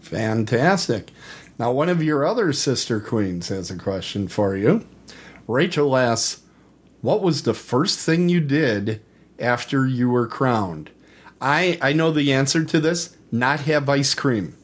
Fantastic. 0.00 1.10
Now, 1.58 1.72
one 1.72 1.88
of 1.88 2.02
your 2.02 2.26
other 2.26 2.52
sister 2.52 3.00
queens 3.00 3.48
has 3.48 3.70
a 3.70 3.78
question 3.78 4.28
for 4.28 4.56
you. 4.56 4.86
Rachel 5.46 5.96
asks, 5.96 6.42
What 7.00 7.22
was 7.22 7.42
the 7.42 7.54
first 7.54 7.98
thing 7.98 8.28
you 8.28 8.40
did 8.40 9.00
after 9.38 9.86
you 9.86 10.10
were 10.10 10.26
crowned? 10.26 10.90
I, 11.40 11.78
I 11.80 11.92
know 11.92 12.10
the 12.10 12.32
answer 12.32 12.64
to 12.64 12.80
this 12.80 13.16
not 13.32 13.60
have 13.60 13.88
ice 13.88 14.14
cream. 14.14 14.56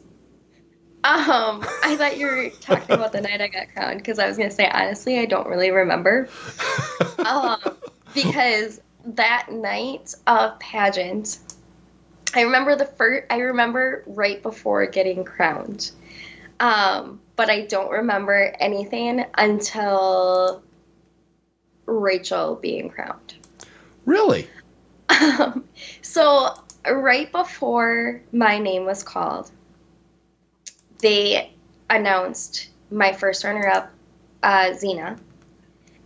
Um, 1.04 1.64
I 1.82 1.96
thought 1.96 2.18
you 2.18 2.26
were 2.26 2.50
talking 2.60 2.94
about 2.94 3.12
the 3.12 3.20
night 3.20 3.40
I 3.40 3.48
got 3.48 3.68
crowned 3.72 3.98
because 3.98 4.18
I 4.18 4.28
was 4.28 4.36
gonna 4.36 4.50
say 4.50 4.68
honestly, 4.68 5.18
I 5.18 5.24
don't 5.24 5.46
really 5.46 5.70
remember. 5.70 6.28
um, 7.26 7.58
because 8.14 8.80
that 9.04 9.46
night 9.50 10.14
of 10.26 10.58
pageant, 10.58 11.38
I 12.34 12.42
remember 12.42 12.76
the 12.76 12.84
first. 12.84 13.26
I 13.30 13.38
remember 13.38 14.04
right 14.06 14.42
before 14.42 14.84
getting 14.86 15.24
crowned, 15.24 15.92
um, 16.60 17.20
but 17.36 17.48
I 17.48 17.62
don't 17.62 17.90
remember 17.90 18.54
anything 18.60 19.24
until 19.38 20.62
Rachel 21.86 22.56
being 22.56 22.90
crowned. 22.90 23.34
Really? 24.04 24.46
Um, 25.10 25.64
so 26.02 26.54
right 26.94 27.30
before 27.30 28.20
my 28.32 28.58
name 28.58 28.84
was 28.84 29.02
called, 29.02 29.50
they 31.00 31.52
announced 31.90 32.68
my 32.90 33.12
first 33.12 33.44
runner-up, 33.44 33.90
uh, 34.42 34.70
Xena, 34.70 35.18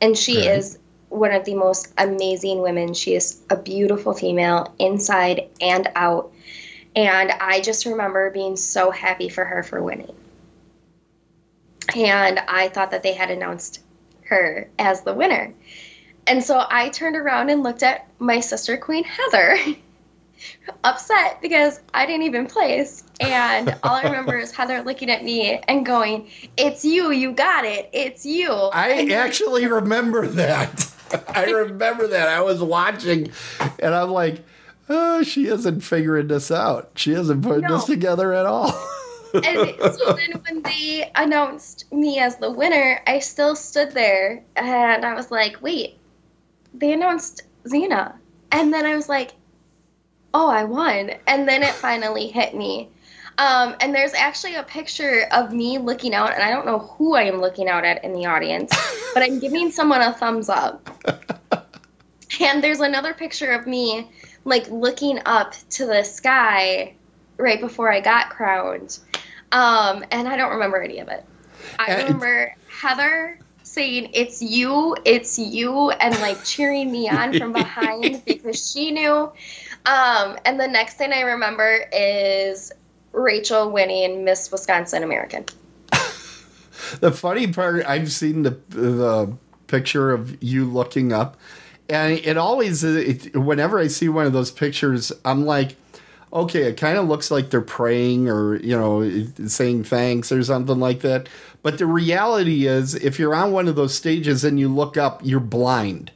and 0.00 0.16
she 0.16 0.38
Right. 0.38 0.56
is 0.56 0.78
one 1.08 1.32
of 1.32 1.44
the 1.44 1.54
most 1.54 1.92
amazing 1.98 2.62
women. 2.62 2.94
She 2.94 3.14
is 3.14 3.40
a 3.50 3.56
beautiful 3.56 4.14
female, 4.14 4.74
inside 4.78 5.48
and 5.60 5.90
out, 5.94 6.32
and 6.96 7.30
I 7.30 7.60
just 7.60 7.86
remember 7.86 8.30
being 8.30 8.56
so 8.56 8.90
happy 8.90 9.28
for 9.28 9.44
her 9.44 9.62
for 9.62 9.82
winning. 9.82 10.14
And 11.94 12.38
I 12.48 12.68
thought 12.68 12.92
that 12.92 13.02
they 13.02 13.12
had 13.12 13.30
announced 13.30 13.80
her 14.24 14.68
as 14.78 15.02
the 15.02 15.12
winner. 15.12 15.52
And 16.26 16.42
so 16.42 16.64
I 16.68 16.88
turned 16.88 17.16
around 17.16 17.50
and 17.50 17.62
looked 17.62 17.82
at 17.82 18.06
my 18.18 18.40
sister 18.40 18.76
queen 18.76 19.04
Heather, 19.04 19.58
upset 20.84 21.40
because 21.40 21.80
I 21.94 22.06
didn't 22.06 22.22
even 22.22 22.46
place. 22.46 23.04
And 23.20 23.70
all 23.82 23.94
I 23.96 24.02
remember 24.02 24.36
is 24.36 24.52
Heather 24.52 24.82
looking 24.82 25.10
at 25.10 25.24
me 25.24 25.60
and 25.68 25.84
going, 25.86 26.28
"It's 26.56 26.84
you, 26.84 27.10
you 27.10 27.32
got 27.32 27.64
it. 27.64 27.88
It's 27.92 28.24
you." 28.26 28.50
I 28.50 29.08
actually 29.12 29.66
remember 29.66 30.26
that. 30.26 30.90
I 31.28 31.44
remember 31.44 32.06
that. 32.08 32.28
I 32.28 32.40
was 32.40 32.62
watching 32.62 33.30
and 33.80 33.94
I'm 33.94 34.10
like, 34.10 34.42
oh, 34.88 35.22
she 35.22 35.46
isn't 35.46 35.82
figuring 35.82 36.28
this 36.28 36.50
out. 36.50 36.90
She 36.96 37.12
isn't 37.12 37.42
putting 37.42 37.62
No. 37.62 37.76
this 37.76 37.84
together 37.84 38.32
at 38.32 38.46
all. 38.46 38.68
and 39.34 39.74
so 39.94 40.12
then 40.12 40.40
when 40.46 40.62
they 40.62 41.10
announced 41.14 41.90
me 41.92 42.18
as 42.18 42.36
the 42.36 42.50
winner, 42.50 43.00
I 43.06 43.18
still 43.18 43.54
stood 43.56 43.92
there 43.92 44.42
and 44.56 45.04
I 45.04 45.14
was 45.14 45.30
like, 45.30 45.60
wait, 45.62 45.98
they 46.74 46.92
announced 46.92 47.42
Xena. 47.64 48.14
And 48.50 48.72
then 48.72 48.84
I 48.86 48.94
was 48.94 49.08
like, 49.08 49.32
oh, 50.34 50.48
I 50.48 50.64
won. 50.64 51.12
And 51.26 51.48
then 51.48 51.62
it 51.62 51.74
finally 51.74 52.28
hit 52.28 52.54
me. 52.54 52.88
Um, 53.38 53.74
and 53.80 53.94
there's 53.94 54.12
actually 54.14 54.56
a 54.56 54.62
picture 54.62 55.26
of 55.32 55.52
me 55.52 55.78
looking 55.78 56.14
out, 56.14 56.32
and 56.32 56.42
I 56.42 56.50
don't 56.50 56.66
know 56.66 56.80
who 56.80 57.14
I 57.14 57.22
am 57.22 57.40
looking 57.40 57.68
out 57.68 57.84
at 57.84 58.04
in 58.04 58.12
the 58.12 58.26
audience, 58.26 58.72
but 59.14 59.22
I'm 59.22 59.38
giving 59.38 59.70
someone 59.70 60.02
a 60.02 60.12
thumbs 60.12 60.48
up. 60.48 60.88
And 62.40 62.62
there's 62.62 62.80
another 62.80 63.14
picture 63.14 63.52
of 63.52 63.66
me 63.66 64.10
like 64.44 64.68
looking 64.68 65.20
up 65.26 65.54
to 65.70 65.86
the 65.86 66.02
sky 66.02 66.94
right 67.36 67.60
before 67.60 67.92
I 67.92 68.00
got 68.00 68.30
crowned. 68.30 68.98
Um, 69.52 70.04
and 70.10 70.26
I 70.26 70.36
don't 70.36 70.52
remember 70.52 70.80
any 70.80 70.98
of 70.98 71.08
it. 71.08 71.24
I 71.78 72.02
remember 72.02 72.54
Heather 72.68 73.38
saying, 73.62 74.10
It's 74.12 74.42
you, 74.42 74.96
it's 75.04 75.38
you, 75.38 75.90
and 75.90 76.18
like 76.20 76.42
cheering 76.44 76.90
me 76.90 77.08
on 77.08 77.38
from 77.38 77.52
behind 77.52 78.24
because 78.24 78.70
she 78.70 78.90
knew. 78.90 79.30
Um, 79.86 80.38
and 80.44 80.60
the 80.60 80.68
next 80.68 80.94
thing 80.94 81.12
I 81.12 81.22
remember 81.22 81.84
is 81.92 82.72
Rachel 83.12 83.70
winning 83.70 84.24
Miss 84.24 84.50
Wisconsin 84.50 85.02
American. 85.02 85.44
the 87.00 87.12
funny 87.12 87.52
part, 87.52 87.84
I've 87.86 88.12
seen 88.12 88.42
the 88.42 88.58
the 88.70 89.36
picture 89.66 90.12
of 90.12 90.42
you 90.42 90.66
looking 90.66 91.12
up, 91.12 91.36
and 91.88 92.12
it 92.12 92.36
always, 92.36 92.84
it, 92.84 93.34
whenever 93.36 93.78
I 93.78 93.88
see 93.88 94.08
one 94.08 94.26
of 94.26 94.32
those 94.32 94.50
pictures, 94.50 95.12
I'm 95.24 95.44
like, 95.46 95.76
okay, 96.32 96.62
it 96.64 96.76
kind 96.76 96.98
of 96.98 97.08
looks 97.08 97.30
like 97.30 97.50
they're 97.50 97.60
praying 97.60 98.28
or 98.28 98.56
you 98.56 98.76
know 98.76 99.26
saying 99.46 99.84
thanks 99.84 100.30
or 100.30 100.42
something 100.42 100.78
like 100.78 101.00
that. 101.00 101.28
But 101.62 101.78
the 101.78 101.86
reality 101.86 102.66
is, 102.66 102.94
if 102.94 103.18
you're 103.18 103.34
on 103.34 103.52
one 103.52 103.68
of 103.68 103.76
those 103.76 103.94
stages 103.94 104.44
and 104.44 104.58
you 104.58 104.68
look 104.68 104.96
up, 104.96 105.20
you're 105.24 105.40
blind. 105.40 106.12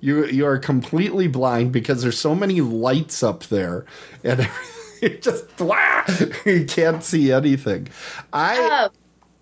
You 0.00 0.26
you 0.26 0.46
are 0.46 0.58
completely 0.58 1.26
blind 1.26 1.72
because 1.72 2.02
there's 2.02 2.18
so 2.18 2.34
many 2.34 2.60
lights 2.60 3.22
up 3.22 3.44
there, 3.44 3.86
and 4.22 4.48
it 5.02 5.22
just 5.22 5.56
blah, 5.56 6.04
you 6.44 6.64
can't 6.66 7.02
see 7.02 7.32
anything. 7.32 7.88
I 8.32 8.56
Oh, 8.58 8.88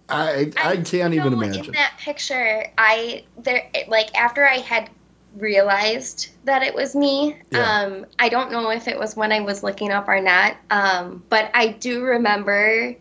I 0.09 0.53
I 0.57 0.77
can't 0.79 1.15
even 1.15 1.33
imagine. 1.33 1.67
In 1.67 1.73
that 1.73 1.95
picture, 1.99 2.67
I 2.79 3.25
there 3.39 3.69
like 3.89 4.15
after 4.15 4.47
I 4.47 4.59
had 4.59 4.91
realized 5.37 6.31
that 6.45 6.63
it 6.63 6.75
was 6.75 6.95
me. 6.95 7.37
Yeah. 7.51 7.81
Um, 7.81 8.07
I 8.19 8.29
don't 8.29 8.53
know 8.53 8.71
if 8.71 8.89
it 8.89 8.99
was 8.99 9.17
when 9.17 9.33
I 9.33 9.41
was 9.41 9.63
looking 9.63 9.91
up 9.91 10.09
or 10.09 10.21
not. 10.21 10.57
Um, 10.71 11.23
but 11.29 11.51
I 11.55 11.69
do 11.69 12.03
remember, 12.03 12.95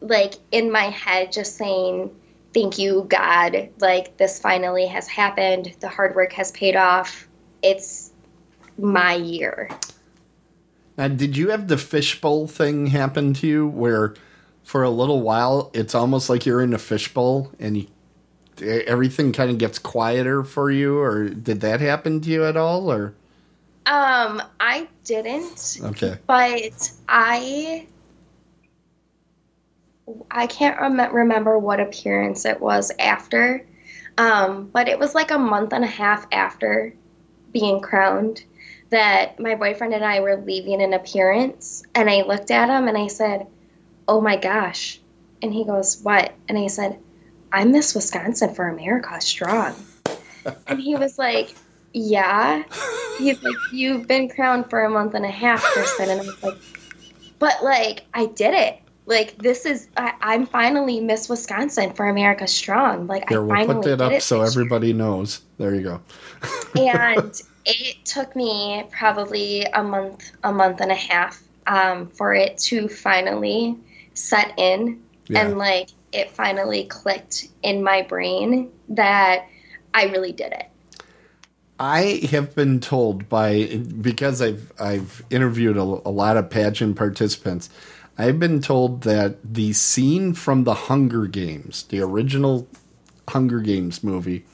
like 0.00 0.34
in 0.50 0.70
my 0.70 0.84
head, 0.84 1.32
just 1.32 1.56
saying, 1.56 2.10
"Thank 2.54 2.78
you, 2.78 3.06
God! 3.08 3.68
Like 3.80 4.16
this 4.16 4.38
finally 4.38 4.86
has 4.86 5.08
happened. 5.08 5.74
The 5.80 5.88
hard 5.88 6.14
work 6.14 6.32
has 6.34 6.52
paid 6.52 6.76
off. 6.76 7.26
It's 7.62 8.12
my 8.78 9.14
year." 9.14 9.68
Now, 10.96 11.08
did 11.08 11.36
you 11.36 11.50
have 11.50 11.66
the 11.66 11.76
fishbowl 11.76 12.46
thing 12.46 12.86
happen 12.86 13.34
to 13.34 13.46
you 13.46 13.66
where 13.66 14.14
for 14.62 14.82
a 14.82 14.90
little 14.90 15.20
while 15.20 15.70
it's 15.74 15.94
almost 15.94 16.30
like 16.30 16.46
you're 16.46 16.62
in 16.62 16.72
a 16.72 16.78
fishbowl 16.78 17.50
and 17.58 17.76
you, 17.78 17.86
everything 18.62 19.32
kind 19.32 19.50
of 19.50 19.58
gets 19.58 19.78
quieter 19.78 20.42
for 20.44 20.70
you 20.70 20.98
or 20.98 21.28
did 21.28 21.60
that 21.60 21.80
happen 21.80 22.20
to 22.20 22.30
you 22.30 22.44
at 22.44 22.56
all 22.56 22.90
or 22.90 23.12
Um, 23.86 24.40
I 24.60 24.86
didn't, 25.04 25.80
Okay. 25.82 26.16
but 26.26 26.90
I 27.08 27.86
I 30.30 30.46
can't 30.46 30.80
rem- 30.80 31.14
remember 31.14 31.58
what 31.58 31.80
appearance 31.80 32.44
it 32.44 32.60
was 32.60 32.92
after. 32.98 33.64
Um, 34.18 34.70
but 34.72 34.88
it 34.88 34.98
was 34.98 35.14
like 35.14 35.30
a 35.30 35.38
month 35.38 35.72
and 35.72 35.84
a 35.84 35.88
half 35.88 36.26
after 36.30 36.94
being 37.52 37.80
crowned 37.80 38.44
that 38.90 39.40
my 39.40 39.54
boyfriend 39.54 39.94
and 39.94 40.04
I 40.04 40.20
were 40.20 40.36
leaving 40.36 40.82
an 40.82 40.92
appearance 40.92 41.82
and 41.94 42.08
I 42.08 42.22
looked 42.22 42.50
at 42.50 42.68
him 42.68 42.86
and 42.86 42.96
I 42.96 43.08
said, 43.08 43.46
"Oh 44.06 44.20
my 44.20 44.36
gosh." 44.36 45.00
And 45.42 45.52
he 45.52 45.64
goes, 45.64 46.00
"What?" 46.02 46.32
And 46.48 46.58
I 46.58 46.68
said, 46.68 46.98
"I'm 47.52 47.72
Miss 47.72 47.94
Wisconsin 47.94 48.54
for 48.54 48.68
America 48.68 49.20
Strong." 49.20 49.74
and 50.66 50.78
he 50.78 50.94
was 50.94 51.18
like, 51.18 51.54
"Yeah." 51.92 52.62
He's 53.18 53.42
like, 53.42 53.56
"You've 53.72 54.06
been 54.06 54.28
crowned 54.28 54.70
for 54.70 54.84
a 54.84 54.90
month 54.90 55.14
and 55.14 55.24
a 55.24 55.30
half, 55.30 55.62
Krystin." 55.62 56.10
And 56.10 56.20
I 56.20 56.24
was 56.24 56.42
like, 56.42 56.58
"But 57.38 57.64
like, 57.64 58.04
I 58.14 58.26
did 58.26 58.54
it. 58.54 58.78
Like, 59.06 59.36
this 59.38 59.66
is 59.66 59.88
I, 59.96 60.14
I'm 60.22 60.46
finally 60.46 61.00
Miss 61.00 61.28
Wisconsin 61.28 61.92
for 61.92 62.08
America 62.08 62.46
Strong. 62.48 63.06
Like, 63.06 63.28
Here, 63.28 63.38
I 63.38 63.42
we'll 63.42 63.54
finally 63.56 63.74
put 63.74 63.98
that 63.98 64.00
up 64.00 64.12
it 64.12 64.22
so 64.22 64.40
this 64.40 64.54
year." 64.54 64.62
everybody 64.62 64.92
knows. 64.92 65.42
There 65.58 65.74
you 65.74 65.82
go. 65.82 66.00
and 66.76 67.40
it 67.66 68.04
took 68.04 68.34
me 68.34 68.84
probably 68.90 69.64
a 69.74 69.82
month, 69.82 70.32
a 70.42 70.52
month 70.52 70.80
and 70.80 70.90
a 70.90 70.94
half 70.96 71.42
um, 71.66 72.08
for 72.08 72.34
it 72.34 72.58
to 72.58 72.88
finally 72.88 73.76
set 74.14 74.52
in 74.58 75.02
Yeah. 75.28 75.40
and 75.46 75.58
like 75.58 75.90
it 76.12 76.30
finally 76.30 76.84
clicked 76.84 77.48
in 77.62 77.82
my 77.82 78.02
brain 78.02 78.70
that 78.90 79.46
I 79.92 80.04
really 80.06 80.32
did 80.32 80.52
it. 80.52 80.66
I 81.80 82.20
have 82.30 82.54
been 82.54 82.78
told 82.78 83.28
by 83.28 83.80
because 84.00 84.40
I've 84.40 84.72
I've 84.80 85.24
interviewed 85.30 85.76
a, 85.76 85.82
a 85.82 86.10
lot 86.10 86.36
of 86.36 86.48
pageant 86.48 86.96
participants. 86.96 87.68
I've 88.16 88.38
been 88.38 88.60
told 88.60 89.02
that 89.02 89.36
the 89.42 89.72
scene 89.72 90.34
from 90.34 90.64
the 90.64 90.74
Hunger 90.74 91.26
Games, 91.26 91.84
the 91.84 92.00
original 92.00 92.68
Hunger 93.28 93.60
Games 93.60 94.04
movie, 94.04 94.44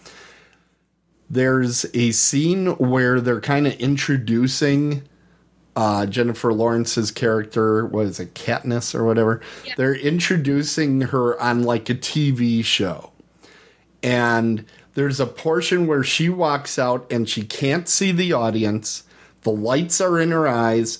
there's 1.28 1.86
a 1.94 2.11
scene 2.12 2.68
where 2.76 3.20
they're 3.20 3.40
kind 3.40 3.66
of 3.66 3.74
introducing 3.74 5.02
uh, 5.76 6.06
Jennifer 6.06 6.52
Lawrence's 6.52 7.11
character. 7.11 7.86
What 7.86 8.06
is 8.06 8.18
it, 8.18 8.34
Katniss 8.34 8.94
or 8.94 9.04
whatever? 9.04 9.40
They're 9.76 9.94
introducing 9.94 11.02
her 11.02 11.40
on 11.40 11.62
like 11.62 11.88
a 11.88 11.94
TV 11.94 12.64
show 12.64 13.11
and 14.02 14.64
there's 14.94 15.20
a 15.20 15.26
portion 15.26 15.86
where 15.86 16.02
she 16.02 16.28
walks 16.28 16.78
out 16.78 17.11
and 17.11 17.28
she 17.28 17.42
can't 17.42 17.88
see 17.88 18.12
the 18.12 18.32
audience. 18.32 19.04
The 19.42 19.50
lights 19.50 20.00
are 20.00 20.18
in 20.18 20.30
her 20.30 20.48
eyes, 20.48 20.98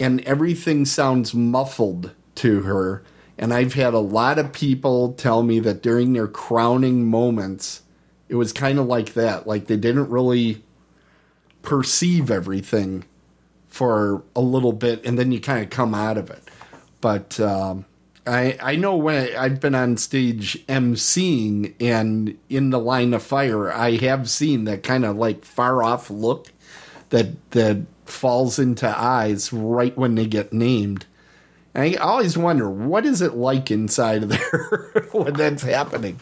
and 0.00 0.20
everything 0.22 0.84
sounds 0.84 1.34
muffled 1.34 2.12
to 2.36 2.62
her. 2.62 3.02
And 3.36 3.54
I've 3.54 3.74
had 3.74 3.94
a 3.94 3.98
lot 3.98 4.38
of 4.38 4.52
people 4.52 5.12
tell 5.12 5.42
me 5.42 5.60
that 5.60 5.82
during 5.82 6.12
their 6.12 6.26
crowning 6.26 7.06
moments, 7.06 7.82
it 8.28 8.34
was 8.34 8.52
kind 8.52 8.78
of 8.78 8.86
like 8.86 9.14
that. 9.14 9.46
Like 9.46 9.66
they 9.66 9.76
didn't 9.76 10.10
really 10.10 10.62
perceive 11.62 12.30
everything 12.30 13.04
for 13.66 14.22
a 14.34 14.40
little 14.40 14.72
bit, 14.72 15.04
and 15.04 15.18
then 15.18 15.30
you 15.30 15.40
kind 15.40 15.62
of 15.62 15.70
come 15.70 15.94
out 15.94 16.18
of 16.18 16.30
it. 16.30 16.42
But 17.00 17.38
um, 17.38 17.84
I 18.26 18.58
I 18.60 18.76
know 18.76 18.96
when 18.96 19.16
I, 19.16 19.44
I've 19.44 19.60
been 19.60 19.74
on 19.74 19.96
stage 19.96 20.64
emceeing 20.66 21.74
and 21.80 22.36
in 22.48 22.70
the 22.70 22.78
line 22.78 23.14
of 23.14 23.22
fire, 23.22 23.72
I 23.72 23.96
have 23.96 24.28
seen 24.28 24.64
that 24.64 24.82
kind 24.82 25.04
of 25.04 25.16
like 25.16 25.44
far 25.44 25.82
off 25.82 26.10
look 26.10 26.48
that 27.10 27.50
that 27.52 27.82
falls 28.08 28.58
into 28.58 28.88
eyes 28.88 29.52
right 29.52 29.96
when 29.96 30.14
they 30.14 30.26
get 30.26 30.52
named. 30.52 31.06
And 31.74 31.84
I 31.84 31.98
always 31.98 32.36
wonder 32.36 32.68
what 32.68 33.06
is 33.06 33.22
it 33.22 33.34
like 33.34 33.70
inside 33.70 34.24
of 34.24 34.28
there 34.30 35.06
when 35.12 35.34
that's 35.34 35.62
happening, 35.62 36.18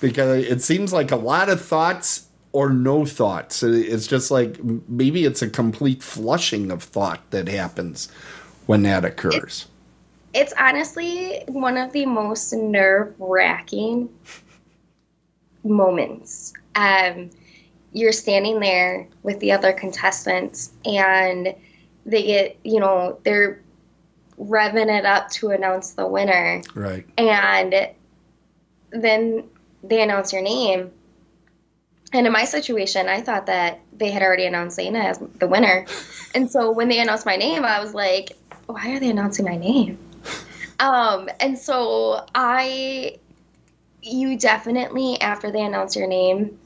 because 0.00 0.44
it 0.44 0.62
seems 0.62 0.92
like 0.92 1.10
a 1.10 1.16
lot 1.16 1.48
of 1.48 1.60
thoughts 1.60 2.26
or 2.52 2.70
no 2.70 3.04
thoughts. 3.04 3.62
It's 3.62 4.06
just 4.06 4.30
like 4.30 4.62
maybe 4.88 5.24
it's 5.24 5.42
a 5.42 5.48
complete 5.48 6.02
flushing 6.02 6.70
of 6.70 6.82
thought 6.82 7.30
that 7.30 7.48
happens 7.48 8.10
when 8.66 8.82
that 8.82 9.04
occurs. 9.04 9.66
It's 10.34 10.52
honestly 10.58 11.42
one 11.46 11.76
of 11.76 11.92
the 11.92 12.04
most 12.06 12.52
nerve 12.52 13.14
wracking 13.18 14.08
moments. 15.64 16.52
Um, 16.74 17.30
you're 17.92 18.12
standing 18.12 18.60
there 18.60 19.08
with 19.22 19.40
the 19.40 19.52
other 19.52 19.72
contestants, 19.72 20.72
and 20.84 21.54
they 22.04 22.22
get, 22.22 22.58
you 22.64 22.80
know, 22.80 23.18
they're 23.24 23.60
revving 24.38 24.96
it 24.96 25.04
up 25.04 25.30
to 25.30 25.50
announce 25.50 25.92
the 25.92 26.06
winner. 26.06 26.62
Right. 26.74 27.06
and 27.16 27.88
then 28.90 29.44
they 29.82 30.02
announce 30.02 30.32
your 30.32 30.42
name. 30.42 30.90
And 32.12 32.26
in 32.26 32.32
my 32.32 32.44
situation, 32.44 33.06
I 33.06 33.20
thought 33.20 33.46
that 33.46 33.80
they 33.92 34.10
had 34.10 34.22
already 34.22 34.46
announced 34.46 34.78
Zaina 34.78 35.04
as 35.04 35.18
the 35.38 35.46
winner. 35.46 35.86
And 36.34 36.50
so 36.50 36.70
when 36.70 36.88
they 36.88 37.00
announced 37.00 37.24
my 37.24 37.36
name, 37.36 37.64
I 37.64 37.80
was 37.80 37.94
like, 37.94 38.36
why 38.66 38.90
are 38.90 39.00
they 39.00 39.08
announcing 39.08 39.46
my 39.46 39.56
name? 39.56 39.98
Um, 40.78 41.30
and 41.40 41.58
so 41.58 42.26
I, 42.34 43.16
you 44.02 44.38
definitely, 44.38 45.18
after 45.22 45.50
they 45.50 45.62
announce 45.62 45.96
your 45.96 46.06
name, 46.06 46.58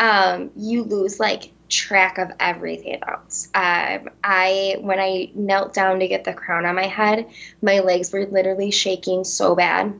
um, 0.00 0.50
you 0.56 0.82
lose 0.82 1.18
like 1.18 1.52
track 1.68 2.18
of 2.18 2.30
everything 2.38 3.02
else. 3.06 3.48
Um, 3.54 4.10
I, 4.22 4.76
when 4.80 5.00
I 5.00 5.30
knelt 5.34 5.74
down 5.74 6.00
to 6.00 6.08
get 6.08 6.24
the 6.24 6.32
crown 6.32 6.66
on 6.66 6.74
my 6.74 6.86
head, 6.86 7.26
my 7.62 7.80
legs 7.80 8.12
were 8.12 8.26
literally 8.26 8.70
shaking 8.70 9.24
so 9.24 9.54
bad 9.54 9.98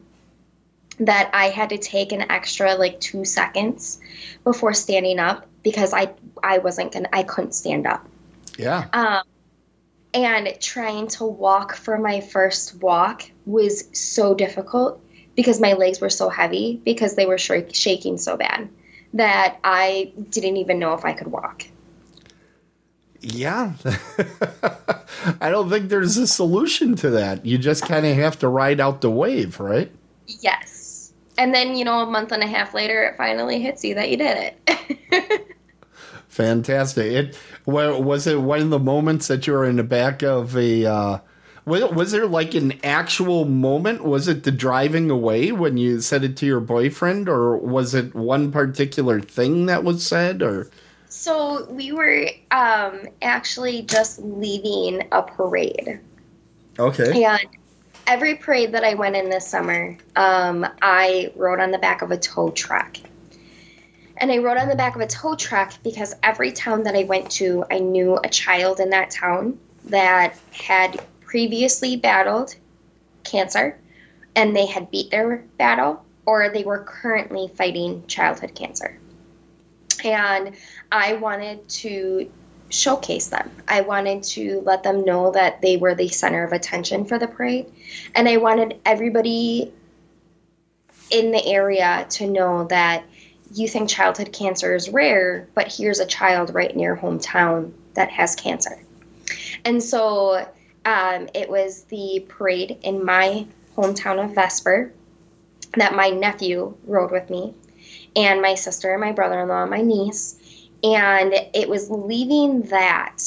that 1.01 1.31
I 1.35 1.47
had 1.49 1.71
to 1.71 1.79
take 1.79 2.13
an 2.13 2.31
extra 2.31 2.75
like 2.75 3.01
two 3.01 3.25
seconds 3.25 4.01
before 4.45 4.73
standing 4.73 5.19
up 5.19 5.47
because 5.63 5.93
I 5.93 6.13
I 6.43 6.59
wasn't 6.59 6.93
gonna 6.93 7.09
I 7.13 7.23
couldn't 7.23 7.53
stand 7.53 7.87
up. 7.87 8.07
Yeah. 8.57 8.87
Um, 8.93 9.23
and 10.15 10.59
trying 10.61 11.09
to 11.09 11.25
walk 11.25 11.75
for 11.77 11.99
my 11.99 12.21
first 12.21 12.81
walk 12.81 13.25
was 13.45 13.89
so 13.93 14.35
difficult 14.35 15.01
because 15.35 15.61
my 15.61 15.75
legs 15.75 16.01
were 16.01 16.09
so 16.09 16.31
heavy 16.31 16.81
because 16.83 17.15
they 17.15 17.27
were 17.27 17.37
sh- 17.37 17.75
shaking 17.75 18.17
so 18.17 18.39
bad 18.39 18.71
that 19.17 19.59
I 19.65 20.13
didn't 20.31 20.57
even 20.57 20.79
know 20.79 20.95
if 20.95 21.05
I 21.05 21.13
could 21.13 21.29
walk. 21.29 21.65
Yeah. 23.21 23.73
I 25.41 25.51
don't 25.51 25.69
think 25.69 25.89
there's 25.89 26.17
a 26.17 26.27
solution 26.27 26.95
to 26.97 27.11
that. 27.11 27.45
You 27.45 27.59
just 27.59 27.85
kind 27.85 28.07
of 28.07 28.17
have 28.17 28.39
to 28.41 28.49
ride 28.49 28.81
out 28.81 29.01
the 29.01 29.11
wave, 29.11 29.59
right? 29.59 29.91
Yes. 30.27 31.13
And 31.39 31.55
then, 31.55 31.77
you 31.77 31.85
know, 31.85 32.01
a 32.01 32.07
month 32.07 32.33
and 32.33 32.43
a 32.43 32.47
half 32.47 32.75
later, 32.75 33.05
it 33.05 33.17
finally 33.17 33.61
hits 33.61 33.85
you 33.85 33.95
that 33.95 34.11
you 34.11 34.17
did 34.17 34.55
it. 34.69 35.57
Fantastic. 36.29 37.13
It 37.13 37.39
was 37.65 38.27
it 38.27 38.41
one 38.41 38.61
of 38.61 38.71
the 38.71 38.79
moments 38.79 39.29
that 39.29 39.47
you 39.47 39.55
were 39.55 39.65
in 39.65 39.77
the 39.77 39.85
back 39.85 40.23
of 40.23 40.57
a 40.57 40.85
uh 40.87 41.19
was, 41.67 41.83
was 41.93 42.13
there 42.13 42.27
like 42.27 42.55
an 42.55 42.79
actual 42.85 43.45
moment? 43.45 44.05
Was 44.05 44.29
it 44.29 44.45
the 44.45 44.53
driving 44.53 45.11
away 45.11 45.53
when 45.53 45.77
you 45.77 46.01
said 46.01 46.25
it 46.25 46.37
to 46.39 46.47
your 46.47 46.61
boyfriend 46.61 47.29
or 47.29 47.57
was 47.57 47.95
it 47.95 48.15
one 48.15 48.51
particular 48.53 49.21
thing 49.21 49.67
that 49.67 49.85
was 49.85 50.07
said 50.07 50.43
or 50.43 50.71
so 51.09 51.67
we 51.71 51.93
were 51.93 52.29
um, 52.51 53.01
actually 53.23 53.83
just 53.83 54.21
leaving 54.21 55.03
a 55.13 55.23
parade. 55.23 55.99
Okay. 56.79 57.25
And 57.25 57.41
every 58.07 58.37
parade 58.37 58.73
that 58.73 58.85
I 58.85 58.95
went 58.95 59.17
in 59.17 59.31
this 59.31 59.47
summer, 59.47 59.97
um, 60.15 60.67
I 60.83 61.33
rode 61.35 61.59
on 61.59 61.71
the 61.71 61.79
back 61.79 62.03
of 62.03 62.11
a 62.11 62.19
tow 62.19 62.51
truck. 62.51 62.99
And 64.19 64.31
I 64.31 64.39
rode 64.39 64.57
on 64.57 64.69
the 64.69 64.77
back 64.77 64.95
of 64.95 65.01
a 65.01 65.07
tow 65.07 65.35
truck 65.35 65.73
because 65.83 66.15
every 66.23 66.53
town 66.53 66.83
that 66.85 66.95
I 66.95 67.05
went 67.05 67.31
to, 67.33 67.65
I 67.71 67.79
knew 67.79 68.19
a 68.23 68.29
child 68.29 68.79
in 68.79 68.91
that 68.91 69.11
town 69.11 69.59
that 69.87 70.39
had 70.53 71.03
previously 71.27 71.97
battled 71.97 72.55
cancer 73.25 73.79
and 74.37 74.55
they 74.55 74.67
had 74.67 74.91
beat 74.91 75.11
their 75.11 75.45
battle 75.59 76.05
or 76.25 76.49
they 76.49 76.65
were 76.65 76.85
currently 76.85 77.49
fighting 77.49 78.07
childhood 78.07 78.55
cancer. 78.55 78.99
And 80.05 80.57
I 80.91 81.15
wanted 81.15 81.69
to 81.69 82.31
showcase 82.69 83.29
them. 83.29 83.51
I 83.69 83.81
wanted 83.81 84.23
to 84.25 84.61
let 84.65 84.83
them 84.83 85.05
know 85.05 85.31
that 85.33 85.61
they 85.63 85.77
were 85.77 85.95
the 85.95 86.09
center 86.09 86.45
of 86.45 86.53
attention 86.53 87.05
for 87.05 87.19
the 87.19 87.29
parade. 87.29 87.73
And 88.15 88.29
I 88.29 88.37
wanted 88.37 88.81
everybody 88.85 89.73
in 91.11 91.31
the 91.31 91.45
area 91.47 92.07
to 92.11 92.29
know 92.29 92.67
that 92.69 93.05
you 93.55 93.69
think 93.69 93.89
childhood 93.89 94.33
cancer 94.33 94.75
is 94.75 94.89
rare, 94.89 95.49
but 95.55 95.73
here's 95.73 96.01
a 96.01 96.07
child 96.07 96.53
right 96.53 96.77
your 96.77 96.97
hometown 96.97 97.73
that 97.95 98.11
has 98.11 98.35
cancer. 98.35 98.79
And 99.65 99.83
so 99.83 100.47
um, 100.87 101.29
it 101.35 101.51
was 101.51 101.83
the 101.85 102.25
parade 102.29 102.79
in 102.83 103.05
my 103.05 103.47
hometown 103.77 104.25
of 104.25 104.35
Vesper 104.35 104.93
that 105.77 105.95
my 105.95 106.09
nephew 106.09 106.75
rode 106.87 107.11
with 107.11 107.29
me, 107.29 107.53
and 108.15 108.41
my 108.41 108.55
sister, 108.55 108.93
and 108.93 109.01
my 109.01 109.13
brother 109.13 109.41
in 109.41 109.49
law, 109.49 109.67
my 109.67 109.83
niece. 109.83 110.69
And 110.83 111.35
it 111.53 111.69
was 111.69 111.91
leaving 111.91 112.63
that 112.63 113.19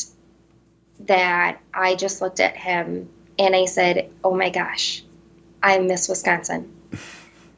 that 1.02 1.60
I 1.74 1.96
just 1.96 2.22
looked 2.22 2.40
at 2.40 2.56
him 2.56 3.10
and 3.38 3.56
I 3.56 3.66
said, 3.66 4.10
"Oh 4.24 4.34
my 4.34 4.50
gosh, 4.50 5.04
I 5.62 5.78
miss 5.80 6.10
Wisconsin." 6.10 6.74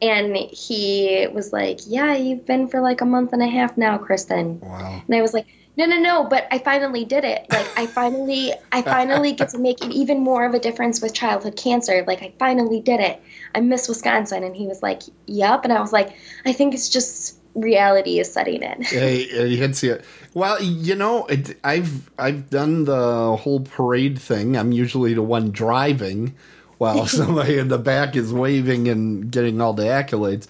And 0.03 0.35
he 0.35 1.27
was 1.31 1.53
like, 1.53 1.81
"Yeah, 1.85 2.15
you've 2.15 2.43
been 2.47 2.67
for 2.67 2.81
like 2.81 3.01
a 3.01 3.05
month 3.05 3.33
and 3.33 3.43
a 3.43 3.47
half 3.47 3.77
now, 3.77 3.99
Krystin." 3.99 4.59
Wow. 4.59 5.03
And 5.05 5.15
I 5.15 5.21
was 5.21 5.31
like, 5.31 5.45
"No, 5.77 5.85
no, 5.85 5.97
no, 5.97 6.23
but 6.23 6.47
I 6.51 6.57
finally 6.59 7.05
did 7.05 7.23
it. 7.23 7.45
Like 7.49 7.67
I 7.77 7.87
finally 7.87 8.53
I 8.71 8.81
finally 8.97 9.33
get 9.33 9.49
to 9.49 9.57
make 9.57 9.83
it 9.83 9.91
even 9.91 10.19
more 10.19 10.45
of 10.45 10.53
a 10.53 10.59
difference 10.59 11.01
with 11.01 11.13
childhood 11.13 11.55
cancer. 11.55 12.03
Like 12.05 12.21
I 12.21 12.33
finally 12.39 12.79
did 12.79 12.99
it. 12.99 13.21
I 13.55 13.61
miss 13.61 13.87
Wisconsin." 13.87 14.43
And 14.43 14.55
he 14.55 14.67
was 14.67 14.81
like, 14.81 15.03
"Yep." 15.27 15.63
And 15.63 15.73
I 15.73 15.79
was 15.79 15.93
like, 15.93 16.13
"I 16.45 16.53
think 16.53 16.73
it's 16.73 16.89
just 16.89 17.37
reality 17.55 18.19
is 18.19 18.31
setting 18.31 18.63
in." 18.63 18.85
Yeah, 18.91 19.43
you 19.43 19.57
can 19.57 19.73
see 19.73 19.89
it. 19.89 20.05
Well, 20.33 20.61
you 20.61 20.95
know, 20.95 21.25
it, 21.25 21.57
I've 21.63 22.09
I've 22.17 22.49
done 22.49 22.85
the 22.85 23.35
whole 23.37 23.61
parade 23.61 24.19
thing. 24.19 24.55
I'm 24.55 24.71
usually 24.71 25.13
the 25.13 25.23
one 25.23 25.51
driving, 25.51 26.35
while 26.81 27.05
somebody 27.19 27.59
in 27.59 27.67
the 27.67 27.77
back 27.77 28.15
is 28.15 28.33
waving 28.33 28.87
and 28.87 29.31
getting 29.31 29.61
all 29.61 29.73
the 29.73 29.83
accolades. 29.83 30.47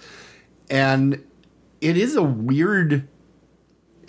And 0.70 1.22
it 1.82 1.98
is 1.98 2.16
a 2.16 2.22
weird. 2.22 3.06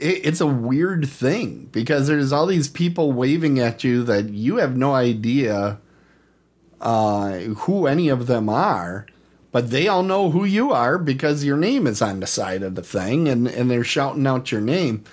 It, 0.04 0.26
it's 0.26 0.42
a 0.42 0.48
weird 0.48 1.08
thing 1.08 1.70
because 1.72 2.08
there's 2.08 2.32
all 2.32 2.46
these 2.46 2.68
people 2.68 3.12
waving 3.12 3.60
at 3.60 3.84
you 3.84 4.04
that 4.04 4.30
you 4.30 4.58
have 4.58 4.76
no 4.76 4.94
idea 4.94 5.80
uh, 6.82 7.32
who 7.40 7.88
any 7.88 8.10
of 8.10 8.28
them 8.28 8.50
are 8.50 9.08
but 9.54 9.70
they 9.70 9.88
all 9.88 10.02
know 10.02 10.32
who 10.32 10.46
you 10.46 10.74
are 10.74 10.98
because 10.98 11.46
your 11.46 11.58
name 11.58 11.86
is 11.86 12.02
on 12.02 12.20
the 12.20 12.28
side 12.28 12.64
of 12.64 12.74
the 12.74 12.82
thing 12.82 13.28
and, 13.28 13.48
and 13.48 13.70
they're 13.70 13.84
shouting 13.84 14.26
out 14.26 14.52
your 14.52 14.62
name. 14.62 15.04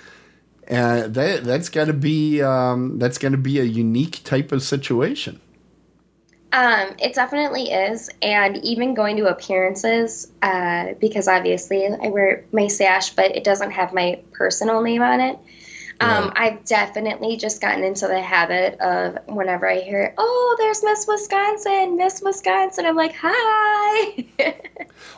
And 0.67 1.13
that 1.13 1.43
that's 1.43 1.69
got 1.69 1.85
to 1.85 1.93
be 1.93 2.41
um, 2.41 2.97
that's 2.97 3.19
going 3.19 3.33
to 3.33 3.37
be 3.37 3.59
a 3.59 3.63
unique 3.63 4.23
type 4.23 4.51
of 4.51 4.63
situation 4.63 5.39
Um, 6.53 6.95
it 6.99 7.13
definitely 7.13 7.71
is, 7.71 8.09
and 8.21 8.57
even 8.57 8.93
going 8.93 9.15
to 9.17 9.27
appearances, 9.27 10.31
uh, 10.41 10.93
because 10.99 11.27
obviously 11.27 11.87
I 11.87 12.09
wear 12.09 12.43
my 12.51 12.67
sash, 12.67 13.11
but 13.11 13.35
it 13.35 13.43
doesn't 13.43 13.71
have 13.71 13.93
my 13.93 14.19
personal 14.33 14.81
name 14.81 15.01
on 15.01 15.21
it. 15.21 15.39
Um, 16.01 16.09
Right. 16.09 16.33
I've 16.35 16.65
definitely 16.65 17.37
just 17.37 17.61
gotten 17.61 17.83
into 17.83 18.07
the 18.07 18.19
habit 18.19 18.79
of 18.79 19.19
whenever 19.27 19.69
I 19.69 19.81
hear, 19.81 20.15
"Oh, 20.17 20.55
there's 20.57 20.83
Miss 20.83 21.05
Wisconsin, 21.07 21.95
Miss 21.95 22.21
Wisconsin," 22.21 22.85
I'm 22.87 22.95
like, 22.95 23.13
"Hi." 23.21 24.25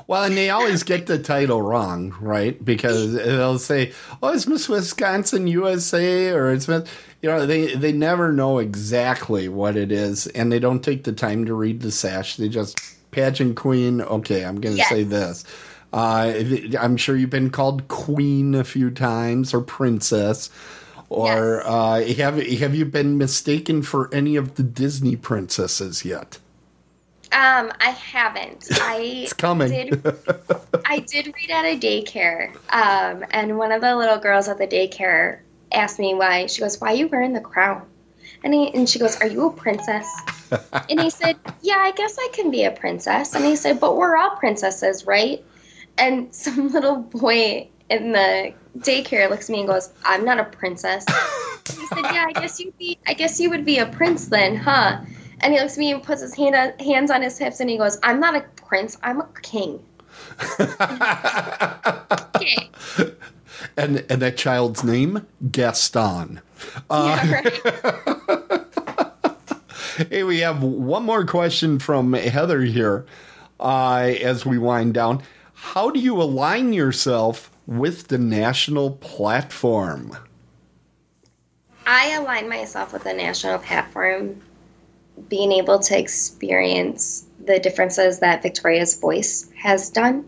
well 0.07 0.23
and 0.23 0.35
they 0.35 0.49
always 0.49 0.83
get 0.83 1.05
the 1.07 1.17
title 1.17 1.61
wrong 1.61 2.15
right 2.21 2.63
because 2.63 3.13
they'll 3.13 3.59
say 3.59 3.91
oh 4.21 4.33
it's 4.33 4.47
miss 4.47 4.67
wisconsin 4.69 5.47
usa 5.47 6.29
or 6.31 6.51
it's 6.51 6.67
miss 6.67 6.87
you 7.23 7.29
know 7.29 7.45
they 7.47 7.75
they 7.75 7.93
never 7.93 8.33
know 8.33 8.59
exactly 8.59 9.49
what 9.49 9.77
it 9.77 9.91
is 9.91 10.27
and 10.29 10.51
they 10.51 10.59
don't 10.59 10.83
take 10.83 11.05
the 11.05 11.13
time 11.13 11.45
to 11.45 11.55
read 11.55 11.81
the 11.81 11.91
sash 11.91 12.37
they 12.37 12.49
just 12.49 12.79
pageant 13.11 13.57
queen 13.57 14.01
okay 14.01 14.45
i'm 14.45 14.61
gonna 14.61 14.77
Yes. 14.77 14.89
say 14.89 15.03
this 15.03 15.45
uh, 15.93 16.33
i'm 16.81 16.97
sure 16.97 17.17
you've 17.17 17.31
been 17.31 17.51
called 17.51 17.87
queen 17.89 18.55
a 18.55 18.65
few 18.65 18.91
times 18.91 19.53
or 19.53 19.61
princess 19.61 20.51
or 21.09 21.61
Yes. 21.61 21.67
uh, 21.67 22.01
have 22.17 22.37
have 22.41 22.75
you 22.75 22.85
been 22.85 23.17
mistaken 23.19 23.83
for 23.83 24.13
any 24.13 24.35
of 24.37 24.55
the 24.55 24.63
Disney 24.63 25.15
princesses 25.15 26.05
yet? 26.05 26.39
Um, 27.31 27.71
I 27.79 27.91
haven't. 27.91 28.65
I 28.79 29.23
It's 29.23 29.33
coming. 29.33 29.69
Did, 29.69 29.95
I 30.85 30.99
did 30.99 31.27
read 31.27 31.51
at 31.51 31.65
a 31.65 31.79
daycare, 31.79 32.55
um, 32.69 33.25
and 33.31 33.57
one 33.57 33.71
of 33.71 33.81
the 33.81 33.95
little 33.95 34.19
girls 34.19 34.47
at 34.49 34.57
the 34.59 34.67
daycare 34.67 35.41
asked 35.73 35.99
me 35.99 36.13
why. 36.13 36.45
She 36.47 36.61
goes, 36.61 36.79
"Why 36.79 36.93
are 36.93 36.95
you 36.95 37.07
wearing 37.07 37.33
the 37.33 37.41
crown?" 37.41 37.85
And 38.43 38.53
he, 38.53 38.73
and 38.73 38.89
she 38.89 38.99
goes, 38.99 39.19
"Are 39.21 39.27
you 39.27 39.47
a 39.47 39.51
princess?" 39.51 40.07
and 40.89 40.99
he 40.99 41.09
said, 41.09 41.37
"Yeah, 41.61 41.77
I 41.79 41.91
guess 41.91 42.17
I 42.19 42.29
can 42.33 42.51
be 42.51 42.63
a 42.63 42.71
princess." 42.71 43.35
And 43.35 43.45
he 43.45 43.55
said, 43.55 43.79
"But 43.79 43.97
we're 43.97 44.15
all 44.15 44.35
princesses, 44.35 45.05
right?" 45.05 45.43
And 45.97 46.33
some 46.43 46.69
little 46.69 46.97
boy 46.97 47.67
in 47.89 48.11
the 48.11 48.53
daycare 48.79 49.29
looks 49.29 49.49
at 49.49 49.53
me 49.53 49.59
and 49.59 49.67
goes, 49.67 49.89
"I'm 50.03 50.25
not 50.25 50.39
a 50.39 50.45
princess." 50.45 51.05
he 51.67 51.85
said, 51.87 52.03
"Yeah, 52.03 52.25
I 52.27 52.33
guess 52.33 52.59
you'd 52.59 52.77
be. 52.77 52.97
I 53.07 53.13
guess 53.13 53.39
you 53.39 53.49
would 53.49 53.65
be 53.65 53.79
a 53.79 53.85
prince 53.85 54.27
then, 54.27 54.55
huh?" 54.55 55.01
And 55.41 55.53
he 55.53 55.59
looks 55.59 55.73
at 55.73 55.79
me 55.79 55.91
and 55.91 56.01
puts 56.01 56.21
his 56.21 56.33
hand 56.33 56.55
on, 56.55 56.71
hands 56.79 57.11
on 57.11 57.21
his 57.21 57.37
hips 57.37 57.59
and 57.59 57.69
he 57.69 57.77
goes, 57.77 57.97
"I'm 58.03 58.19
not 58.19 58.35
a 58.35 58.41
prince. 58.55 58.97
I'm 59.03 59.21
a 59.21 59.27
king." 59.41 59.79
Okay. 62.35 62.69
And 63.77 64.05
and 64.09 64.21
that 64.21 64.37
child's 64.37 64.83
name 64.83 65.25
Gaston. 65.51 66.41
Uh, 66.89 67.19
yeah, 67.23 67.41
right. 67.41 68.59
Hey, 70.09 70.23
we 70.23 70.39
have 70.39 70.63
one 70.63 71.03
more 71.03 71.23
question 71.23 71.77
from 71.77 72.13
Heather 72.13 72.61
here 72.61 73.05
uh, 73.59 74.11
as 74.21 74.43
we 74.43 74.57
wind 74.57 74.95
down. 74.95 75.21
How 75.53 75.91
do 75.91 75.99
you 75.99 76.19
align 76.19 76.73
yourself 76.73 77.51
with 77.67 78.07
the 78.07 78.17
national 78.17 78.91
platform? 78.91 80.17
I 81.85 82.13
align 82.13 82.49
myself 82.49 82.91
with 82.91 83.03
the 83.03 83.13
national 83.13 83.59
platform, 83.59 84.41
being 85.29 85.51
able 85.51 85.77
to 85.77 85.99
experience 85.99 87.25
the 87.45 87.59
differences 87.59 88.19
that 88.19 88.41
Victoria's 88.41 88.99
Voice 88.99 89.51
has 89.55 89.91
done. 89.91 90.27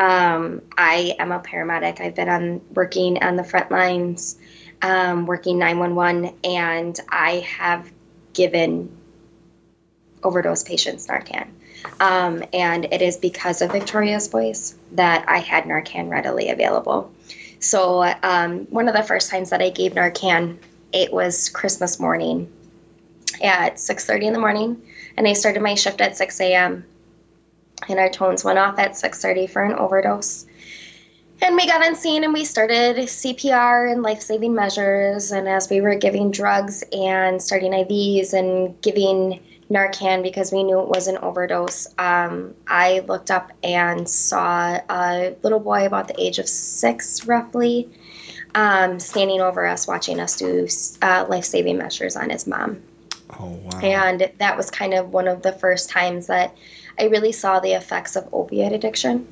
Um, 0.00 0.62
I 0.78 1.14
am 1.18 1.30
a 1.30 1.40
paramedic. 1.40 2.00
I've 2.00 2.14
been 2.14 2.30
on 2.30 2.62
working 2.72 3.22
on 3.22 3.36
the 3.36 3.44
front 3.44 3.70
lines, 3.70 4.38
um, 4.80 5.26
working 5.26 5.58
911, 5.58 6.34
and 6.42 6.98
I 7.10 7.46
have 7.58 7.92
given 8.32 8.96
overdose 10.22 10.62
patients 10.62 11.06
Narcan. 11.06 11.48
Um, 12.00 12.42
and 12.54 12.86
it 12.86 13.02
is 13.02 13.18
because 13.18 13.60
of 13.60 13.72
Victoria's 13.72 14.28
Voice 14.28 14.74
that 14.92 15.26
I 15.28 15.38
had 15.38 15.64
Narcan 15.64 16.08
readily 16.08 16.48
available. 16.48 17.12
So 17.58 18.02
um, 18.22 18.60
one 18.70 18.88
of 18.88 18.94
the 18.94 19.02
first 19.02 19.30
times 19.30 19.50
that 19.50 19.60
I 19.60 19.68
gave 19.68 19.92
Narcan, 19.92 20.56
it 20.94 21.12
was 21.12 21.50
Christmas 21.50 22.00
morning 22.00 22.50
at 23.42 23.74
6.30 23.74 24.22
in 24.22 24.32
the 24.32 24.38
morning, 24.38 24.82
and 25.18 25.28
I 25.28 25.34
started 25.34 25.60
my 25.60 25.74
shift 25.74 26.00
at 26.00 26.16
6 26.16 26.40
a.m. 26.40 26.86
And 27.88 27.98
our 27.98 28.08
tones 28.08 28.44
went 28.44 28.58
off 28.58 28.78
at 28.78 28.92
6.30 28.92 29.48
for 29.50 29.62
an 29.62 29.74
overdose. 29.74 30.46
And 31.42 31.56
we 31.56 31.66
got 31.66 31.84
on 31.84 31.94
scene 31.94 32.22
and 32.22 32.34
we 32.34 32.44
started 32.44 32.96
CPR 32.96 33.90
and 33.90 34.02
life 34.02 34.20
saving 34.20 34.54
measures. 34.54 35.32
And 35.32 35.48
as 35.48 35.70
we 35.70 35.80
were 35.80 35.94
giving 35.94 36.30
drugs 36.30 36.84
and 36.92 37.42
starting 37.42 37.72
IVs 37.72 38.34
and 38.34 38.78
giving 38.82 39.40
Narcan 39.70 40.22
because 40.22 40.52
we 40.52 40.62
knew 40.62 40.80
it 40.80 40.88
was 40.88 41.06
an 41.06 41.16
overdose, 41.18 41.86
um, 41.98 42.54
I 42.66 43.00
looked 43.00 43.30
up 43.30 43.52
and 43.62 44.08
saw 44.08 44.80
a 44.90 45.34
little 45.42 45.60
boy 45.60 45.86
about 45.86 46.08
the 46.08 46.20
age 46.20 46.38
of 46.38 46.48
six, 46.48 47.26
roughly, 47.26 47.88
um, 48.54 49.00
standing 49.00 49.40
over 49.40 49.66
us, 49.66 49.86
watching 49.86 50.20
us 50.20 50.36
do 50.36 50.68
uh, 51.00 51.24
life 51.28 51.44
saving 51.44 51.78
measures 51.78 52.16
on 52.16 52.30
his 52.30 52.46
mom. 52.46 52.82
Oh 53.38 53.46
wow! 53.46 53.80
And 53.80 54.30
that 54.38 54.56
was 54.56 54.70
kind 54.70 54.92
of 54.92 55.12
one 55.12 55.28
of 55.28 55.42
the 55.42 55.52
first 55.52 55.88
times 55.88 56.26
that 56.26 56.56
I 56.98 57.04
really 57.04 57.32
saw 57.32 57.60
the 57.60 57.72
effects 57.72 58.16
of 58.16 58.28
opiate 58.32 58.72
addiction. 58.72 59.26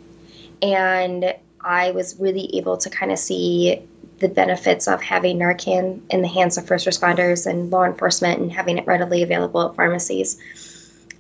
And 0.63 1.35
I 1.61 1.91
was 1.91 2.19
really 2.19 2.57
able 2.57 2.77
to 2.79 2.91
kind 2.91 3.13
of 3.13 3.19
see 3.19 3.83
the 4.19 4.29
benefits 4.29 4.89
of 4.89 5.01
having 5.01 5.39
Narcan 5.39 6.01
in 6.11 6.23
the 6.23 6.29
hands 6.29 6.59
of 6.59 6.67
first 6.67 6.87
responders 6.87 7.47
and 7.47 7.71
law 7.71 7.85
enforcement 7.85 8.41
and 8.41 8.53
having 8.53 8.79
it 8.79 8.87
readily 8.87 9.23
available 9.23 9.69
at 9.69 9.77
pharmacies. 9.77 10.41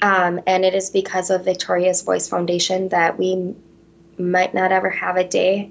Um, 0.02 0.40
and 0.46 0.64
it 0.64 0.74
is 0.74 0.90
because 0.90 1.30
of 1.30 1.44
Victoria's 1.44 2.02
Voice 2.02 2.28
Foundation 2.28 2.88
that 2.88 3.18
we 3.18 3.54
might 4.18 4.54
not 4.54 4.72
ever 4.72 4.90
have 4.90 5.16
a 5.16 5.26
day 5.26 5.70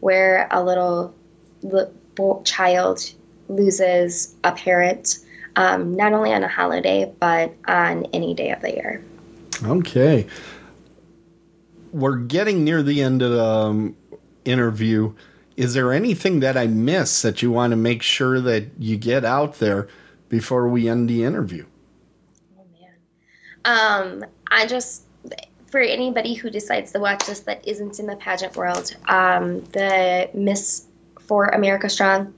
where 0.00 0.48
a 0.50 0.62
little 0.62 1.14
li- 1.62 1.86
child 2.44 3.10
loses 3.48 4.34
a 4.44 4.52
parent, 4.52 5.18
um, 5.56 5.94
not 5.94 6.12
only 6.12 6.32
on 6.32 6.42
a 6.42 6.48
holiday, 6.48 7.12
but 7.20 7.54
on 7.66 8.06
any 8.12 8.34
day 8.34 8.50
of 8.50 8.60
the 8.60 8.72
year. 8.72 9.04
Okay. 9.64 10.26
We're 11.92 12.16
getting 12.16 12.64
near 12.64 12.82
the 12.82 13.02
end 13.02 13.22
of 13.22 13.32
the 13.32 13.44
um, 13.44 13.96
interview. 14.44 15.14
Is 15.56 15.74
there 15.74 15.92
anything 15.92 16.40
that 16.40 16.56
I 16.56 16.66
missed 16.66 17.22
that 17.22 17.42
you 17.42 17.50
want 17.50 17.72
to 17.72 17.76
make 17.76 18.02
sure 18.02 18.40
that 18.40 18.64
you 18.78 18.96
get 18.96 19.24
out 19.24 19.58
there 19.58 19.88
before 20.28 20.68
we 20.68 20.88
end 20.88 21.08
the 21.08 21.24
interview? 21.24 21.66
Oh 22.58 22.64
man. 22.80 24.22
Um, 24.22 24.24
I 24.50 24.66
just 24.66 25.04
for 25.72 25.80
anybody 25.80 26.34
who 26.34 26.50
decides 26.50 26.92
to 26.92 27.00
watch 27.00 27.24
this 27.26 27.40
that 27.40 27.66
isn't 27.66 27.98
in 27.98 28.06
the 28.06 28.16
pageant 28.16 28.56
world, 28.56 28.94
um, 29.08 29.62
the 29.72 30.28
Miss 30.34 30.86
for 31.18 31.46
America 31.46 31.88
Strong, 31.88 32.34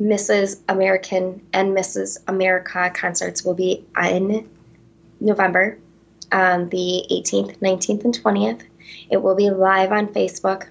Mrs. 0.00 0.60
American, 0.68 1.40
and 1.52 1.76
Mrs. 1.76 2.18
America 2.26 2.90
concerts 2.92 3.44
will 3.44 3.54
be 3.54 3.84
in 4.02 4.48
November, 5.20 5.78
the 6.68 7.06
18th, 7.10 7.58
19th, 7.58 8.04
and 8.04 8.14
20th. 8.22 8.62
It 9.10 9.22
will 9.22 9.34
be 9.34 9.50
live 9.50 9.92
on 9.92 10.08
Facebook. 10.08 10.68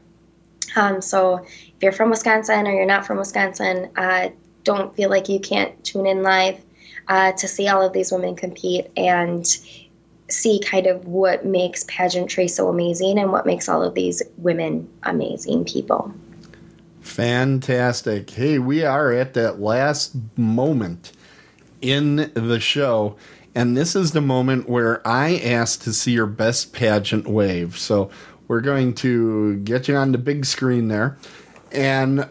Um, 0.76 1.02
so 1.02 1.38
if 1.38 1.74
you're 1.82 1.92
from 1.92 2.10
Wisconsin 2.10 2.68
or 2.68 2.72
you're 2.72 2.86
not 2.86 3.06
from 3.06 3.18
Wisconsin, 3.18 3.90
uh, 3.96 4.30
don't 4.64 4.96
feel 4.96 5.10
like 5.10 5.30
you 5.30 5.40
can't 5.40 5.84
tune 5.84 6.06
in 6.08 6.24
live. 6.24 6.62
uh, 7.08 7.32
to 7.34 7.48
see 7.48 7.68
all 7.68 7.82
of 7.82 7.94
these 7.94 8.12
women 8.12 8.36
compete 8.36 8.90
and 8.96 9.46
see 10.30 10.60
kind 10.60 10.88
of 10.88 11.06
what 11.06 11.46
makes 11.46 11.86
pageantry 11.88 12.48
so 12.48 12.70
amazing 12.70 13.20
and 13.20 13.32
what 13.32 13.46
makes 13.46 13.68
all 13.68 13.84
of 13.84 13.94
these 13.94 14.22
women 14.38 14.90
amazing 15.04 15.66
people. 15.66 16.14
Fantastic. 17.02 18.30
Hey, 18.30 18.60
we 18.60 18.84
are 18.84 19.12
at 19.12 19.34
that 19.34 19.60
last 19.60 20.16
moment 20.38 21.12
in 21.82 22.32
the 22.34 22.60
show. 22.60 23.18
And 23.56 23.78
this 23.78 23.96
is 23.96 24.12
the 24.12 24.22
moment 24.22 24.68
where 24.68 25.06
I 25.08 25.38
asked 25.38 25.84
to 25.84 25.94
see 25.94 26.12
your 26.12 26.26
best 26.26 26.74
pageant 26.74 27.28
wave. 27.28 27.78
So 27.78 28.10
we're 28.48 28.62
going 28.62 28.94
to 28.96 29.58
get 29.58 29.88
you 29.88 29.96
on 29.96 30.12
the 30.12 30.18
big 30.18 30.46
screen 30.46 30.88
there. 30.88 31.18
And 31.72 32.30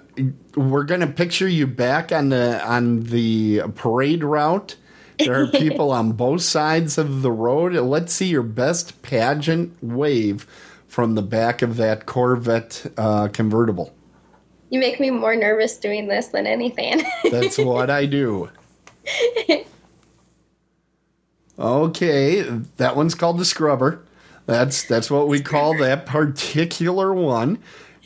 we're 0.57 0.85
going 0.85 1.01
to 1.01 1.07
picture 1.07 1.49
you 1.49 1.66
back 1.66 2.12
on 2.12 2.29
the 2.29 2.64
on 2.64 3.01
the 3.05 3.62
parade 3.75 4.23
route. 4.23 4.77
There 5.18 5.43
are 5.43 5.47
people 5.53 5.91
on 5.91 6.12
both 6.12 6.43
sides 6.43 6.99
of 6.99 7.23
the 7.23 7.33
road. 7.33 7.73
Let's 7.75 8.12
see 8.12 8.27
your 8.27 8.43
best 8.43 9.03
pageant 9.03 9.77
wave 9.83 10.47
from 10.87 11.14
the 11.14 11.23
back 11.23 11.62
of 11.62 11.77
that 11.77 12.07
Corvette 12.07 12.87
uh, 12.97 13.29
convertible. 13.29 13.95
You 14.70 14.79
make 14.79 15.01
me 15.01 15.11
more 15.11 15.37
nervous 15.37 15.77
doing 15.77 16.09
this 16.09 16.29
than 16.29 16.47
anything. 16.47 17.03
That's 17.31 17.59
what 17.59 17.91
I 17.91 18.07
do. 18.07 18.51
Okay, 21.63 22.43
that 22.77 22.97
one's 22.97 23.15
called 23.15 23.39
the 23.39 23.45
scrubber. 23.45 24.03
That's 24.47 24.85
that's 24.85 25.11
what 25.11 25.29
we 25.29 25.41
call 25.41 25.77
that 25.79 26.07
particular 26.07 27.15
one. 27.15 27.59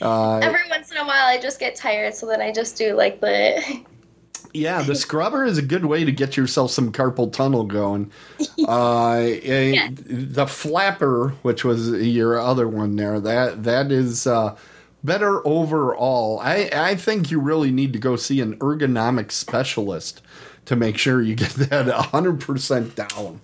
Uh, 0.03 0.39
Every 0.39 0.61
once 0.69 0.91
in 0.91 0.99
a 0.99 1.05
while, 1.07 1.27
I 1.27 1.41
just 1.41 1.59
get 1.59 1.75
tired, 1.75 2.15
so 2.15 2.27
then 2.27 2.43
I 2.43 2.53
just 2.53 2.77
do 2.77 2.95
like 2.95 3.21
the. 3.21 3.83
yeah, 4.53 4.83
the 4.83 4.95
scrubber 4.95 5.47
is 5.47 5.57
a 5.57 5.63
good 5.63 5.87
way 5.87 6.05
to 6.05 6.13
get 6.13 6.37
yourself 6.37 6.71
some 6.71 6.93
carpal 6.93 7.33
tunnel 7.33 7.65
going. 7.65 8.13
Uh, 8.69 9.23
Yeah. 9.45 9.91
The 9.93 10.47
flapper, 10.47 11.29
which 11.43 11.65
was 11.65 11.91
your 11.91 12.41
other 12.41 12.67
one 12.69 12.97
there, 12.97 13.21
that 13.21 13.63
that 13.65 13.93
is 13.93 14.27
uh, 14.27 14.57
better 15.05 15.47
overall. 15.47 16.41
I 16.41 16.69
I 16.75 16.95
think 16.97 17.31
you 17.31 17.39
really 17.41 17.71
need 17.71 17.93
to 17.93 17.99
go 17.99 18.17
see 18.17 18.41
an 18.41 18.57
ergonomic 18.59 19.31
specialist 19.31 20.21
to 20.67 20.77
make 20.77 20.99
sure 20.99 21.23
you 21.23 21.35
get 21.35 21.51
that 21.55 21.87
100% 21.87 22.95
down. 22.95 23.41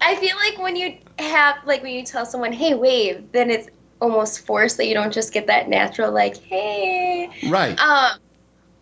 I 0.00 0.16
feel 0.16 0.36
like 0.36 0.58
when 0.58 0.76
you 0.76 0.96
have, 1.18 1.56
like, 1.66 1.82
when 1.82 1.94
you 1.94 2.04
tell 2.04 2.24
someone, 2.24 2.52
hey, 2.52 2.74
wave, 2.74 3.32
then 3.32 3.50
it's 3.50 3.68
almost 4.00 4.46
forced 4.46 4.76
that 4.76 4.86
you 4.86 4.94
don't 4.94 5.12
just 5.12 5.32
get 5.32 5.46
that 5.48 5.68
natural, 5.68 6.12
like, 6.12 6.36
hey. 6.36 7.30
Right. 7.48 7.78
Um, 7.80 8.18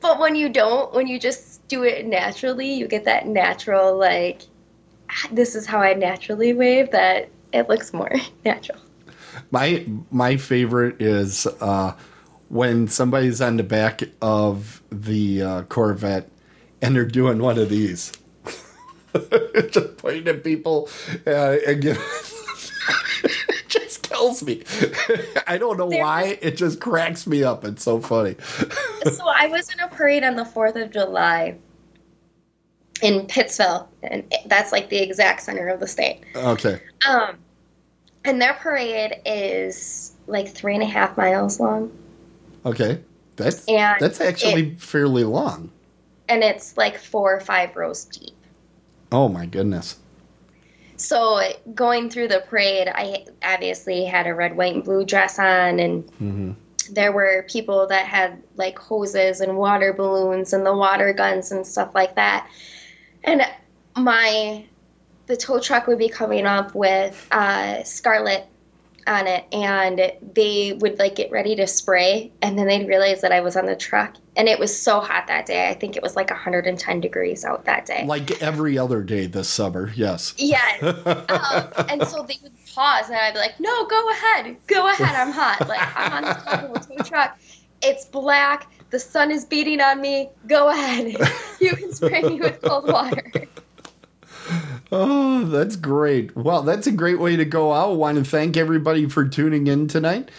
but 0.00 0.20
when 0.20 0.36
you 0.36 0.48
don't, 0.48 0.92
when 0.92 1.06
you 1.06 1.18
just 1.18 1.66
do 1.68 1.82
it 1.84 2.06
naturally, 2.06 2.72
you 2.72 2.86
get 2.86 3.04
that 3.06 3.26
natural, 3.26 3.96
like, 3.96 4.42
"Ah, 5.10 5.28
this 5.32 5.54
is 5.54 5.66
how 5.66 5.80
I 5.80 5.94
naturally 5.94 6.52
wave, 6.52 6.90
that 6.90 7.28
it 7.52 7.68
looks 7.68 7.92
more 7.92 8.12
natural. 8.44 8.78
My 9.50 9.86
my 10.10 10.36
favorite 10.36 11.00
is 11.00 11.46
uh, 11.60 11.92
when 12.48 12.88
somebody's 12.88 13.40
on 13.40 13.56
the 13.56 13.62
back 13.62 14.02
of 14.22 14.82
the 14.90 15.42
uh, 15.42 15.62
Corvette 15.64 16.30
and 16.80 16.94
they're 16.94 17.04
doing 17.04 17.38
one 17.38 17.58
of 17.58 17.68
these, 17.68 18.12
just 19.70 19.96
pointing 19.96 20.28
at 20.28 20.44
people 20.44 20.88
uh, 21.26 21.56
and 21.66 21.82
give. 21.82 21.98
it 23.24 23.68
just 23.68 24.02
kills 24.02 24.42
me. 24.42 24.62
I 25.46 25.58
don't 25.58 25.76
know 25.76 25.86
why. 25.86 26.38
It 26.40 26.56
just 26.56 26.80
cracks 26.80 27.26
me 27.26 27.42
up. 27.42 27.64
It's 27.64 27.82
so 27.82 28.00
funny. 28.00 28.36
so 29.10 29.26
I 29.26 29.46
was 29.48 29.72
in 29.72 29.80
a 29.80 29.88
parade 29.88 30.24
on 30.24 30.36
the 30.36 30.44
4th 30.44 30.80
of 30.80 30.90
July 30.90 31.56
in 33.02 33.26
Pittsville, 33.26 33.88
and 34.02 34.24
that's 34.46 34.72
like 34.72 34.88
the 34.88 34.98
exact 34.98 35.42
center 35.42 35.68
of 35.68 35.80
the 35.80 35.86
state. 35.86 36.22
Okay. 36.34 36.80
Um, 37.08 37.36
and 38.24 38.40
their 38.40 38.54
parade 38.54 39.20
is 39.24 40.12
like 40.26 40.48
three 40.48 40.74
and 40.74 40.82
a 40.82 40.86
half 40.86 41.16
miles 41.16 41.60
long, 41.60 41.90
Okay. 42.66 43.00
That's 43.36 43.66
And 43.68 43.96
that's 44.00 44.20
actually 44.20 44.74
fairly 44.76 45.24
long. 45.24 45.70
and 46.28 46.42
it's 46.42 46.76
like 46.76 46.98
four 46.98 47.34
or 47.34 47.40
five 47.40 47.76
rows 47.76 48.04
deep. 48.06 48.34
Oh 49.12 49.28
my 49.28 49.46
goodness. 49.46 49.96
So 50.96 51.40
going 51.74 52.08
through 52.10 52.28
the 52.28 52.40
parade, 52.48 52.88
I 52.88 53.26
obviously 53.44 54.04
had 54.06 54.26
a 54.26 54.34
red, 54.34 54.56
white, 54.56 54.74
and 54.74 54.82
blue 54.82 55.04
dress 55.04 55.38
on, 55.38 55.78
and 55.78 56.56
there 56.90 57.12
were 57.12 57.44
people 57.48 57.86
that 57.88 58.06
had 58.06 58.42
like 58.56 58.78
hoses 58.78 59.40
and 59.40 59.56
water 59.58 59.92
balloons 59.92 60.52
and 60.52 60.64
the 60.64 60.74
water 60.74 61.12
guns 61.12 61.52
and 61.52 61.66
stuff 61.66 61.94
like 61.94 62.14
that. 62.16 62.48
And 63.24 63.42
my 63.96 64.64
the 65.26 65.36
tow 65.36 65.60
truck 65.60 65.86
would 65.86 65.98
be 65.98 66.08
coming 66.08 66.46
up 66.46 66.74
with 66.74 67.28
uh, 67.30 67.82
Scarlet 67.84 68.46
on 69.06 69.26
it, 69.26 69.44
and 69.52 70.12
they 70.34 70.72
would 70.80 70.98
like 70.98 71.14
get 71.14 71.30
ready 71.30 71.56
to 71.56 71.66
spray, 71.66 72.32
and 72.42 72.58
then 72.58 72.66
they'd 72.66 72.86
realize 72.88 73.20
that 73.20 73.32
I 73.32 73.40
was 73.40 73.56
on 73.56 73.66
the 73.66 73.76
truck, 73.76 74.14
and 74.36 74.48
it 74.48 74.58
was 74.58 74.76
so 74.78 75.00
hot 75.00 75.26
that 75.28 75.46
day. 75.46 75.68
I 75.68 75.74
think 75.74 75.96
it 75.96 76.02
was 76.02 76.16
like 76.16 76.30
110 76.30 77.00
degrees 77.00 77.44
out 77.44 77.64
that 77.64 77.86
day. 77.86 78.04
Like 78.06 78.42
every 78.42 78.78
other 78.78 79.02
day 79.02 79.26
this 79.26 79.48
summer. 79.48 79.92
Yes. 79.94 80.34
Yes. 80.36 80.82
um, 81.06 81.86
and 81.88 82.06
so 82.06 82.22
they 82.22 82.38
would 82.42 82.52
pause, 82.74 83.08
and 83.08 83.16
I'd 83.16 83.34
be 83.34 83.38
like, 83.38 83.58
"No, 83.60 83.86
go 83.86 84.10
ahead, 84.10 84.56
go 84.66 84.88
ahead. 84.88 85.14
I'm 85.14 85.32
hot. 85.32 85.68
Like 85.68 85.80
I'm 85.96 86.12
on 86.12 86.22
the 86.24 86.34
top 86.34 86.76
of 86.76 86.88
tow 86.88 87.02
truck. 87.04 87.38
It's 87.82 88.04
black. 88.04 88.70
The 88.90 88.98
sun 88.98 89.30
is 89.30 89.44
beating 89.44 89.80
on 89.80 90.00
me. 90.00 90.30
Go 90.46 90.68
ahead. 90.70 91.16
you 91.60 91.76
can 91.76 91.92
spray 91.92 92.22
me 92.22 92.40
with 92.40 92.60
cold 92.62 92.88
water." 92.88 93.32
Oh, 94.92 95.44
that's 95.44 95.76
great. 95.76 96.36
Well, 96.36 96.62
that's 96.62 96.86
a 96.86 96.92
great 96.92 97.18
way 97.18 97.36
to 97.36 97.44
go 97.44 97.72
out. 97.72 97.90
I 97.90 97.92
want 97.92 98.18
to 98.18 98.24
thank 98.24 98.56
everybody 98.56 99.08
for 99.08 99.26
tuning 99.26 99.66
in 99.66 99.88
tonight 99.88 100.30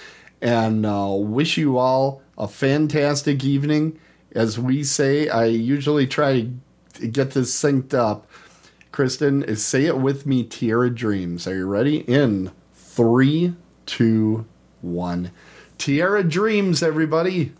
and 0.41 0.85
uh, 0.85 1.15
wish 1.17 1.57
you 1.57 1.77
all 1.77 2.21
a 2.37 2.47
fantastic 2.47 3.43
evening. 3.43 3.99
As 4.31 4.57
we 4.57 4.83
say, 4.83 5.27
I 5.27 5.45
usually 5.45 6.07
try 6.07 6.47
to 6.93 7.07
get 7.07 7.31
this 7.31 7.53
synced 7.53 7.93
up. 7.93 8.27
Krystin, 8.91 9.57
say 9.57 9.85
it 9.85 9.97
with 9.97 10.25
me, 10.25 10.43
Tiara 10.43 10.89
Dreams. 10.89 11.45
Are 11.45 11.55
you 11.55 11.67
ready? 11.67 11.97
In 12.01 12.51
three, 12.73 13.53
two, 13.85 14.45
one. 14.81 15.31
Tiara 15.77 16.23
Dreams, 16.23 16.81
everybody. 16.81 17.51